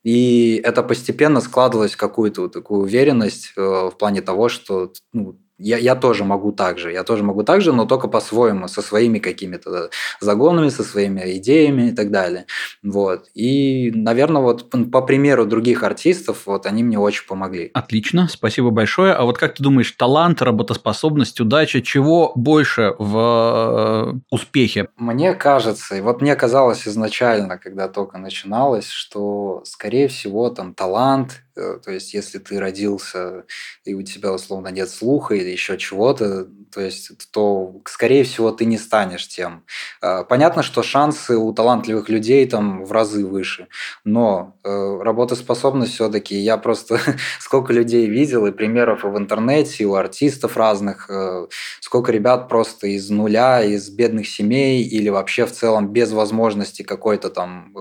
И 0.04 0.62
это 0.64 0.82
постепенно 0.82 1.42
складывалось 1.42 1.96
в 1.96 1.98
какую-то 1.98 2.48
такую 2.48 2.82
уверенность 2.84 3.52
э, 3.58 3.62
в 3.62 3.98
плане 3.98 4.22
того, 4.22 4.48
что 4.48 4.94
ну, 5.12 5.38
я, 5.58 5.78
я 5.78 5.96
тоже 5.96 6.24
могу 6.24 6.52
так 6.52 6.78
же, 6.78 6.92
я 6.92 7.04
тоже 7.04 7.24
могу 7.24 7.44
так 7.44 7.62
же, 7.62 7.74
но 7.74 7.86
только 7.86 8.08
по-своему, 8.08 8.68
со 8.68 8.82
своими 8.82 9.20
какими-то 9.20 9.90
загонами, 10.20 10.70
со 10.70 10.84
своими 10.84 11.38
идеями 11.38 11.90
и 11.90 11.92
так 11.92 12.12
далее. 12.12 12.46
Вот. 12.84 13.28
И, 13.34 13.92
наверное, 13.94 14.42
вот 14.42 14.70
по 14.92 15.02
примеру 15.02 15.46
других 15.46 15.84
артистов, 15.84 16.44
вот 16.46 16.66
они 16.66 16.84
мне 16.84 17.00
очень 17.00 17.26
помогли. 17.28 17.72
Отлично, 17.74 18.28
спасибо 18.30 18.70
большое. 18.70 19.14
А 19.14 19.24
вот 19.24 19.38
как 19.38 19.56
ты 19.56 19.64
думаешь, 19.64 19.92
талант, 19.92 20.42
работоспособность, 20.42 21.40
удача, 21.40 21.82
чего 21.82 22.32
больше 22.36 22.94
в 23.00 24.14
э, 24.16 24.20
успехе? 24.30 24.90
Мне 24.98 25.34
кажется, 25.34 25.96
и 25.96 26.02
вот 26.02 26.22
мне 26.22 26.36
казалось 26.36 26.88
изначально, 26.88 27.58
когда 27.58 27.88
только 27.88 28.18
начиналось, 28.18 28.90
что, 28.90 29.62
скорее 29.66 30.08
всего, 30.08 30.50
там 30.50 30.74
талант, 30.74 31.42
то 31.58 31.92
есть, 31.92 32.14
если 32.14 32.40
ты 32.40 32.60
родился 32.60 33.46
и 33.84 33.94
у 33.94 34.02
тебя 34.02 34.32
условно 34.32 34.68
нет 34.70 34.90
слуха 34.90 35.36
или 35.36 35.50
еще 35.50 35.78
чего-то, 35.78 36.48
то 36.72 36.82
есть, 36.82 37.12
то, 37.32 37.82
скорее 37.86 38.24
всего, 38.24 38.52
ты 38.52 38.66
не 38.66 38.78
станешь 38.78 39.28
тем. 39.28 39.64
А, 40.02 40.24
понятно, 40.24 40.64
что 40.64 40.84
шансы 40.84 41.38
у 41.38 41.54
талантливых 41.54 42.10
людей 42.10 42.48
там 42.48 42.86
в 42.86 42.92
разы 42.92 43.26
выше, 43.26 43.68
но 44.04 44.58
э, 44.64 45.00
работоспособность 45.02 45.94
все-таки, 45.94 46.36
я 46.36 46.58
просто 46.58 47.00
сколько 47.40 47.74
людей 47.74 48.08
видел 48.08 48.46
и 48.46 48.52
примеров 48.52 49.04
в 49.04 49.18
интернете, 49.18 49.84
и 49.84 49.86
у 49.86 49.96
артистов 49.96 50.58
разных, 50.58 51.10
э, 51.10 51.48
сколько 51.80 52.12
ребят 52.12 52.50
просто 52.50 52.88
из 52.88 53.10
нуля, 53.10 53.64
из 53.64 53.90
бедных 53.90 54.28
семей 54.28 54.84
или 54.84 55.10
вообще 55.10 55.46
в 55.46 55.52
целом 55.52 55.92
без 55.92 56.12
возможности 56.12 56.84
какой-то 56.84 57.30
там 57.30 57.74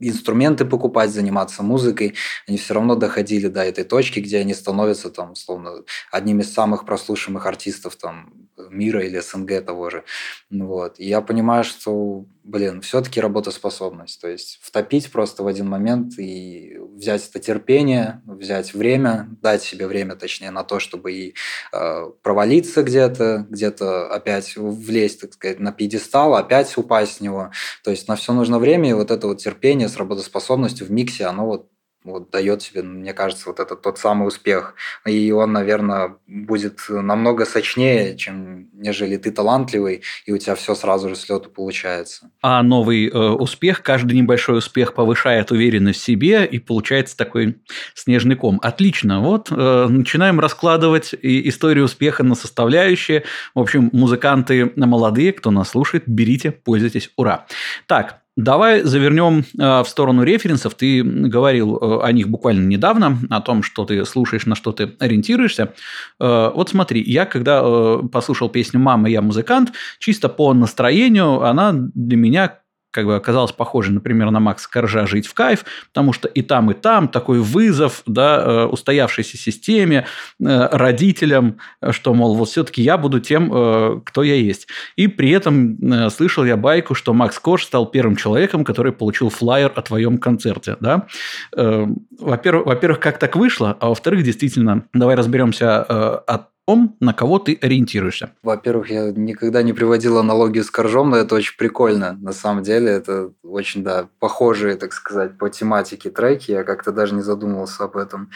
инструменты 0.00 0.64
покупать, 0.64 1.10
заниматься 1.10 1.62
музыкой, 1.62 2.14
они 2.46 2.58
все 2.58 2.74
равно 2.74 2.94
доходили 2.96 3.48
до 3.48 3.62
этой 3.62 3.84
точки, 3.84 4.20
где 4.20 4.38
они 4.38 4.54
становятся 4.54 5.10
там, 5.10 5.34
словно, 5.34 5.84
одним 6.10 6.40
из 6.40 6.52
самых 6.52 6.84
прослушиваемых 6.86 7.46
артистов 7.46 7.96
там 7.96 8.43
мира 8.70 9.04
или 9.04 9.18
СНГ 9.18 9.64
того 9.64 9.90
же. 9.90 10.04
Вот. 10.50 10.98
И 10.98 11.06
я 11.06 11.20
понимаю, 11.20 11.64
что, 11.64 12.24
блин, 12.42 12.80
все-таки 12.80 13.20
работоспособность. 13.20 14.20
То 14.20 14.28
есть 14.28 14.58
втопить 14.62 15.10
просто 15.10 15.42
в 15.42 15.46
один 15.46 15.68
момент 15.68 16.18
и 16.18 16.78
взять 16.94 17.28
это 17.28 17.40
терпение, 17.40 18.22
взять 18.26 18.74
время, 18.74 19.28
дать 19.42 19.62
себе 19.62 19.86
время, 19.86 20.16
точнее, 20.16 20.50
на 20.50 20.64
то, 20.64 20.78
чтобы 20.78 21.12
и 21.12 21.34
э, 21.72 22.10
провалиться 22.22 22.82
где-то, 22.82 23.46
где-то 23.48 24.12
опять 24.12 24.56
влезть, 24.56 25.20
так 25.20 25.32
сказать, 25.34 25.60
на 25.60 25.72
пьедестал, 25.72 26.34
опять 26.34 26.76
упасть 26.76 27.16
с 27.16 27.20
него. 27.20 27.50
То 27.82 27.90
есть 27.90 28.08
на 28.08 28.16
все 28.16 28.32
нужно 28.32 28.58
время, 28.58 28.90
и 28.90 28.94
вот 28.94 29.10
это 29.10 29.26
вот 29.26 29.38
терпение 29.38 29.88
с 29.88 29.96
работоспособностью 29.96 30.86
в 30.86 30.90
миксе, 30.90 31.24
оно 31.24 31.46
вот 31.46 31.68
вот 32.04 32.30
дает 32.30 32.60
тебе, 32.60 32.82
мне 32.82 33.14
кажется, 33.14 33.48
вот 33.48 33.60
этот 33.60 33.80
тот 33.80 33.98
самый 33.98 34.28
успех. 34.28 34.74
И 35.06 35.32
он, 35.32 35.52
наверное, 35.52 36.16
будет 36.26 36.80
намного 36.88 37.46
сочнее, 37.46 38.16
чем 38.16 38.68
нежели 38.74 39.16
ты 39.16 39.30
талантливый, 39.30 40.02
и 40.26 40.32
у 40.32 40.38
тебя 40.38 40.54
все 40.54 40.74
сразу 40.74 41.08
же 41.08 41.16
с 41.16 41.28
лету 41.28 41.50
получается. 41.50 42.30
А 42.42 42.62
новый 42.62 43.08
э, 43.08 43.10
успех, 43.10 43.82
каждый 43.82 44.18
небольшой 44.18 44.58
успех 44.58 44.94
повышает 44.94 45.50
уверенность 45.50 46.00
в 46.00 46.04
себе, 46.04 46.44
и 46.44 46.58
получается 46.58 47.16
такой 47.16 47.56
снежный 47.94 48.36
ком. 48.36 48.60
Отлично. 48.62 49.20
Вот 49.20 49.50
э, 49.50 49.86
начинаем 49.88 50.40
раскладывать 50.40 51.14
историю 51.22 51.86
успеха 51.86 52.22
на 52.22 52.34
составляющие. 52.34 53.24
В 53.54 53.60
общем, 53.60 53.88
музыканты 53.92 54.72
молодые, 54.76 55.32
кто 55.32 55.50
нас 55.50 55.70
слушает, 55.70 56.04
берите, 56.06 56.50
пользуйтесь. 56.50 57.10
Ура. 57.16 57.46
Так, 57.86 58.23
Давай 58.36 58.82
завернем 58.82 59.44
э, 59.56 59.82
в 59.82 59.84
сторону 59.86 60.24
референсов. 60.24 60.74
Ты 60.74 61.04
говорил 61.04 61.76
э, 61.76 62.00
о 62.02 62.10
них 62.10 62.28
буквально 62.28 62.66
недавно, 62.66 63.18
о 63.30 63.40
том, 63.40 63.62
что 63.62 63.84
ты 63.84 64.04
слушаешь, 64.04 64.44
на 64.46 64.56
что 64.56 64.72
ты 64.72 64.96
ориентируешься. 64.98 65.74
Э, 66.18 66.50
вот 66.52 66.70
смотри, 66.70 67.00
я 67.00 67.26
когда 67.26 67.62
послушал 68.10 68.48
песню 68.48 68.80
«Мама, 68.80 69.08
я 69.08 69.22
музыкант», 69.22 69.72
чисто 70.00 70.28
по 70.28 70.52
настроению 70.52 71.42
она 71.42 71.72
для 71.72 72.16
меня 72.16 72.58
как 72.94 73.06
бы 73.06 73.16
оказалось 73.16 73.50
похоже, 73.50 73.90
например, 73.90 74.30
на 74.30 74.38
Макса 74.38 74.70
Коржа 74.70 75.04
«Жить 75.06 75.26
в 75.26 75.34
кайф», 75.34 75.64
потому 75.88 76.12
что 76.12 76.28
и 76.28 76.42
там, 76.42 76.70
и 76.70 76.74
там 76.74 77.08
такой 77.08 77.40
вызов 77.40 78.02
да, 78.06 78.40
э, 78.40 78.64
устоявшейся 78.66 79.36
системе, 79.36 80.06
э, 80.40 80.68
родителям, 80.70 81.58
что, 81.90 82.14
мол, 82.14 82.36
вот 82.36 82.48
все-таки 82.48 82.82
я 82.82 82.96
буду 82.96 83.18
тем, 83.18 83.50
э, 83.52 84.00
кто 84.04 84.22
я 84.22 84.36
есть. 84.36 84.68
И 84.94 85.08
при 85.08 85.30
этом 85.30 85.76
слышал 86.10 86.44
я 86.44 86.56
байку, 86.56 86.94
что 86.94 87.12
Макс 87.12 87.36
Корж 87.40 87.64
стал 87.64 87.86
первым 87.86 88.14
человеком, 88.14 88.64
который 88.64 88.92
получил 88.92 89.28
флаер 89.28 89.72
о 89.74 89.82
твоем 89.82 90.18
концерте. 90.18 90.76
Да? 90.80 91.06
Во-первых, 91.52 92.66
во-первых, 92.66 93.00
как 93.00 93.18
так 93.18 93.34
вышло, 93.34 93.76
а 93.80 93.88
во-вторых, 93.88 94.22
действительно, 94.22 94.84
давай 94.92 95.16
разберемся 95.16 95.82
от 95.82 96.53
том, 96.66 96.96
на 97.00 97.12
кого 97.12 97.38
ты 97.38 97.58
ориентируешься? 97.60 98.30
Во-первых, 98.42 98.90
я 98.90 99.10
никогда 99.10 99.62
не 99.62 99.72
приводил 99.72 100.18
аналогию 100.18 100.64
с 100.64 100.70
коржом, 100.70 101.10
но 101.10 101.16
это 101.16 101.34
очень 101.34 101.56
прикольно. 101.56 102.16
На 102.20 102.32
самом 102.32 102.62
деле, 102.62 102.90
это 102.90 103.32
очень, 103.42 103.82
да, 103.82 104.08
похожие, 104.18 104.76
так 104.76 104.92
сказать, 104.92 105.36
по 105.38 105.50
тематике 105.50 106.10
треки. 106.10 106.52
Я 106.52 106.64
как-то 106.64 106.92
даже 106.92 107.14
не 107.14 107.22
задумывался 107.22 107.84
об 107.84 107.96
этом. 107.96 108.30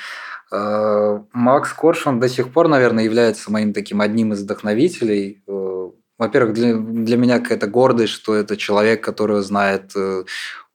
А, 0.50 1.22
Макс 1.32 1.72
Корж, 1.72 2.06
он 2.06 2.20
до 2.20 2.28
сих 2.28 2.52
пор, 2.52 2.68
наверное, 2.68 3.04
является 3.04 3.50
моим 3.50 3.72
таким 3.72 4.00
одним 4.00 4.32
из 4.32 4.42
вдохновителей. 4.42 5.42
Э, 5.46 5.90
во-первых, 6.18 6.54
для, 6.54 6.74
для 6.74 7.16
меня 7.16 7.38
какая-то 7.38 7.68
гордость, 7.68 8.12
что 8.12 8.34
это 8.34 8.56
человек, 8.56 9.02
который 9.02 9.40
знает 9.42 9.92
э, 9.94 10.24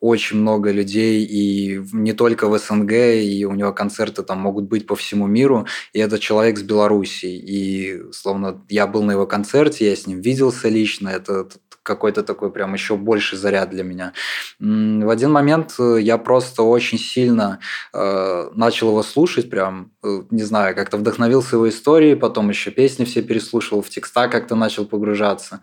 очень 0.04 0.39
много 0.39 0.70
людей, 0.70 1.24
и 1.24 1.82
не 1.93 2.12
только 2.12 2.49
в 2.49 2.60
СНГ, 2.60 2.91
и 2.91 3.45
у 3.45 3.54
него 3.54 3.72
концерты 3.72 4.22
там 4.22 4.39
могут 4.39 4.66
быть 4.66 4.86
по 4.86 4.95
всему 4.95 5.28
миру, 5.28 5.66
и 5.93 5.99
это 5.99 6.20
человек 6.20 6.58
с 6.58 6.62
Беларуси, 6.62 7.28
и 7.28 8.12
словно 8.12 8.62
я 8.68 8.86
был 8.86 9.04
на 9.04 9.12
его 9.12 9.26
концерте, 9.26 9.89
я 9.89 9.95
с 9.95 10.06
ним 10.06 10.20
виделся 10.20 10.68
лично, 10.68 11.08
это 11.08 11.47
какой-то 11.84 12.24
такой 12.24 12.51
прям 12.51 12.74
еще 12.74 12.97
больше 12.97 13.38
заряд 13.38 13.70
для 13.70 13.84
меня. 13.84 14.12
В 14.60 15.10
один 15.10 15.32
момент 15.32 15.76
э, 15.80 15.97
я 16.01 16.18
просто 16.18 16.64
очень 16.64 16.97
сильно 16.97 17.60
э, 17.93 18.49
начал 18.56 18.89
его 18.89 19.04
слушать, 19.04 19.49
прям, 19.49 19.91
э, 20.04 20.24
не 20.32 20.43
знаю, 20.43 20.76
как-то 20.76 20.97
вдохновился 20.97 21.56
его 21.56 21.70
историей, 21.70 22.16
потом 22.16 22.49
еще 22.49 22.72
песни 22.72 23.06
все 23.06 23.22
переслушал, 23.22 23.82
в 23.82 23.89
текста 23.89 24.28
как-то 24.28 24.56
начал 24.56 24.86
погружаться. 24.86 25.60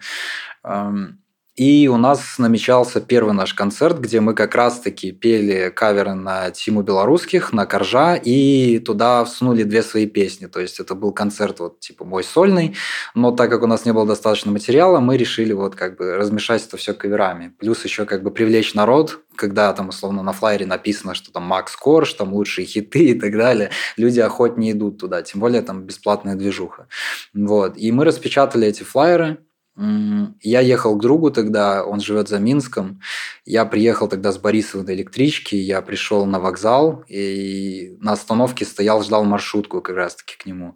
Эм, 0.63 1.21
и 1.61 1.89
у 1.89 1.99
нас 1.99 2.39
намечался 2.39 3.03
первый 3.03 3.35
наш 3.35 3.53
концерт, 3.53 4.01
где 4.01 4.21
мы 4.21 4.33
как 4.33 4.55
раз-таки 4.55 5.13
пели 5.13 5.69
каверы 5.69 6.15
на 6.15 6.51
Тиму 6.53 6.81
Белорусских, 6.81 7.53
на 7.53 7.67
Коржа, 7.67 8.15
и 8.17 8.79
туда 8.79 9.27
всунули 9.27 9.65
две 9.65 9.83
свои 9.83 10.07
песни. 10.07 10.47
То 10.47 10.59
есть 10.59 10.81
это 10.81 10.95
был 10.95 11.13
концерт 11.13 11.61
вот 11.61 11.79
типа 11.79 12.07
мой 12.07 12.25
сольный, 12.25 12.77
но 13.15 13.31
так 13.31 13.51
как 13.51 13.63
у 13.63 13.67
нас 13.67 13.85
не 13.85 13.93
было 13.93 14.07
достаточно 14.07 14.51
материала, 14.51 15.01
мы 15.01 15.19
решили 15.19 15.53
вот 15.53 15.75
как 15.75 15.99
бы 15.99 16.17
размешать 16.17 16.67
это 16.67 16.79
все 16.79 16.95
каверами. 16.95 17.53
Плюс 17.59 17.85
еще 17.85 18.07
как 18.07 18.23
бы 18.23 18.31
привлечь 18.31 18.73
народ, 18.73 19.21
когда 19.37 19.71
там 19.75 19.91
условно 19.91 20.23
на 20.23 20.33
флайере 20.33 20.65
написано, 20.65 21.13
что 21.13 21.31
там 21.31 21.43
Макс 21.43 21.77
Корж, 21.77 22.15
там 22.15 22.33
лучшие 22.33 22.65
хиты 22.65 23.11
и 23.11 23.21
так 23.21 23.33
далее, 23.33 23.71
люди 23.99 24.21
охотнее 24.21 24.73
идут 24.73 24.97
туда, 24.97 25.21
тем 25.21 25.43
более 25.43 25.61
там 25.61 25.83
бесплатная 25.83 26.37
движуха. 26.37 26.89
Вот. 27.35 27.77
И 27.77 27.93
мы 27.93 28.07
распечатали 28.07 28.67
эти 28.67 28.83
флайеры, 28.83 29.41
я 29.77 30.61
ехал 30.61 30.97
к 30.97 31.01
другу 31.01 31.31
тогда, 31.31 31.85
он 31.85 32.01
живет 32.01 32.29
за 32.29 32.39
Минском. 32.39 33.01
Я 33.45 33.65
приехал 33.65 34.09
тогда 34.09 34.33
с 34.33 34.39
Борисова 34.39 34.85
до 34.85 34.95
электрички, 34.95 35.55
я 35.55 35.81
пришел 35.81 36.27
на 36.27 36.39
вокзал 36.39 37.05
и 37.09 37.97
на 38.01 38.13
остановке 38.13 38.65
стоял, 38.65 39.03
ждал 39.03 39.25
маршрутку 39.25 39.81
как 39.81 39.97
раз-таки 39.97 40.37
к 40.37 40.45
нему. 40.45 40.75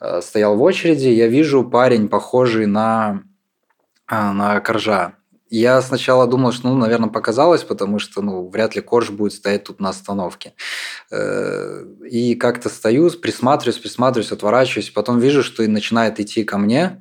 Э, 0.00 0.20
стоял 0.22 0.56
в 0.56 0.62
очереди, 0.62 1.08
я 1.08 1.26
вижу 1.26 1.64
парень, 1.64 2.08
похожий 2.08 2.66
на, 2.66 3.24
а, 4.06 4.32
на 4.32 4.60
Коржа. 4.60 5.14
Я 5.48 5.80
сначала 5.80 6.26
думал, 6.26 6.52
что, 6.52 6.68
ну, 6.68 6.76
наверное, 6.76 7.08
показалось, 7.08 7.62
потому 7.62 8.00
что, 8.00 8.20
ну, 8.20 8.48
вряд 8.48 8.74
ли 8.74 8.80
Корж 8.80 9.10
будет 9.10 9.32
стоять 9.32 9.64
тут 9.64 9.80
на 9.80 9.90
остановке. 9.90 10.54
Э, 11.10 11.84
и 12.10 12.34
как-то 12.34 12.68
стою, 12.68 13.10
присматриваюсь, 13.10 13.78
присматриваюсь, 13.78 14.32
отворачиваюсь, 14.32 14.90
потом 14.90 15.20
вижу, 15.20 15.42
что 15.42 15.62
и 15.62 15.68
начинает 15.68 16.18
идти 16.18 16.42
ко 16.42 16.58
мне, 16.58 17.00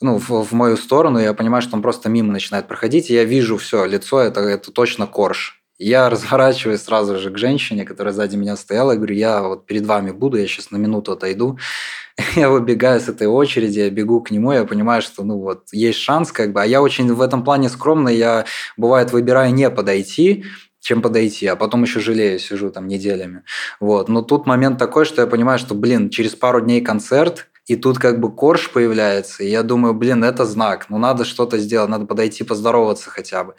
ну, 0.00 0.18
в, 0.18 0.44
в 0.44 0.52
мою 0.52 0.76
сторону, 0.76 1.18
я 1.18 1.34
понимаю, 1.34 1.62
что 1.62 1.76
он 1.76 1.82
просто 1.82 2.08
мимо 2.08 2.32
начинает 2.32 2.68
проходить, 2.68 3.10
и 3.10 3.14
я 3.14 3.24
вижу 3.24 3.56
все, 3.56 3.84
лицо 3.84 4.20
это, 4.20 4.40
это 4.40 4.70
точно 4.70 5.06
корж. 5.06 5.62
Я 5.78 6.08
разворачиваюсь 6.10 6.82
сразу 6.82 7.18
же 7.18 7.30
к 7.30 7.38
женщине, 7.38 7.84
которая 7.84 8.12
сзади 8.12 8.36
меня 8.36 8.56
стояла, 8.56 8.92
и 8.92 8.96
говорю, 8.96 9.14
я 9.14 9.42
вот 9.42 9.66
перед 9.66 9.86
вами 9.86 10.10
буду, 10.10 10.36
я 10.36 10.46
сейчас 10.46 10.70
на 10.70 10.76
минуту 10.76 11.12
отойду. 11.12 11.58
Я 12.34 12.50
выбегаю 12.50 13.00
с 13.00 13.08
этой 13.08 13.28
очереди, 13.28 13.78
я 13.78 13.90
бегу 13.90 14.20
к 14.20 14.32
нему, 14.32 14.50
я 14.50 14.64
понимаю, 14.64 15.02
что 15.02 15.22
ну 15.22 15.38
вот 15.38 15.68
есть 15.70 16.00
шанс, 16.00 16.32
как 16.32 16.52
бы, 16.52 16.60
а 16.60 16.66
я 16.66 16.82
очень 16.82 17.12
в 17.14 17.20
этом 17.20 17.44
плане 17.44 17.68
скромный, 17.68 18.16
я 18.16 18.44
бывает 18.76 19.12
выбираю 19.12 19.54
не 19.54 19.70
подойти, 19.70 20.44
чем 20.80 21.00
подойти, 21.00 21.46
а 21.46 21.54
потом 21.54 21.82
еще 21.84 22.00
жалею, 22.00 22.40
сижу 22.40 22.70
там 22.70 22.88
неделями. 22.88 23.44
Вот. 23.78 24.08
Но 24.08 24.22
тут 24.22 24.46
момент 24.46 24.78
такой, 24.78 25.04
что 25.04 25.22
я 25.22 25.28
понимаю, 25.28 25.60
что, 25.60 25.74
блин, 25.74 26.10
через 26.10 26.34
пару 26.34 26.60
дней 26.60 26.80
концерт, 26.80 27.46
и 27.68 27.76
тут 27.76 27.98
как 27.98 28.18
бы 28.18 28.34
корж 28.34 28.70
появляется, 28.70 29.44
и 29.44 29.50
я 29.50 29.62
думаю, 29.62 29.94
блин, 29.94 30.24
это 30.24 30.44
знак, 30.46 30.86
ну 30.88 30.98
надо 30.98 31.24
что-то 31.24 31.58
сделать, 31.58 31.90
надо 31.90 32.06
подойти 32.06 32.42
поздороваться 32.42 33.10
хотя 33.10 33.44
бы. 33.44 33.54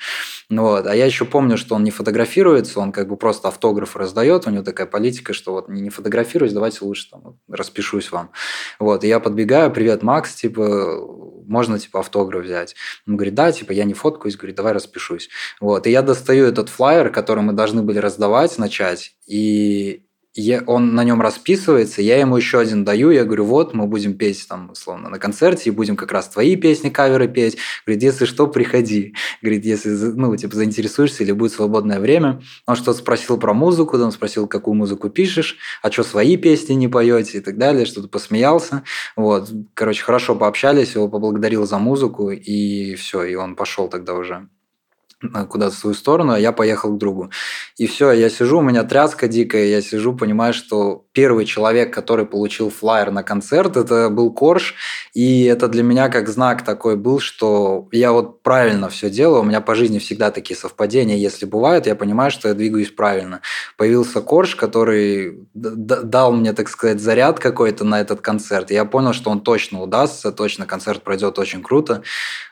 Вот. 0.49 0.87
А 0.87 0.95
я 0.95 1.05
еще 1.05 1.25
помню, 1.25 1.57
что 1.57 1.75
он 1.75 1.83
не 1.83 1.91
фотографируется, 1.91 2.79
он 2.79 2.91
как 2.91 3.07
бы 3.07 3.17
просто 3.17 3.47
автограф 3.47 3.95
раздает, 3.95 4.47
у 4.47 4.49
него 4.49 4.63
такая 4.63 4.87
политика, 4.87 5.33
что 5.33 5.53
вот 5.53 5.69
не 5.69 5.91
фотографируюсь, 5.91 6.53
давайте 6.53 6.83
лучше 6.83 7.11
там 7.11 7.37
распишусь 7.47 8.11
вам. 8.11 8.31
Вот. 8.79 9.03
И 9.03 9.07
я 9.07 9.19
подбегаю, 9.19 9.71
привет, 9.71 10.01
Макс, 10.01 10.33
типа, 10.33 10.99
можно 11.45 11.77
типа 11.77 11.99
автограф 11.99 12.45
взять? 12.45 12.75
Он 13.07 13.15
говорит, 13.15 13.35
да, 13.35 13.51
типа, 13.51 13.73
я 13.73 13.83
не 13.83 13.93
фоткаюсь, 13.93 14.37
говорит, 14.37 14.55
давай 14.55 14.73
распишусь. 14.73 15.29
Вот. 15.61 15.85
И 15.85 15.91
я 15.91 16.01
достаю 16.01 16.45
этот 16.45 16.69
флаер, 16.69 17.11
который 17.11 17.43
мы 17.43 17.53
должны 17.53 17.83
были 17.83 17.99
раздавать, 17.99 18.57
начать, 18.57 19.13
и 19.27 20.03
я, 20.35 20.63
он 20.67 20.93
на 20.93 21.03
нем 21.03 21.21
расписывается, 21.21 22.01
я 22.01 22.17
ему 22.19 22.37
еще 22.37 22.59
один 22.59 22.83
даю, 22.83 23.09
я 23.09 23.25
говорю, 23.25 23.45
вот, 23.45 23.73
мы 23.73 23.87
будем 23.87 24.15
петь 24.15 24.45
там, 24.47 24.69
условно, 24.71 25.09
на 25.09 25.17
концерте, 25.17 25.69
и 25.69 25.73
будем 25.73 25.95
как 25.95 26.11
раз 26.11 26.29
твои 26.29 26.55
песни, 26.55 26.89
каверы 26.89 27.27
петь. 27.27 27.57
Говорит, 27.85 28.03
если 28.03 28.25
что, 28.25 28.47
приходи. 28.47 29.15
Говорит, 29.41 29.65
если, 29.65 29.89
ну, 29.89 30.35
типа, 30.35 30.55
заинтересуешься 30.55 31.23
или 31.23 31.31
будет 31.31 31.53
свободное 31.53 31.99
время. 31.99 32.41
Он 32.67 32.75
что-то 32.75 32.99
спросил 32.99 33.37
про 33.37 33.53
музыку, 33.53 33.97
он 33.97 34.11
спросил, 34.11 34.47
какую 34.47 34.75
музыку 34.75 35.09
пишешь, 35.09 35.57
а 35.81 35.91
что, 35.91 36.03
свои 36.03 36.37
песни 36.37 36.73
не 36.73 36.87
поете 36.87 37.39
и 37.39 37.41
так 37.41 37.57
далее, 37.57 37.85
что-то 37.85 38.07
посмеялся. 38.07 38.83
Вот, 39.15 39.49
короче, 39.73 40.03
хорошо 40.03 40.35
пообщались, 40.35 40.93
его 40.93 41.09
поблагодарил 41.09 41.65
за 41.65 41.79
музыку, 41.79 42.29
и 42.29 42.95
все, 42.95 43.23
и 43.23 43.35
он 43.35 43.55
пошел 43.55 43.87
тогда 43.89 44.13
уже 44.13 44.47
куда-то 45.49 45.75
в 45.75 45.77
свою 45.77 45.93
сторону, 45.93 46.33
а 46.33 46.39
я 46.39 46.51
поехал 46.51 46.93
к 46.93 46.97
другу. 46.97 47.29
И 47.77 47.87
все, 47.87 48.11
я 48.11 48.29
сижу, 48.29 48.59
у 48.59 48.61
меня 48.61 48.83
тряска 48.83 49.27
дикая, 49.27 49.65
я 49.65 49.81
сижу, 49.81 50.15
понимаю, 50.15 50.53
что 50.53 51.05
первый 51.11 51.45
человек, 51.45 51.93
который 51.93 52.25
получил 52.25 52.69
флайер 52.69 53.11
на 53.11 53.23
концерт, 53.23 53.75
это 53.75 54.09
был 54.09 54.31
Корж, 54.31 54.75
и 55.13 55.43
это 55.43 55.67
для 55.67 55.83
меня 55.83 56.07
как 56.09 56.29
знак 56.29 56.63
такой 56.63 56.95
был, 56.95 57.19
что 57.19 57.89
я 57.91 58.13
вот 58.13 58.41
правильно 58.43 58.87
все 58.89 59.09
делаю, 59.09 59.41
у 59.41 59.45
меня 59.45 59.59
по 59.59 59.75
жизни 59.75 59.99
всегда 59.99 60.31
такие 60.31 60.55
совпадения, 60.55 61.17
если 61.17 61.45
бывают, 61.45 61.85
я 61.85 61.95
понимаю, 61.95 62.31
что 62.31 62.47
я 62.47 62.53
двигаюсь 62.53 62.91
правильно. 62.91 63.41
Появился 63.77 64.21
Корж, 64.21 64.55
который 64.55 65.47
дал 65.53 66.31
мне, 66.31 66.53
так 66.53 66.69
сказать, 66.69 67.01
заряд 67.01 67.39
какой-то 67.39 67.83
на 67.83 67.99
этот 67.99 68.21
концерт, 68.21 68.71
и 68.71 68.73
я 68.73 68.85
понял, 68.85 69.11
что 69.13 69.31
он 69.31 69.41
точно 69.41 69.81
удастся, 69.81 70.31
точно 70.31 70.65
концерт 70.65 71.03
пройдет 71.03 71.39
очень 71.39 71.61
круто, 71.61 72.03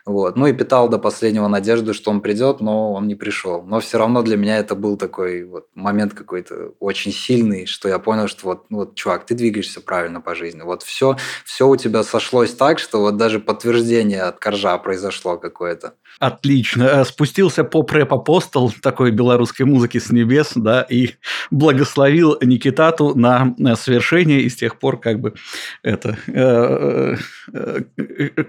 вот. 0.08 0.36
Ну 0.36 0.46
и 0.46 0.54
питал 0.54 0.88
до 0.88 0.98
последнего 0.98 1.48
надежду, 1.48 1.92
что 1.92 2.10
он 2.10 2.22
придет, 2.22 2.60
но 2.60 2.94
он 2.94 3.06
не 3.08 3.14
пришел. 3.14 3.62
Но 3.62 3.78
все 3.80 3.98
равно 3.98 4.22
для 4.22 4.38
меня 4.38 4.56
это 4.56 4.74
был 4.74 4.96
такой 4.96 5.44
вот 5.44 5.66
момент 5.74 6.14
какой-то 6.14 6.72
очень 6.80 7.12
сильный, 7.12 7.66
что 7.66 7.90
я 7.90 7.98
понял, 7.98 8.26
что 8.26 8.46
вот, 8.46 8.64
вот, 8.70 8.94
чувак, 8.94 9.26
ты 9.26 9.34
двигаешься 9.34 9.82
правильно 9.82 10.22
по 10.22 10.34
жизни. 10.34 10.62
Вот 10.62 10.82
все, 10.82 11.18
все 11.44 11.68
у 11.68 11.76
тебя 11.76 12.02
сошлось 12.04 12.54
так, 12.54 12.78
что 12.78 13.00
вот 13.02 13.18
даже 13.18 13.38
подтверждение 13.38 14.22
от 14.22 14.38
коржа 14.38 14.78
произошло 14.78 15.36
какое-то. 15.36 15.92
Отлично. 16.18 16.82
Э, 16.82 17.04
спустился 17.04 17.62
поп-рэп-апостол 17.64 18.72
такой 18.82 19.12
белорусской 19.12 19.66
музыки 19.66 19.98
с 19.98 20.10
небес, 20.10 20.52
да, 20.54 20.82
и 20.82 21.10
благословил 21.50 22.36
Никитату 22.42 23.14
на 23.16 23.54
совершение, 23.76 24.42
и 24.42 24.48
с 24.48 24.56
тех 24.56 24.78
пор 24.78 24.98
как 24.98 25.20
бы 25.20 25.34
это... 25.82 26.18
Э, 26.26 27.16
э, 27.52 27.80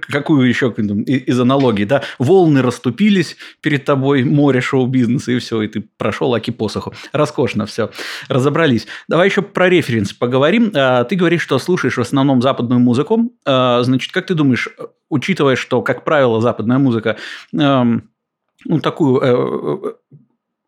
какую 0.10 0.48
еще 0.48 0.70
из 0.70 1.40
аналогий, 1.40 1.86
да? 1.86 2.04
Волны 2.18 2.62
расступились 2.62 3.38
перед 3.62 3.86
тобой, 3.86 4.24
море 4.24 4.62
шоу-бизнеса, 4.62 5.32
и 5.32 5.40
все, 5.40 5.62
и 5.62 5.68
ты 5.68 5.82
прошел 5.98 6.34
аки 6.34 6.52
посоху. 6.52 6.94
Роскошно 7.12 7.66
все. 7.66 7.92
Разобрались. 8.28 8.88
Давай 9.08 9.28
еще 9.28 9.42
про 9.42 9.70
референс 9.70 10.14
поговорим. 10.14 10.72
А, 10.76 11.04
ты 11.04 11.16
говоришь, 11.16 11.44
что 11.44 11.60
слушаешь 11.60 11.98
в 11.98 12.02
основном 12.02 12.42
западную 12.42 12.80
музыку. 12.80 13.32
А, 13.46 13.84
значит, 13.84 14.12
как 14.12 14.26
ты 14.26 14.34
думаешь, 14.34 14.70
учитывая, 15.10 15.56
что, 15.56 15.82
как 15.82 16.04
правило, 16.04 16.42
западная 16.42 16.78
музыка 16.78 17.18
эм, 17.54 18.10
ну, 18.66 18.80
такую 18.80 19.22
э, 19.22 19.94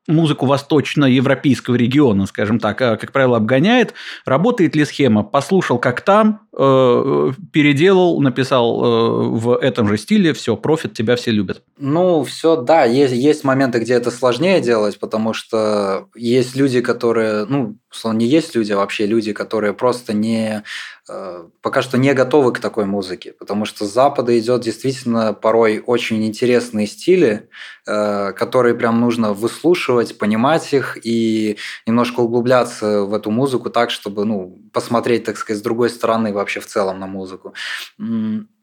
музыку 0.08 0.46
восточноевропейского 0.46 1.76
региона, 1.76 2.26
скажем 2.26 2.60
так, 2.60 2.82
э, 2.82 2.98
как 2.98 3.12
правило, 3.12 3.38
обгоняет. 3.38 3.94
Работает 4.26 4.76
ли 4.76 4.86
схема? 4.86 5.24
Послушал, 5.24 5.80
как 5.80 6.02
там, 6.02 6.48
э, 6.58 7.32
переделал, 7.52 8.20
написал 8.22 8.84
э, 8.84 9.30
в 9.38 9.58
этом 9.58 9.88
же 9.88 9.98
стиле, 9.98 10.34
все, 10.34 10.56
профит, 10.56 10.94
тебя 10.94 11.16
все 11.16 11.32
любят. 11.32 11.64
Ну, 11.78 12.24
все, 12.24 12.56
да, 12.56 12.86
есть, 12.86 13.14
есть 13.14 13.44
моменты, 13.44 13.80
где 13.80 13.94
это 13.94 14.12
сложнее 14.12 14.62
делать, 14.62 15.00
потому 15.00 15.34
что 15.34 16.08
есть 16.16 16.56
люди, 16.56 16.82
которые, 16.82 17.46
ну, 17.46 17.78
условно, 17.92 18.20
не 18.20 18.26
есть 18.26 18.56
люди, 18.56 18.72
а 18.72 18.78
вообще 18.78 19.06
люди, 19.06 19.34
которые 19.34 19.74
просто 19.74 20.14
не 20.14 20.64
пока 21.62 21.82
что 21.82 21.98
не 21.98 22.14
готовы 22.14 22.54
к 22.54 22.60
такой 22.60 22.86
музыке, 22.86 23.34
потому 23.34 23.66
что 23.66 23.86
с 23.86 23.92
Запада 23.92 24.38
идет 24.40 24.62
действительно 24.62 25.34
порой 25.34 25.84
очень 25.86 26.26
интересные 26.26 26.88
стили, 26.88 27.50
которые 27.86 28.76
прям 28.76 29.02
нужно 29.02 29.34
выслушивать, 29.34 30.18
понимать 30.18 30.74
их 30.74 30.98
и 31.04 31.58
немножко 31.86 32.22
углубляться 32.22 33.02
в 33.02 33.14
эту 33.14 33.32
музыку 33.32 33.70
так, 33.70 33.90
чтобы 33.90 34.26
ну, 34.26 34.62
посмотреть, 34.72 35.26
так 35.26 35.38
сказать, 35.38 35.60
с 35.60 35.64
другой 35.64 35.90
стороны 35.90 36.34
вообще 36.34 36.60
в 36.60 36.68
целом 36.68 37.00
на 37.00 37.08
музыку. 37.08 37.54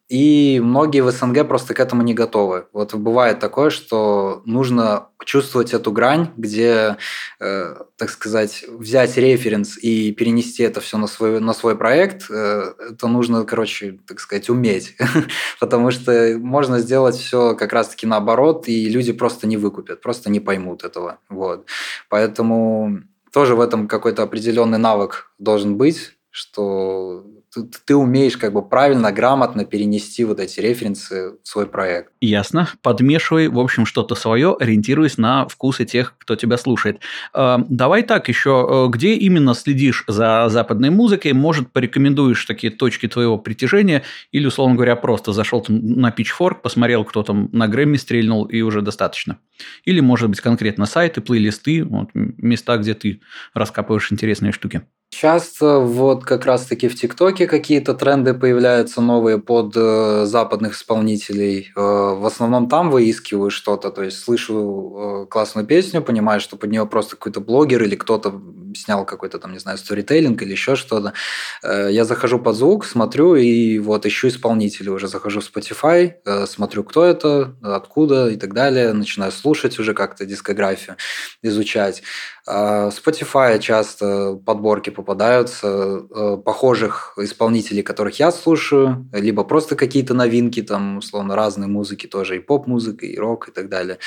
И 0.08 0.58
многие 0.64 1.02
в 1.02 1.10
СНГ 1.10 1.46
просто 1.46 1.74
к 1.74 1.80
этому 1.80 2.02
не 2.02 2.14
готовы. 2.14 2.66
Вот 2.72 2.94
бывает 2.94 3.40
такое, 3.40 3.68
что 3.68 4.42
нужно 4.46 5.08
чувствовать 5.26 5.74
эту 5.74 5.92
грань, 5.92 6.30
где, 6.38 6.96
э, 7.40 7.74
так 7.96 8.08
сказать, 8.08 8.64
взять 8.68 9.18
референс 9.18 9.76
и 9.76 10.12
перенести 10.12 10.62
это 10.62 10.80
все 10.80 10.96
на 10.96 11.08
свой, 11.08 11.40
на 11.40 11.52
свой 11.52 11.76
проект, 11.76 12.30
э, 12.30 12.72
это 12.90 13.06
нужно, 13.06 13.44
короче, 13.44 13.98
так 14.06 14.20
сказать, 14.20 14.48
уметь. 14.48 14.96
Потому 15.60 15.90
что 15.90 16.38
можно 16.38 16.78
сделать 16.78 17.16
все 17.16 17.54
как 17.54 17.74
раз-таки 17.74 18.06
наоборот, 18.06 18.66
и 18.66 18.88
люди 18.88 19.12
просто 19.12 19.46
не 19.46 19.58
выкупят, 19.58 20.00
просто 20.00 20.30
не 20.30 20.40
поймут 20.40 20.84
этого. 20.84 21.18
Вот. 21.28 21.66
Поэтому 22.08 23.02
тоже 23.30 23.54
в 23.54 23.60
этом 23.60 23.86
какой-то 23.88 24.22
определенный 24.22 24.78
навык 24.78 25.32
должен 25.38 25.76
быть, 25.76 26.16
что 26.30 27.26
ты, 27.54 27.62
ты 27.84 27.96
умеешь 27.96 28.36
как 28.36 28.52
бы 28.52 28.66
правильно, 28.66 29.12
грамотно 29.12 29.64
перенести 29.64 30.24
вот 30.24 30.40
эти 30.40 30.60
референсы 30.60 31.32
в 31.42 31.48
свой 31.48 31.66
проект. 31.66 32.12
Ясно. 32.20 32.68
Подмешивай, 32.82 33.48
в 33.48 33.58
общем, 33.58 33.86
что-то 33.86 34.14
свое, 34.14 34.56
ориентируясь 34.58 35.18
на 35.18 35.46
вкусы 35.48 35.84
тех, 35.84 36.14
кто 36.18 36.36
тебя 36.36 36.56
слушает. 36.58 37.00
Э, 37.34 37.58
давай 37.68 38.02
так 38.02 38.28
еще, 38.28 38.66
э, 38.68 38.90
где 38.90 39.14
именно 39.14 39.54
следишь 39.54 40.04
за 40.06 40.48
западной 40.48 40.90
музыкой? 40.90 41.32
Может, 41.32 41.72
порекомендуешь 41.72 42.44
такие 42.44 42.72
точки 42.72 43.08
твоего 43.08 43.38
притяжения? 43.38 44.02
Или, 44.32 44.46
условно 44.46 44.74
говоря, 44.74 44.96
просто 44.96 45.32
зашел 45.32 45.64
на 45.68 46.10
Pitchfork, 46.10 46.56
посмотрел, 46.62 47.04
кто 47.04 47.22
там 47.22 47.48
на 47.52 47.68
Грэмми 47.68 47.96
стрельнул, 47.96 48.44
и 48.44 48.60
уже 48.60 48.82
достаточно? 48.82 49.38
Или, 49.84 50.00
может 50.00 50.28
быть, 50.28 50.40
конкретно 50.40 50.86
сайты, 50.86 51.20
плейлисты, 51.20 51.84
вот, 51.84 52.10
места, 52.14 52.76
где 52.76 52.94
ты 52.94 53.20
раскапываешь 53.54 54.12
интересные 54.12 54.52
штуки? 54.52 54.82
Часто 55.10 55.78
вот 55.78 56.24
как 56.24 56.44
раз-таки 56.44 56.86
в 56.86 56.94
ТикТоке 56.94 57.46
какие-то 57.46 57.94
тренды 57.94 58.34
появляются 58.34 59.00
новые 59.00 59.38
под 59.38 59.72
э, 59.74 60.26
западных 60.26 60.74
исполнителей. 60.74 61.72
Э, 61.74 61.80
в 61.80 62.26
основном 62.26 62.68
там 62.68 62.90
выискиваю 62.90 63.50
что-то, 63.50 63.90
то 63.90 64.02
есть 64.02 64.18
слышу 64.20 65.24
э, 65.24 65.26
классную 65.30 65.66
песню, 65.66 66.02
понимаю, 66.02 66.40
что 66.40 66.56
под 66.56 66.70
нее 66.70 66.84
просто 66.86 67.16
какой-то 67.16 67.40
блогер 67.40 67.82
или 67.82 67.96
кто-то 67.96 68.38
снял 68.76 69.06
какой-то 69.06 69.38
там, 69.38 69.52
не 69.52 69.58
знаю, 69.58 69.78
сторителлинг 69.78 70.42
или 70.42 70.52
еще 70.52 70.76
что-то. 70.76 71.14
Э, 71.62 71.88
я 71.90 72.04
захожу 72.04 72.38
под 72.38 72.54
звук, 72.56 72.84
смотрю 72.84 73.34
и 73.34 73.78
вот 73.78 74.04
ищу 74.04 74.28
исполнителей. 74.28 74.90
Уже 74.90 75.08
захожу 75.08 75.40
в 75.40 75.50
Spotify, 75.50 76.12
э, 76.24 76.46
смотрю, 76.46 76.84
кто 76.84 77.04
это, 77.04 77.54
откуда 77.62 78.28
и 78.28 78.36
так 78.36 78.52
далее. 78.52 78.92
Начинаю 78.92 79.32
слушать 79.32 79.78
уже 79.78 79.94
как-то 79.94 80.26
дискографию, 80.26 80.96
изучать. 81.42 82.02
А, 82.50 82.88
Spotify 82.88 83.58
часто 83.58 84.40
подборки 84.44 84.88
попадаются 84.98 85.68
э, 85.68 86.36
похожих 86.44 87.14
исполнителей, 87.18 87.84
которых 87.84 88.18
я 88.18 88.32
слушаю, 88.32 89.08
либо 89.12 89.44
просто 89.44 89.76
какие-то 89.76 90.12
новинки, 90.12 90.60
там, 90.60 90.98
условно, 90.98 91.36
разные 91.36 91.68
музыки 91.68 92.08
тоже, 92.08 92.36
и 92.36 92.40
поп-музыка, 92.40 93.06
и 93.06 93.16
рок, 93.16 93.48
и 93.48 93.52
так 93.52 93.68
далее. 93.68 93.98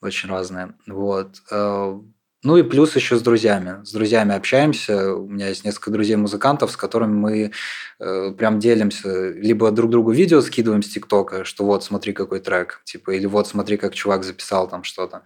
Очень 0.00 0.28
разные. 0.30 0.74
Вот. 0.86 1.42
Э, 1.50 1.98
Ну 2.42 2.56
и 2.56 2.62
плюс 2.62 2.94
еще 2.94 3.16
с 3.16 3.22
друзьями. 3.22 3.84
С 3.84 3.92
друзьями 3.92 4.34
общаемся. 4.34 5.14
У 5.14 5.26
меня 5.26 5.48
есть 5.48 5.64
несколько 5.64 5.90
друзей-музыкантов, 5.90 6.70
с 6.70 6.76
которыми 6.76 7.14
мы 7.14 7.52
э, 7.98 8.32
прям 8.32 8.58
делимся. 8.58 9.30
Либо 9.30 9.70
друг 9.70 9.90
другу 9.90 10.12
видео 10.12 10.40
скидываем 10.42 10.82
с 10.82 10.88
ТикТока, 10.88 11.44
что 11.44 11.64
вот 11.64 11.82
смотри 11.82 12.12
какой 12.12 12.40
трек, 12.40 12.82
типа, 12.84 13.12
или 13.12 13.26
вот 13.26 13.48
смотри, 13.48 13.78
как 13.78 13.94
чувак 13.94 14.22
записал 14.22 14.68
там 14.68 14.84
что-то. 14.84 15.22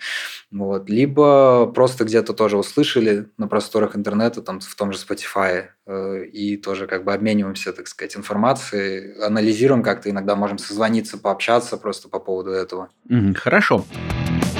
Вот. 0.51 0.89
Либо 0.89 1.67
просто 1.67 2.05
где-то 2.05 2.33
тоже 2.33 2.57
услышали 2.57 3.29
на 3.39 3.49
просторах 3.49 3.97
интернета, 3.97 4.41
там 4.41 4.61
в 4.61 4.75
том 4.75 4.93
же 4.93 4.99
Spotify, 4.99 5.65
э, 5.87 6.25
и 6.27 6.57
тоже 6.57 6.87
как 6.87 7.05
бы 7.05 7.13
обмениваемся, 7.13 7.73
так 7.73 7.89
сказать, 7.89 8.17
информацией, 8.17 9.21
анализируем 9.21 9.83
как-то, 9.83 10.11
иногда 10.11 10.37
можем 10.37 10.59
созвониться, 10.59 11.19
пообщаться 11.19 11.77
просто 11.77 12.09
по 12.09 12.21
поводу 12.21 12.51
этого. 12.51 12.89
Хорошо. 13.35 13.85
А, 13.95 14.60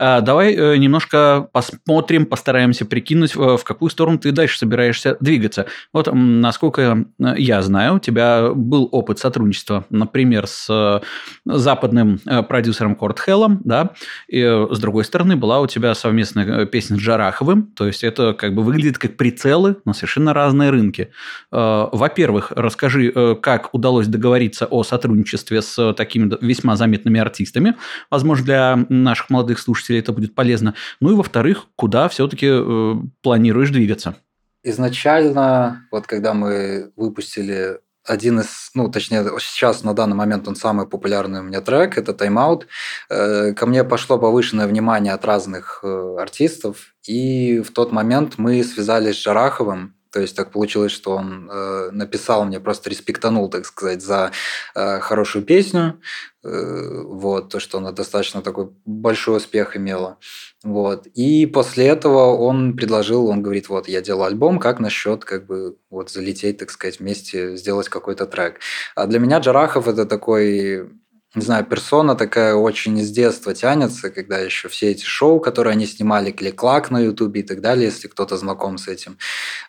давай 0.00 0.54
э, 0.54 0.76
немножко 0.78 1.48
посмотрим, 1.52 2.24
постараемся 2.24 2.86
прикинуть, 2.86 3.36
в 3.36 3.62
какую 3.64 3.90
сторону 3.90 4.18
ты 4.18 4.32
дальше 4.32 4.58
собираешься 4.58 5.18
двигаться. 5.20 5.66
Вот, 5.92 6.08
насколько 6.10 7.04
э, 7.18 7.34
я 7.36 7.60
знаю, 7.60 7.96
у 7.96 7.98
тебя 7.98 8.52
был 8.54 8.88
опыт 8.90 9.18
сотрудничества, 9.18 9.84
например, 9.90 10.46
с 10.46 10.66
э, 10.70 11.00
западным 11.44 12.18
продюсером 12.48 12.94
Корт 12.94 13.20
Хеллом, 13.20 13.60
да, 13.62 13.90
и 14.26 14.42
с 14.70 14.78
другой 14.78 15.04
стороны 15.04 15.36
была 15.36 15.60
у 15.60 15.66
тебя 15.66 15.94
совместная 15.94 16.64
песня 16.64 16.96
с 16.96 17.00
Джараховым, 17.00 17.64
то 17.76 17.86
есть 17.86 18.02
это 18.02 18.32
как 18.32 18.54
бы 18.54 18.62
выглядит 18.62 18.96
как 18.96 19.18
прицелы 19.18 19.76
на 19.84 19.92
совершенно 19.92 20.32
разные 20.32 20.70
рынки. 20.70 21.10
Во-первых, 21.50 22.52
расскажи, 22.56 23.36
как 23.42 23.74
удалось 23.74 24.06
договориться 24.06 24.64
о 24.66 24.82
сотрудничестве 24.82 25.60
с 25.60 25.92
такими 25.92 26.32
весьма 26.40 26.76
заметными 26.76 27.20
артистами. 27.20 27.74
Возможно, 28.10 28.44
для 28.44 28.86
наших 28.88 29.28
молодых 29.28 29.58
слушателей 29.58 29.89
слушателей 29.90 30.00
это 30.00 30.12
будет 30.12 30.34
полезно. 30.34 30.74
Ну 31.00 31.10
и 31.10 31.14
во-вторых, 31.14 31.66
куда 31.76 32.08
все-таки 32.08 32.46
э, 32.48 32.94
планируешь 33.22 33.70
двигаться? 33.70 34.14
Изначально, 34.62 35.86
вот 35.90 36.06
когда 36.06 36.34
мы 36.34 36.92
выпустили 36.96 37.78
один 38.04 38.40
из, 38.40 38.70
ну, 38.74 38.90
точнее, 38.90 39.24
сейчас 39.38 39.84
на 39.84 39.94
данный 39.94 40.16
момент 40.16 40.48
он 40.48 40.56
самый 40.56 40.86
популярный 40.86 41.40
у 41.40 41.42
меня 41.42 41.60
трек, 41.60 41.98
это 41.98 42.12
«Тайм-аут». 42.12 42.66
Э, 43.10 43.52
ко 43.52 43.66
мне 43.66 43.84
пошло 43.84 44.18
повышенное 44.18 44.66
внимание 44.66 45.12
от 45.14 45.24
разных 45.24 45.80
э, 45.82 46.16
артистов, 46.18 46.94
и 47.08 47.60
в 47.60 47.70
тот 47.72 47.92
момент 47.92 48.38
мы 48.38 48.64
связались 48.64 49.16
с 49.16 49.22
Жараховым, 49.22 49.94
то 50.12 50.20
есть 50.20 50.36
так 50.36 50.50
получилось, 50.50 50.92
что 50.92 51.12
он 51.12 51.48
э, 51.50 51.90
написал 51.92 52.44
мне, 52.44 52.60
просто 52.60 52.90
респектанул, 52.90 53.48
так 53.48 53.64
сказать, 53.64 54.02
за 54.02 54.32
э, 54.74 55.00
хорошую 55.00 55.44
песню. 55.44 56.00
Э, 56.42 57.02
вот, 57.04 57.50
то, 57.50 57.60
что 57.60 57.78
она 57.78 57.92
достаточно 57.92 58.42
такой 58.42 58.70
большой 58.86 59.36
успех 59.36 59.76
имела. 59.76 60.18
Вот. 60.64 61.06
И 61.14 61.46
после 61.46 61.86
этого 61.86 62.34
он 62.34 62.76
предложил, 62.76 63.26
он 63.26 63.42
говорит, 63.42 63.68
вот, 63.68 63.88
я 63.88 64.00
делаю 64.00 64.24
альбом, 64.24 64.58
как 64.58 64.80
насчет 64.80 65.24
как 65.24 65.46
бы 65.46 65.76
вот 65.90 66.10
залететь, 66.10 66.58
так 66.58 66.70
сказать, 66.70 66.98
вместе, 66.98 67.56
сделать 67.56 67.88
какой-то 67.88 68.26
трек. 68.26 68.60
А 68.96 69.06
для 69.06 69.18
меня 69.18 69.38
Джарахов 69.38 69.86
это 69.86 70.06
такой 70.06 70.90
не 71.34 71.42
знаю, 71.42 71.64
персона 71.64 72.16
такая 72.16 72.54
очень 72.54 73.00
с 73.00 73.10
детства 73.10 73.54
тянется, 73.54 74.10
когда 74.10 74.38
еще 74.38 74.68
все 74.68 74.90
эти 74.90 75.04
шоу, 75.04 75.40
которые 75.40 75.72
они 75.72 75.86
снимали, 75.86 76.32
клик-клак 76.32 76.90
на 76.90 76.98
Ютубе 77.00 77.40
и 77.40 77.44
так 77.44 77.60
далее, 77.60 77.86
если 77.86 78.08
кто-то 78.08 78.36
знаком 78.36 78.78
с 78.78 78.88
этим, 78.88 79.18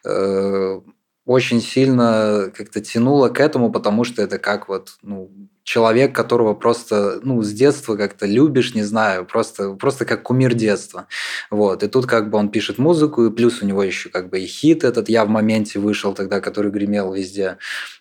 э, 0.03 0.82
очень 1.26 1.62
сильно 1.62 2.51
как-то 2.55 2.82
тянуло 2.82 3.30
к 3.30 3.39
этому, 3.39 3.72
потому 3.72 4.03
что 4.03 4.24
это 4.24 4.39
как 4.39 4.68
вот, 4.68 4.97
ну, 5.03 5.32
человек, 5.64 6.16
которого 6.16 6.53
просто, 6.53 7.20
ну, 7.24 7.41
с 7.43 7.51
детства 7.51 7.95
как-то 7.95 8.26
любишь, 8.26 8.74
не 8.74 8.84
знаю, 8.84 9.26
просто, 9.26 9.74
просто 9.74 10.05
как 10.05 10.24
кумир 10.24 10.53
детства. 10.53 11.07
Вот. 11.49 11.84
И 11.84 11.88
тут 11.88 12.07
как 12.07 12.30
бы 12.30 12.38
он 12.38 12.49
пишет 12.49 12.78
музыку, 12.78 13.26
и 13.26 13.32
плюс 13.32 13.62
у 13.62 13.66
него 13.66 13.84
еще 13.84 14.09
как 14.09 14.30
бы 14.30 14.39
и 14.39 14.45
хит 14.45 14.84
этот 14.84 15.09
«Я 15.09 15.26
в 15.26 15.30
моменте» 15.30 15.80
вышел 15.80 16.14
тогда, 16.14 16.41
который 16.41 16.72
гремел 16.72 17.14
везде. 17.14 17.57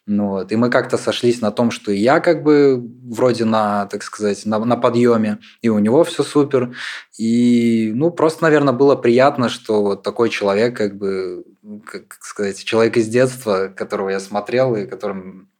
Ну, 0.06 0.28
вот. 0.28 0.52
И 0.52 0.56
мы 0.56 0.70
как-то 0.70 0.96
сошлись 0.96 1.40
на 1.40 1.50
том, 1.50 1.70
что 1.70 1.92
и 1.92 1.98
я 1.98 2.20
как 2.20 2.42
бы 2.42 2.82
вроде 3.04 3.44
на, 3.44 3.86
так 3.86 4.02
сказать, 4.02 4.46
на, 4.46 4.58
на 4.58 4.76
подъеме, 4.76 5.38
и 5.62 5.68
у 5.68 5.78
него 5.78 6.02
все 6.04 6.22
супер. 6.22 6.74
И, 7.18 7.92
ну, 7.94 8.10
просто, 8.10 8.44
наверное, 8.44 8.72
было 8.72 8.96
приятно, 8.96 9.48
что 9.48 9.82
вот 9.82 10.02
такой 10.02 10.30
человек, 10.30 10.76
как 10.76 10.96
бы, 10.96 11.44
как 11.84 12.14
сказать, 12.20 12.64
человек 12.64 12.96
из 12.96 13.08
детства, 13.08 13.68
которого 13.68 14.08
я 14.10 14.20
смотрел 14.20 14.74
и 14.76 14.86
которым 14.86 15.50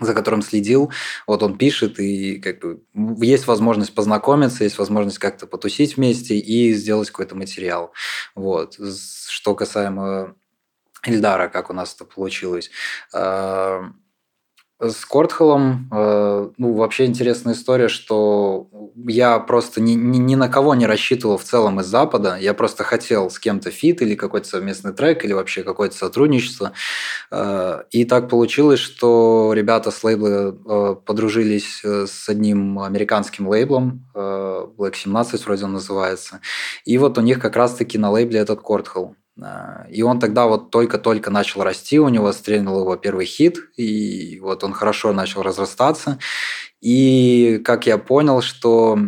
за 0.00 0.14
которым 0.14 0.42
следил, 0.42 0.92
вот 1.26 1.42
он 1.42 1.56
пишет, 1.56 1.98
и 1.98 2.38
как 2.38 2.60
бы 2.60 3.24
есть 3.24 3.46
возможность 3.46 3.94
познакомиться, 3.94 4.64
есть 4.64 4.78
возможность 4.78 5.18
как-то 5.18 5.46
потусить 5.46 5.96
вместе 5.96 6.36
и 6.36 6.74
сделать 6.74 7.10
какой-то 7.10 7.34
материал. 7.34 7.92
Вот. 8.34 8.78
Что 9.28 9.54
касаемо 9.54 10.34
Ильдара, 11.04 11.48
как 11.48 11.70
у 11.70 11.72
нас 11.72 11.94
это 11.94 12.04
получилось. 12.04 12.70
С 14.78 15.06
Кортхеллом, 15.06 15.88
э, 15.90 16.50
ну, 16.58 16.74
вообще 16.74 17.06
интересная 17.06 17.54
история, 17.54 17.88
что 17.88 18.68
я 19.08 19.38
просто 19.38 19.80
ни, 19.80 19.92
ни, 19.92 20.18
ни 20.18 20.34
на 20.34 20.50
кого 20.50 20.74
не 20.74 20.84
рассчитывал 20.84 21.38
в 21.38 21.44
целом 21.44 21.80
из 21.80 21.86
Запада. 21.86 22.36
Я 22.38 22.52
просто 22.52 22.84
хотел 22.84 23.30
с 23.30 23.38
кем-то 23.38 23.70
feat 23.70 24.02
или 24.02 24.14
какой-то 24.14 24.46
совместный 24.46 24.92
трек, 24.92 25.24
или 25.24 25.32
вообще 25.32 25.62
какое-то 25.62 25.96
сотрудничество. 25.96 26.72
Э, 27.30 27.84
и 27.90 28.04
так 28.04 28.28
получилось, 28.28 28.80
что 28.80 29.54
ребята 29.54 29.90
с 29.90 30.04
лейбла 30.04 30.54
э, 30.54 30.96
подружились 31.06 31.82
с 31.82 32.28
одним 32.28 32.78
американским 32.78 33.48
лейблом, 33.48 34.06
Black 34.14 34.94
17 34.94 35.46
вроде 35.46 35.64
он 35.64 35.72
называется. 35.72 36.40
И 36.84 36.98
вот 36.98 37.16
у 37.16 37.22
них 37.22 37.40
как 37.40 37.56
раз-таки 37.56 37.96
на 37.96 38.10
лейбле 38.10 38.40
этот 38.40 38.60
Кортхелл. 38.60 39.16
А, 39.42 39.86
и 39.90 40.02
он 40.02 40.18
тогда 40.18 40.46
вот 40.46 40.70
только-только 40.70 41.30
начал 41.30 41.62
расти, 41.62 41.98
у 41.98 42.08
него 42.08 42.32
стрельнул 42.32 42.80
его 42.80 42.96
первый 42.96 43.26
хит, 43.26 43.58
и 43.76 44.40
вот 44.40 44.64
он 44.64 44.72
хорошо 44.72 45.12
начал 45.12 45.42
разрастаться. 45.42 46.18
И 46.80 47.60
как 47.64 47.86
я 47.86 47.98
понял, 47.98 48.40
что 48.40 48.98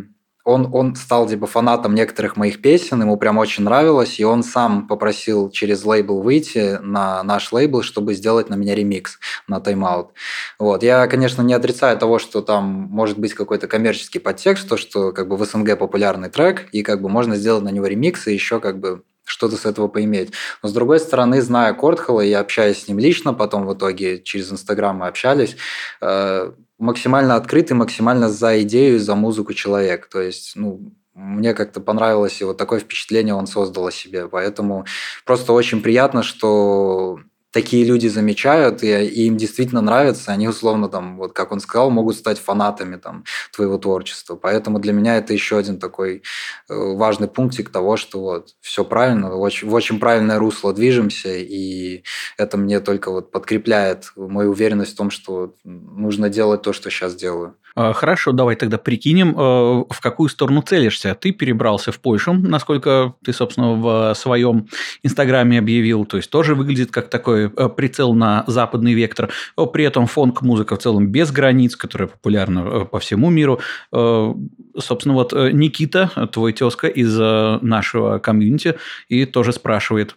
он, 0.48 0.70
он 0.72 0.96
стал 0.96 1.28
типа 1.28 1.46
фанатом 1.46 1.94
некоторых 1.94 2.36
моих 2.36 2.62
песен, 2.62 3.02
ему 3.02 3.18
прям 3.18 3.36
очень 3.36 3.64
нравилось, 3.64 4.18
и 4.18 4.24
он 4.24 4.42
сам 4.42 4.88
попросил 4.88 5.50
через 5.50 5.84
лейбл 5.84 6.22
выйти 6.22 6.78
на 6.80 7.22
наш 7.22 7.52
лейбл, 7.52 7.82
чтобы 7.82 8.14
сделать 8.14 8.48
на 8.48 8.54
меня 8.54 8.74
ремикс 8.74 9.18
на 9.46 9.60
тайм-аут. 9.60 10.12
Вот. 10.58 10.82
Я, 10.82 11.06
конечно, 11.06 11.42
не 11.42 11.52
отрицаю 11.52 11.98
того, 11.98 12.18
что 12.18 12.40
там 12.40 12.64
может 12.64 13.18
быть 13.18 13.34
какой-то 13.34 13.66
коммерческий 13.66 14.20
подтекст, 14.20 14.66
то, 14.66 14.78
что 14.78 15.12
как 15.12 15.28
бы 15.28 15.36
в 15.36 15.44
СНГ 15.44 15.78
популярный 15.78 16.30
трек, 16.30 16.68
и 16.72 16.82
как 16.82 17.02
бы 17.02 17.10
можно 17.10 17.36
сделать 17.36 17.64
на 17.64 17.70
него 17.70 17.86
ремикс, 17.86 18.26
и 18.26 18.32
еще 18.32 18.58
как 18.58 18.80
бы 18.80 19.02
что-то 19.28 19.56
с 19.56 19.66
этого 19.66 19.88
поиметь. 19.88 20.32
Но 20.62 20.68
с 20.68 20.72
другой 20.72 21.00
стороны, 21.00 21.40
зная 21.42 21.74
Кортхола, 21.74 22.22
я 22.22 22.40
общаюсь 22.40 22.84
с 22.84 22.88
ним 22.88 22.98
лично, 22.98 23.34
потом 23.34 23.66
в 23.66 23.74
итоге 23.74 24.20
через 24.22 24.50
Инстаграм 24.50 24.96
мы 24.96 25.06
общались, 25.06 25.56
э, 26.00 26.52
максимально 26.78 27.36
открытый, 27.36 27.76
максимально 27.76 28.28
за 28.28 28.62
идею, 28.62 28.98
за 28.98 29.14
музыку 29.14 29.52
человек. 29.52 30.08
То 30.08 30.20
есть, 30.20 30.52
ну, 30.54 30.92
мне 31.14 31.52
как-то 31.52 31.80
понравилось, 31.80 32.40
и 32.40 32.44
вот 32.44 32.56
такое 32.56 32.80
впечатление 32.80 33.34
он 33.34 33.46
создал 33.46 33.88
о 33.88 33.92
себе. 33.92 34.28
Поэтому 34.28 34.86
просто 35.24 35.52
очень 35.52 35.82
приятно, 35.82 36.22
что 36.22 37.18
такие 37.58 37.84
люди 37.84 38.06
замечают, 38.06 38.84
и, 38.84 39.26
им 39.26 39.36
действительно 39.36 39.80
нравится, 39.80 40.30
они 40.30 40.46
условно 40.46 40.88
там, 40.88 41.16
вот 41.18 41.32
как 41.32 41.50
он 41.50 41.58
сказал, 41.58 41.90
могут 41.90 42.14
стать 42.14 42.38
фанатами 42.38 42.94
там 42.96 43.24
твоего 43.52 43.78
творчества. 43.78 44.36
Поэтому 44.36 44.78
для 44.78 44.92
меня 44.92 45.16
это 45.16 45.32
еще 45.32 45.58
один 45.58 45.80
такой 45.80 46.22
э, 46.68 46.74
важный 46.94 47.26
пунктик 47.26 47.70
того, 47.70 47.96
что 47.96 48.20
вот 48.20 48.54
все 48.60 48.84
правильно, 48.84 49.30
в 49.34 49.74
очень 49.74 49.98
правильное 49.98 50.38
русло 50.38 50.72
движемся, 50.72 51.34
и 51.34 52.04
это 52.36 52.56
мне 52.56 52.78
только 52.78 53.10
вот 53.10 53.32
подкрепляет 53.32 54.12
мою 54.14 54.50
уверенность 54.50 54.92
в 54.92 54.96
том, 54.96 55.10
что 55.10 55.54
нужно 55.64 56.28
делать 56.28 56.62
то, 56.62 56.72
что 56.72 56.90
сейчас 56.90 57.16
делаю. 57.16 57.56
А, 57.74 57.92
хорошо, 57.92 58.32
давай 58.32 58.56
тогда 58.56 58.78
прикинем, 58.78 59.30
э, 59.30 59.84
в 59.88 60.00
какую 60.00 60.28
сторону 60.28 60.62
целишься. 60.62 61.14
Ты 61.14 61.32
перебрался 61.32 61.92
в 61.92 62.00
Польшу, 62.00 62.32
насколько 62.34 63.14
ты, 63.24 63.32
собственно, 63.32 63.74
в 63.74 64.14
своем 64.14 64.68
инстаграме 65.02 65.58
объявил. 65.58 66.04
То 66.04 66.16
есть 66.16 66.30
тоже 66.30 66.54
выглядит 66.54 66.90
как 66.90 67.08
такой 67.08 67.52
э, 67.54 67.68
прицел 67.68 68.14
на 68.14 68.44
западный 68.46 68.94
вектор. 68.94 69.30
При 69.72 69.84
этом 69.84 70.06
фонк-музыка 70.06 70.76
в 70.76 70.78
целом 70.78 71.08
без 71.08 71.30
границ, 71.30 71.76
которая 71.76 72.08
популярна 72.08 72.60
э, 72.60 72.84
по 72.84 72.98
всему 72.98 73.30
миру. 73.30 73.60
Собственно, 73.90 75.14
вот 75.14 75.32
Никита, 75.32 76.10
твой 76.32 76.52
тезка 76.52 76.86
из 76.86 77.16
нашего 77.18 78.18
комьюнити, 78.18 78.76
и 79.08 79.24
тоже 79.24 79.52
спрашивает, 79.52 80.14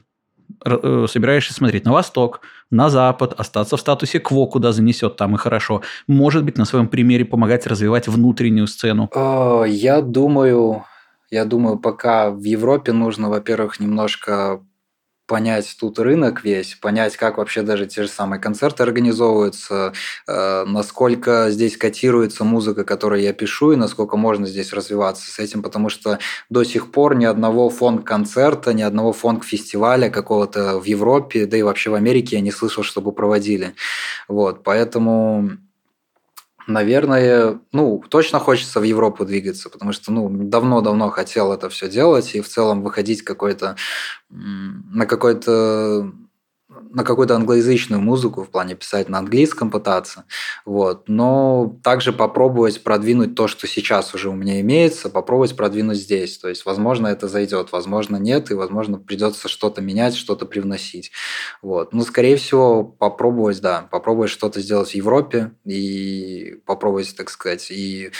собираешься 0.63 1.53
смотреть 1.53 1.85
на 1.85 1.91
восток, 1.91 2.41
на 2.69 2.89
Запад, 2.89 3.33
остаться 3.37 3.77
в 3.77 3.79
статусе 3.79 4.19
кво, 4.19 4.45
куда 4.47 4.71
занесет, 4.71 5.17
там 5.17 5.35
и 5.35 5.37
хорошо. 5.37 5.81
Может 6.07 6.43
быть, 6.43 6.57
на 6.57 6.65
своем 6.65 6.87
примере 6.87 7.25
помогать 7.25 7.67
развивать 7.67 8.07
внутреннюю 8.07 8.67
сцену? 8.67 9.09
А, 9.13 9.63
я 9.63 10.01
думаю, 10.01 10.85
я 11.29 11.45
думаю, 11.45 11.79
пока 11.79 12.29
в 12.29 12.43
Европе 12.43 12.91
нужно, 12.91 13.29
во-первых, 13.29 13.79
немножко 13.79 14.61
понять 15.31 15.77
тут 15.79 15.97
рынок 15.97 16.43
весь, 16.43 16.75
понять, 16.75 17.15
как 17.15 17.37
вообще 17.37 17.61
даже 17.61 17.85
те 17.85 18.03
же 18.03 18.09
самые 18.09 18.37
концерты 18.37 18.83
организовываются, 18.83 19.93
э, 20.27 20.65
насколько 20.65 21.49
здесь 21.51 21.77
котируется 21.77 22.43
музыка, 22.43 22.83
которую 22.83 23.21
я 23.21 23.31
пишу, 23.31 23.71
и 23.71 23.77
насколько 23.77 24.17
можно 24.17 24.45
здесь 24.45 24.73
развиваться 24.73 25.31
с 25.31 25.39
этим, 25.39 25.63
потому 25.63 25.87
что 25.87 26.19
до 26.49 26.65
сих 26.65 26.91
пор 26.91 27.15
ни 27.15 27.23
одного 27.23 27.69
фонк-концерта, 27.69 28.73
ни 28.73 28.81
одного 28.81 29.13
фонк-фестиваля 29.13 30.09
какого-то 30.09 30.77
в 30.77 30.83
Европе, 30.83 31.45
да 31.45 31.55
и 31.55 31.63
вообще 31.63 31.91
в 31.91 31.93
Америке 31.93 32.35
я 32.35 32.41
не 32.41 32.51
слышал, 32.51 32.83
чтобы 32.83 33.13
проводили. 33.13 33.73
Вот, 34.27 34.63
поэтому 34.63 35.51
Наверное, 36.71 37.59
ну, 37.73 38.01
точно 38.09 38.39
хочется 38.39 38.79
в 38.79 38.83
Европу 38.83 39.25
двигаться, 39.25 39.69
потому 39.69 39.91
что, 39.91 40.11
ну, 40.11 40.29
давно-давно 40.29 41.09
хотел 41.09 41.51
это 41.51 41.69
все 41.69 41.89
делать 41.89 42.33
и 42.33 42.41
в 42.41 42.47
целом 42.47 42.81
выходить 42.81 43.23
какой-то 43.23 43.75
на 44.29 45.05
какой-то 45.05 46.11
на 46.93 47.03
какую-то 47.03 47.35
англоязычную 47.35 48.01
музыку, 48.01 48.43
в 48.43 48.49
плане 48.49 48.75
писать 48.75 49.09
на 49.09 49.19
английском 49.19 49.71
пытаться, 49.71 50.25
вот, 50.65 51.07
но 51.07 51.77
также 51.83 52.13
попробовать 52.13 52.83
продвинуть 52.83 53.35
то, 53.35 53.47
что 53.47 53.67
сейчас 53.67 54.13
уже 54.13 54.29
у 54.29 54.33
меня 54.33 54.59
имеется, 54.61 55.09
попробовать 55.09 55.55
продвинуть 55.55 55.97
здесь, 55.97 56.37
то 56.37 56.49
есть, 56.49 56.65
возможно, 56.65 57.07
это 57.07 57.27
зайдет, 57.27 57.71
возможно, 57.71 58.17
нет, 58.17 58.51
и, 58.51 58.53
возможно, 58.53 58.97
придется 58.97 59.47
что-то 59.47 59.81
менять, 59.81 60.15
что-то 60.15 60.45
привносить, 60.45 61.11
вот, 61.61 61.93
но, 61.93 62.03
скорее 62.03 62.35
всего, 62.35 62.83
попробовать, 62.83 63.61
да, 63.61 63.87
попробовать 63.91 64.31
что-то 64.31 64.61
сделать 64.61 64.91
в 64.91 64.95
Европе 64.95 65.51
и 65.65 66.61
попробовать, 66.65 67.15
так 67.15 67.29
сказать, 67.29 67.71
и 67.71 68.11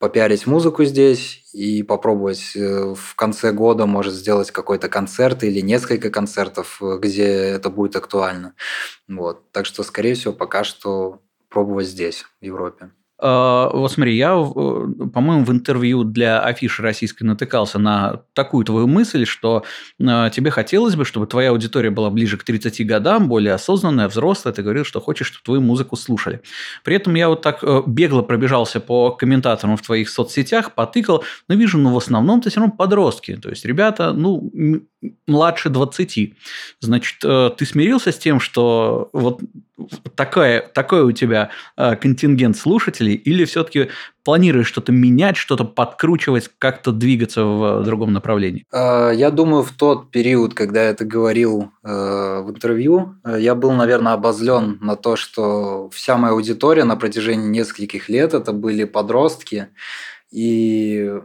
попиарить 0.00 0.46
музыку 0.46 0.82
здесь 0.84 1.44
и 1.52 1.82
попробовать 1.82 2.56
э, 2.56 2.94
в 2.96 3.14
конце 3.14 3.52
года, 3.52 3.84
может, 3.86 4.14
сделать 4.14 4.50
какой-то 4.50 4.88
концерт 4.88 5.44
или 5.44 5.60
несколько 5.60 6.10
концертов, 6.10 6.82
э, 6.82 6.98
где 6.98 7.26
это 7.26 7.68
будет 7.68 7.94
актуально. 7.96 8.54
Вот. 9.06 9.52
Так 9.52 9.66
что, 9.66 9.82
скорее 9.84 10.14
всего, 10.14 10.32
пока 10.32 10.64
что 10.64 11.20
пробовать 11.50 11.86
здесь, 11.86 12.24
в 12.40 12.44
Европе. 12.44 12.90
А, 13.22 13.70
вот 13.72 13.92
смотри, 13.92 14.16
я, 14.16 14.30
э, 14.32 15.08
по-моему, 15.12 15.44
в 15.44 15.52
интервью 15.52 16.04
для 16.04 16.40
афиши 16.40 16.82
российской 16.82 17.24
натыкался 17.24 17.78
на 17.78 18.22
такую 18.32 18.64
твою 18.64 18.86
мысль, 18.86 19.26
что 19.26 19.64
а, 20.02 20.30
тебе 20.30 20.50
хотелось 20.50 20.96
бы, 20.96 21.04
чтобы 21.04 21.26
твоя 21.26 21.50
аудитория 21.50 21.90
была 21.90 22.08
ближе 22.08 22.38
к 22.38 22.44
30 22.44 22.86
годам, 22.86 23.28
более 23.28 23.52
осознанная, 23.52 24.08
взрослая. 24.08 24.54
Ты 24.54 24.62
говорил, 24.62 24.84
что 24.84 25.00
хочешь, 25.00 25.26
чтобы 25.26 25.44
твою 25.44 25.60
музыку 25.60 25.96
слушали. 25.96 26.40
При 26.82 26.96
этом 26.96 27.14
я 27.14 27.28
вот 27.28 27.42
так 27.42 27.62
э, 27.62 27.82
бегло 27.86 28.22
пробежался 28.22 28.80
по 28.80 29.10
комментаторам 29.10 29.76
в 29.76 29.82
твоих 29.82 30.08
соцсетях, 30.08 30.74
потыкал, 30.74 31.24
но 31.48 31.54
вижу, 31.54 31.76
ну, 31.76 31.92
в 31.92 31.98
основном 31.98 32.40
это 32.40 32.48
все 32.48 32.60
равно 32.60 32.74
подростки. 32.74 33.36
То 33.36 33.50
есть, 33.50 33.66
ребята, 33.66 34.14
ну, 34.14 34.50
младше 35.26 35.68
20. 35.68 36.34
Значит, 36.80 37.18
э, 37.24 37.50
ты 37.56 37.66
смирился 37.66 38.12
с 38.12 38.18
тем, 38.18 38.40
что 38.40 39.10
вот 39.12 39.40
такая, 40.14 40.60
такой 40.60 41.02
у 41.02 41.12
тебя 41.12 41.50
контингент 41.76 42.56
слушателей, 42.56 43.09
или 43.14 43.44
все-таки 43.44 43.88
планируешь 44.24 44.66
что-то 44.66 44.92
менять, 44.92 45.36
что-то 45.36 45.64
подкручивать, 45.64 46.50
как-то 46.58 46.92
двигаться 46.92 47.44
в 47.44 47.82
другом 47.84 48.12
направлении? 48.12 48.64
Э, 48.72 49.12
я 49.14 49.30
думаю, 49.30 49.62
в 49.62 49.72
тот 49.72 50.10
период, 50.10 50.54
когда 50.54 50.84
я 50.84 50.90
это 50.90 51.04
говорил 51.04 51.70
в 51.82 52.50
интервью, 52.50 53.16
я 53.24 53.54
был, 53.54 53.72
наверное, 53.72 54.12
обозлен 54.12 54.78
на 54.80 54.96
то, 54.96 55.16
что 55.16 55.88
вся 55.90 56.16
моя 56.16 56.34
аудитория 56.34 56.84
на 56.84 56.96
протяжении 56.96 57.48
нескольких 57.48 58.08
лет 58.08 58.34
это 58.34 58.52
были 58.52 58.84
подростки, 58.84 59.68
и 60.30 61.20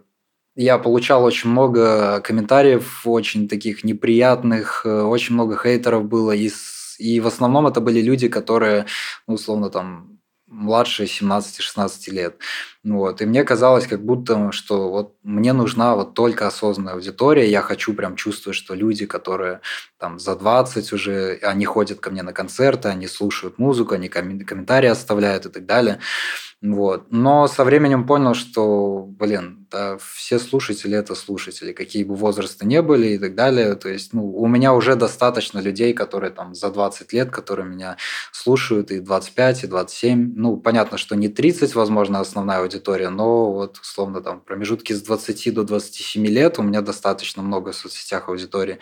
я 0.55 0.77
получал 0.77 1.23
очень 1.25 1.49
много 1.49 2.21
комментариев, 2.21 3.05
очень 3.05 3.49
таких 3.49 3.83
неприятных, 3.83 4.83
э, 4.85 5.01
очень 5.01 5.35
много 5.35 5.57
хейтеров 5.61 6.05
было. 6.05 6.31
И, 6.31 6.49
и 6.97 7.19
в 7.19 7.27
основном 7.27 7.67
это 7.67 7.81
были 7.81 8.01
люди, 8.01 8.29
которые, 8.29 8.85
ну, 9.27 9.33
условно, 9.33 9.69
там, 9.69 10.14
младше 10.55 11.03
17-16 11.03 12.11
лет. 12.11 12.37
Вот. 12.83 13.21
И 13.21 13.25
мне 13.25 13.43
казалось, 13.43 13.87
как 13.87 14.03
будто, 14.03 14.51
что 14.51 14.89
вот 14.89 15.15
мне 15.23 15.53
нужна 15.53 15.95
вот 15.95 16.13
только 16.13 16.47
осознанная 16.47 16.93
аудитория. 16.93 17.49
Я 17.49 17.61
хочу 17.61 17.93
прям 17.93 18.15
чувствовать, 18.15 18.57
что 18.57 18.73
люди, 18.73 19.05
которые 19.05 19.61
там 19.97 20.19
за 20.19 20.35
20 20.35 20.93
уже, 20.93 21.39
они 21.41 21.65
ходят 21.65 21.99
ко 21.99 22.11
мне 22.11 22.23
на 22.23 22.33
концерты, 22.33 22.89
они 22.89 23.07
слушают 23.07 23.59
музыку, 23.59 23.95
они 23.95 24.07
комментарии 24.07 24.89
оставляют 24.89 25.45
и 25.45 25.49
так 25.49 25.65
далее. 25.65 25.99
Вот. 26.61 27.11
Но 27.11 27.47
со 27.47 27.63
временем 27.63 28.07
понял, 28.07 28.33
что, 28.33 29.05
блин, 29.07 29.64
да, 29.75 29.97
все 29.97 30.39
слушатели– 30.39 30.97
это 30.97 31.15
слушатели, 31.15 31.73
какие 31.73 32.05
бы 32.05 32.15
возрасты 32.15 32.65
не 32.65 32.81
были 32.81 33.07
и 33.07 33.17
так 33.17 33.35
далее. 33.35 33.75
То 33.75 33.89
есть 33.89 34.13
ну, 34.13 34.33
у 34.33 34.47
меня 34.47 34.73
уже 34.73 34.95
достаточно 34.95 35.59
людей, 35.59 35.93
которые 35.93 36.31
там 36.31 36.55
за 36.55 36.69
20 36.69 37.11
лет, 37.11 37.29
которые 37.29 37.67
меня 37.67 37.97
слушают, 38.31 38.91
и 38.91 39.01
25, 39.01 39.65
и 39.65 39.67
27. 39.67 40.33
Ну, 40.37 40.55
понятно, 40.55 40.97
что 40.97 41.15
не 41.15 41.27
30, 41.27 41.75
возможно, 41.75 42.21
основная 42.21 42.59
аудитория, 42.59 43.09
но 43.09 43.51
вот, 43.51 43.77
условно, 43.79 44.21
там 44.21 44.39
промежутки 44.39 44.93
с 44.93 45.01
20 45.01 45.53
до 45.53 45.63
27 45.65 46.25
лет 46.27 46.57
у 46.57 46.63
меня 46.63 46.81
достаточно 46.81 47.43
много 47.43 47.73
в 47.73 47.75
соцсетях 47.75 48.29
аудитории. 48.29 48.79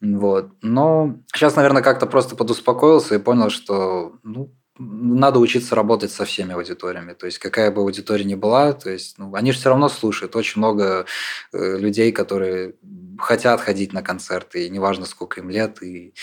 Вот. 0.00 0.50
Но 0.62 1.16
сейчас, 1.34 1.56
наверное, 1.56 1.82
как-то 1.82 2.06
просто 2.06 2.36
подуспокоился 2.36 3.16
и 3.16 3.18
понял, 3.18 3.50
что 3.50 4.12
ну, 4.22 4.52
надо 4.80 5.38
учиться 5.38 5.74
работать 5.74 6.10
со 6.10 6.24
всеми 6.24 6.54
аудиториями. 6.54 7.12
То 7.12 7.26
есть, 7.26 7.38
какая 7.38 7.70
бы 7.70 7.82
аудитория 7.82 8.24
ни 8.24 8.34
была, 8.34 8.72
то 8.72 8.90
есть, 8.90 9.18
ну, 9.18 9.34
они 9.34 9.52
же 9.52 9.58
все 9.58 9.68
равно 9.68 9.88
слушают. 9.88 10.34
Очень 10.36 10.60
много 10.60 11.04
э, 11.52 11.76
людей, 11.78 12.12
которые 12.12 12.74
хотят 13.18 13.60
ходить 13.60 13.92
на 13.92 14.02
концерты, 14.02 14.66
и 14.66 14.70
неважно, 14.70 15.04
сколько 15.04 15.40
им 15.40 15.50
лет. 15.50 15.82
И 15.82 16.14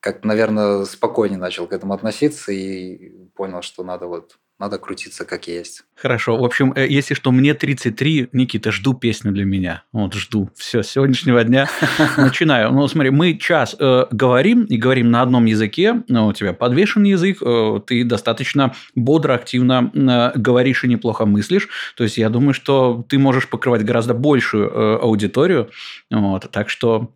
как, 0.00 0.24
наверное, 0.24 0.84
спокойнее 0.86 1.38
начал 1.38 1.68
к 1.68 1.72
этому 1.72 1.94
относиться 1.94 2.50
и 2.50 3.10
понял, 3.34 3.62
что 3.62 3.84
надо 3.84 4.06
вот 4.06 4.38
надо 4.60 4.78
крутиться 4.78 5.24
как 5.24 5.48
есть. 5.48 5.82
Хорошо. 5.96 6.36
В 6.36 6.44
общем, 6.44 6.72
э, 6.76 6.86
если 6.86 7.14
что, 7.14 7.32
мне 7.32 7.54
33, 7.54 8.28
Никита, 8.32 8.70
жду 8.70 8.94
песню 8.94 9.32
для 9.32 9.44
меня. 9.44 9.84
Вот, 9.92 10.14
жду. 10.14 10.50
Все, 10.54 10.82
с 10.82 10.90
сегодняшнего 10.90 11.42
дня 11.42 11.68
начинаю. 12.16 12.70
Ну, 12.72 12.86
смотри, 12.86 13.10
мы 13.10 13.38
час 13.38 13.74
э, 13.78 14.04
говорим 14.10 14.64
и 14.64 14.76
говорим 14.76 15.10
на 15.10 15.22
одном 15.22 15.46
языке. 15.46 16.02
Ну, 16.08 16.26
у 16.26 16.32
тебя 16.32 16.52
подвешен 16.52 17.04
язык, 17.04 17.38
э, 17.42 17.80
ты 17.86 18.04
достаточно 18.04 18.74
бодро, 18.94 19.34
активно 19.34 19.90
э, 19.94 20.38
говоришь 20.38 20.84
и 20.84 20.88
неплохо 20.88 21.24
мыслишь. 21.24 21.68
То 21.96 22.04
есть, 22.04 22.18
я 22.18 22.28
думаю, 22.28 22.52
что 22.52 23.04
ты 23.08 23.18
можешь 23.18 23.48
покрывать 23.48 23.84
гораздо 23.84 24.12
большую 24.12 24.68
э, 24.68 24.98
аудиторию. 24.98 25.70
Вот, 26.10 26.50
так 26.50 26.68
что 26.68 27.12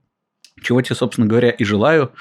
чего 0.65 0.83
тебе, 0.83 0.97
собственно 0.97 1.27
говоря, 1.27 1.51
и 1.51 1.65
желаю. 1.65 2.13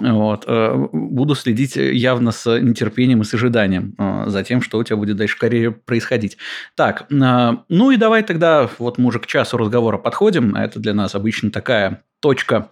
Вот. 0.00 0.44
Э, 0.46 0.88
буду 0.92 1.34
следить 1.34 1.76
явно 1.76 2.32
с 2.32 2.60
нетерпением 2.60 3.22
и 3.22 3.24
с 3.24 3.32
ожиданием 3.32 3.94
э, 3.96 4.24
за 4.26 4.42
тем, 4.42 4.60
что 4.60 4.78
у 4.78 4.84
тебя 4.84 4.96
будет 4.96 5.16
дальше 5.16 5.36
в 5.36 5.38
карьере 5.38 5.70
происходить. 5.70 6.36
Так, 6.74 7.06
э, 7.10 7.50
ну 7.68 7.90
и 7.90 7.96
давай 7.96 8.22
тогда, 8.22 8.68
вот 8.78 8.98
мы 8.98 9.08
уже 9.08 9.20
к 9.20 9.26
часу 9.26 9.56
разговора 9.56 9.98
подходим, 9.98 10.54
а 10.56 10.64
это 10.64 10.80
для 10.80 10.94
нас 10.94 11.14
обычно 11.14 11.50
такая 11.50 12.02
точка 12.20 12.70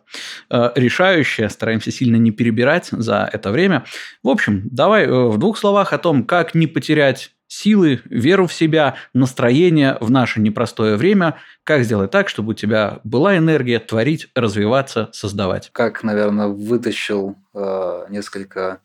решающая, 0.48 1.50
стараемся 1.50 1.90
сильно 1.90 2.16
не 2.16 2.30
перебирать 2.30 2.88
за 2.90 3.28
это 3.30 3.50
время. 3.50 3.84
В 4.22 4.30
общем, 4.30 4.62
давай 4.70 5.06
в 5.06 5.36
двух 5.36 5.58
словах 5.58 5.92
о 5.92 5.98
том, 5.98 6.24
как 6.24 6.54
не 6.54 6.66
потерять 6.66 7.32
силы, 7.52 8.00
веру 8.06 8.46
в 8.46 8.52
себя, 8.52 8.96
настроение 9.12 9.98
в 10.00 10.10
наше 10.10 10.40
непростое 10.40 10.96
время. 10.96 11.36
Как 11.64 11.84
сделать 11.84 12.10
так, 12.10 12.28
чтобы 12.28 12.52
у 12.52 12.54
тебя 12.54 13.00
была 13.04 13.36
энергия 13.36 13.78
творить, 13.78 14.28
развиваться, 14.34 15.10
создавать? 15.12 15.70
Как, 15.72 16.02
наверное, 16.02 16.48
вытащил 16.48 17.36
э, 17.54 18.06
несколько 18.08 18.80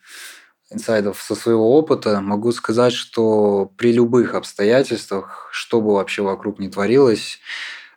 инсайдов 0.69 1.21
со 1.21 1.33
своего 1.33 1.77
опыта, 1.77 2.19
могу 2.19 2.51
сказать, 2.51 2.91
что 2.91 3.71
при 3.77 3.93
любых 3.93 4.33
обстоятельствах, 4.33 5.47
что 5.53 5.79
бы 5.79 5.93
вообще 5.93 6.21
вокруг 6.21 6.59
не 6.59 6.69
творилось, 6.69 7.39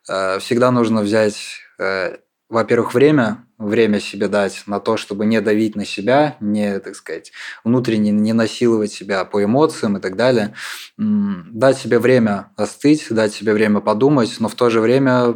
э, 0.08 0.38
всегда 0.38 0.70
нужно 0.70 1.00
взять, 1.00 1.58
э, 1.80 2.18
во-первых, 2.51 2.92
время, 2.92 3.46
время 3.59 4.01
себе 4.01 4.26
дать 4.28 4.64
на 4.66 4.80
то, 4.80 4.96
чтобы 4.96 5.24
не 5.24 5.40
давить 5.40 5.76
на 5.76 5.84
себя, 5.84 6.36
не, 6.40 6.78
так 6.80 6.96
сказать, 6.96 7.32
внутренне 7.64 8.11
не 8.11 8.32
насиловать 8.32 8.92
себя 8.92 9.24
по 9.24 9.42
эмоциям 9.42 9.96
и 9.96 10.01
так 10.01 10.16
далее. 10.16 10.55
Дать 10.98 11.78
себе 11.78 11.98
время 12.01 12.51
остыть, 12.57 13.07
дать 13.11 13.32
себе 13.32 13.55
время 13.55 13.80
подумать, 13.80 14.34
но 14.40 14.48
в 14.48 14.55
то 14.57 14.68
же 14.68 14.80
время 14.80 15.32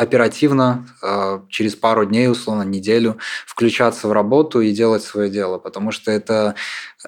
оперативно, 0.00 0.86
а, 1.02 1.42
через 1.50 1.76
пару 1.76 2.06
дней, 2.06 2.30
условно, 2.30 2.62
неделю, 2.62 3.18
включаться 3.46 4.08
в 4.08 4.12
работу 4.12 4.62
и 4.62 4.72
делать 4.72 5.02
свое 5.02 5.28
дело. 5.28 5.58
Потому 5.58 5.92
что 5.92 6.10
это 6.10 6.54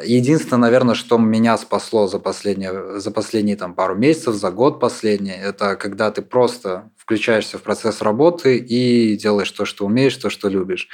единственное, 0.03 0.61
наверное, 0.61 0.95
что 0.95 1.17
меня 1.17 1.57
спасло 1.57 2.07
за 2.07 2.19
последние, 2.19 3.01
за 3.01 3.11
последние 3.11 3.57
там, 3.57 3.75
пару 3.75 3.95
месяцев, 3.95 4.35
за 4.35 4.51
год 4.51 4.79
последний, 4.79 5.33
это 5.33 5.77
когда 5.77 6.11
ты 6.11 6.21
просто 6.21 6.91
включаешься 6.99 7.57
в 7.57 7.63
процесс 7.63 8.03
работы 8.03 8.59
и 8.59 9.17
делаешь 9.17 9.51
то, 9.51 9.65
что 9.65 9.87
умеешь, 9.87 10.17
то, 10.17 10.29
что 10.29 10.51
любишь. 10.51 10.89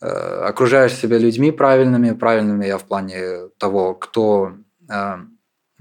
Э, 0.00 0.46
окружаешь 0.48 0.94
себя 0.94 1.18
людьми 1.18 1.52
правильными, 1.52 2.12
правильными 2.12 2.66
я 2.66 2.78
в 2.78 2.84
плане 2.84 3.48
того, 3.58 3.94
кто 3.94 4.54
э, 4.90 5.16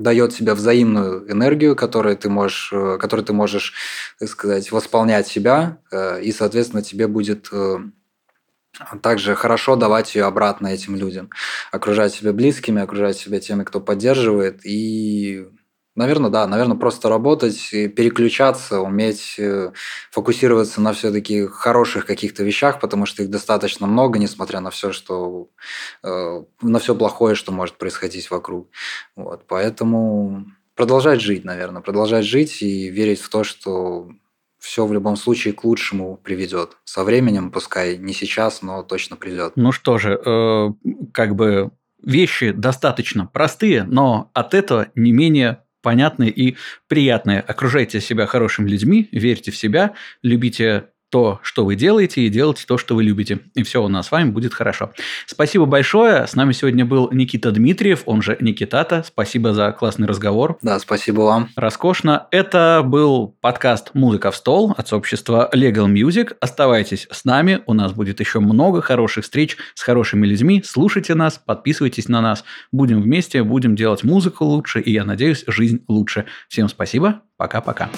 дает 0.03 0.35
тебе 0.35 0.53
взаимную 0.53 1.31
энергию, 1.31 1.75
которую 1.75 2.15
ты 2.17 2.29
можешь, 2.29 2.71
э, 2.71 2.97
которую 2.99 3.25
ты 3.25 3.33
можешь, 3.33 3.73
так 4.19 4.29
сказать, 4.29 4.71
восполнять 4.71 5.27
себя, 5.27 5.79
э, 5.91 6.21
и, 6.21 6.31
соответственно, 6.31 6.83
тебе 6.83 7.07
будет 7.07 7.47
э, 7.51 7.77
также 9.01 9.35
хорошо 9.35 9.75
давать 9.75 10.15
ее 10.15 10.25
обратно 10.25 10.67
этим 10.67 10.95
людям. 10.95 11.29
Окружать 11.71 12.13
себя 12.13 12.33
близкими, 12.33 12.81
окружать 12.81 13.17
себя 13.17 13.39
теми, 13.39 13.63
кто 13.63 13.79
поддерживает. 13.79 14.65
И, 14.65 15.47
наверное, 15.95 16.29
да, 16.29 16.47
наверное, 16.47 16.77
просто 16.77 17.09
работать, 17.09 17.69
переключаться, 17.71 18.81
уметь 18.81 19.35
э, 19.37 19.71
фокусироваться 20.11 20.81
на 20.81 20.93
все-таки 20.93 21.45
хороших 21.47 22.05
каких-то 22.05 22.43
вещах, 22.43 22.79
потому 22.79 23.05
что 23.05 23.23
их 23.23 23.29
достаточно 23.29 23.87
много, 23.87 24.19
несмотря 24.19 24.59
на 24.59 24.69
все, 24.69 24.91
что 24.91 25.49
э, 26.03 26.43
на 26.61 26.79
все 26.79 26.95
плохое, 26.95 27.35
что 27.35 27.51
может 27.51 27.77
происходить 27.77 28.31
вокруг. 28.31 28.69
Вот, 29.15 29.45
поэтому 29.47 30.45
продолжать 30.75 31.21
жить, 31.21 31.45
наверное, 31.45 31.81
продолжать 31.81 32.25
жить 32.25 32.61
и 32.61 32.89
верить 32.89 33.19
в 33.19 33.29
то, 33.29 33.43
что 33.43 34.09
все 34.59 34.85
в 34.85 34.93
любом 34.93 35.17
случае 35.17 35.53
к 35.53 35.65
лучшему 35.65 36.17
приведет. 36.23 36.77
Со 36.85 37.03
временем, 37.03 37.51
пускай 37.51 37.97
не 37.97 38.13
сейчас, 38.13 38.61
но 38.61 38.81
точно 38.81 39.17
придет. 39.17 39.53
Ну 39.57 39.73
что 39.73 39.97
же, 39.97 40.13
э, 40.25 40.69
как 41.13 41.35
бы 41.35 41.71
вещи 42.01 42.51
достаточно 42.51 43.25
простые, 43.25 43.83
но 43.83 44.31
от 44.33 44.53
этого 44.53 44.87
не 44.95 45.11
менее 45.11 45.63
понятные 45.83 46.31
и 46.31 46.57
приятные. 46.87 47.41
Окружайте 47.41 48.01
себя 48.01 48.25
хорошими 48.25 48.67
людьми, 48.67 49.09
верьте 49.11 49.51
в 49.51 49.57
себя, 49.57 49.93
любите 50.23 50.85
то, 51.13 51.39
что 51.43 51.63
вы 51.63 51.75
делаете, 51.75 52.21
и 52.21 52.29
делайте 52.29 52.65
то, 52.67 52.79
что 52.79 52.95
вы 52.95 53.03
любите. 53.03 53.37
И 53.53 53.61
все 53.61 53.83
у 53.83 53.87
нас 53.87 54.07
с 54.07 54.11
вами 54.11 54.31
будет 54.31 54.51
хорошо. 54.51 54.93
Спасибо 55.27 55.65
большое. 55.65 56.25
С 56.25 56.33
нами 56.33 56.53
сегодня 56.53 56.85
был 56.85 57.07
Никита 57.11 57.51
Дмитриев, 57.51 58.01
он 58.07 58.23
же 58.23 58.35
Никитата. 58.39 59.03
Спасибо 59.05 59.53
за 59.53 59.71
классный 59.73 60.07
разговор. 60.07 60.57
Да, 60.63 60.79
спасибо 60.79 61.21
вам. 61.21 61.49
Роскошно. 61.55 62.25
Это 62.31 62.81
был 62.83 63.37
подкаст 63.41 63.91
«Музыка 63.93 64.31
в 64.31 64.35
стол» 64.35 64.73
от 64.75 64.87
сообщества 64.87 65.51
Legal 65.53 65.85
Music. 65.85 66.35
Оставайтесь 66.39 67.07
с 67.11 67.25
нами. 67.25 67.61
У 67.67 67.75
нас 67.75 67.93
будет 67.93 68.19
еще 68.19 68.39
много 68.39 68.81
хороших 68.81 69.25
встреч 69.25 69.55
с 69.75 69.83
хорошими 69.83 70.25
людьми. 70.25 70.63
Слушайте 70.65 71.13
нас, 71.13 71.37
подписывайтесь 71.37 72.07
на 72.07 72.21
нас. 72.21 72.43
Будем 72.71 73.03
вместе, 73.03 73.43
будем 73.43 73.75
делать 73.75 74.03
музыку 74.03 74.45
лучше, 74.45 74.81
и, 74.81 74.91
я 74.91 75.05
надеюсь, 75.05 75.43
жизнь 75.45 75.83
лучше. 75.87 76.25
Всем 76.49 76.67
спасибо. 76.69 77.21
Пока-пока. 77.37 77.91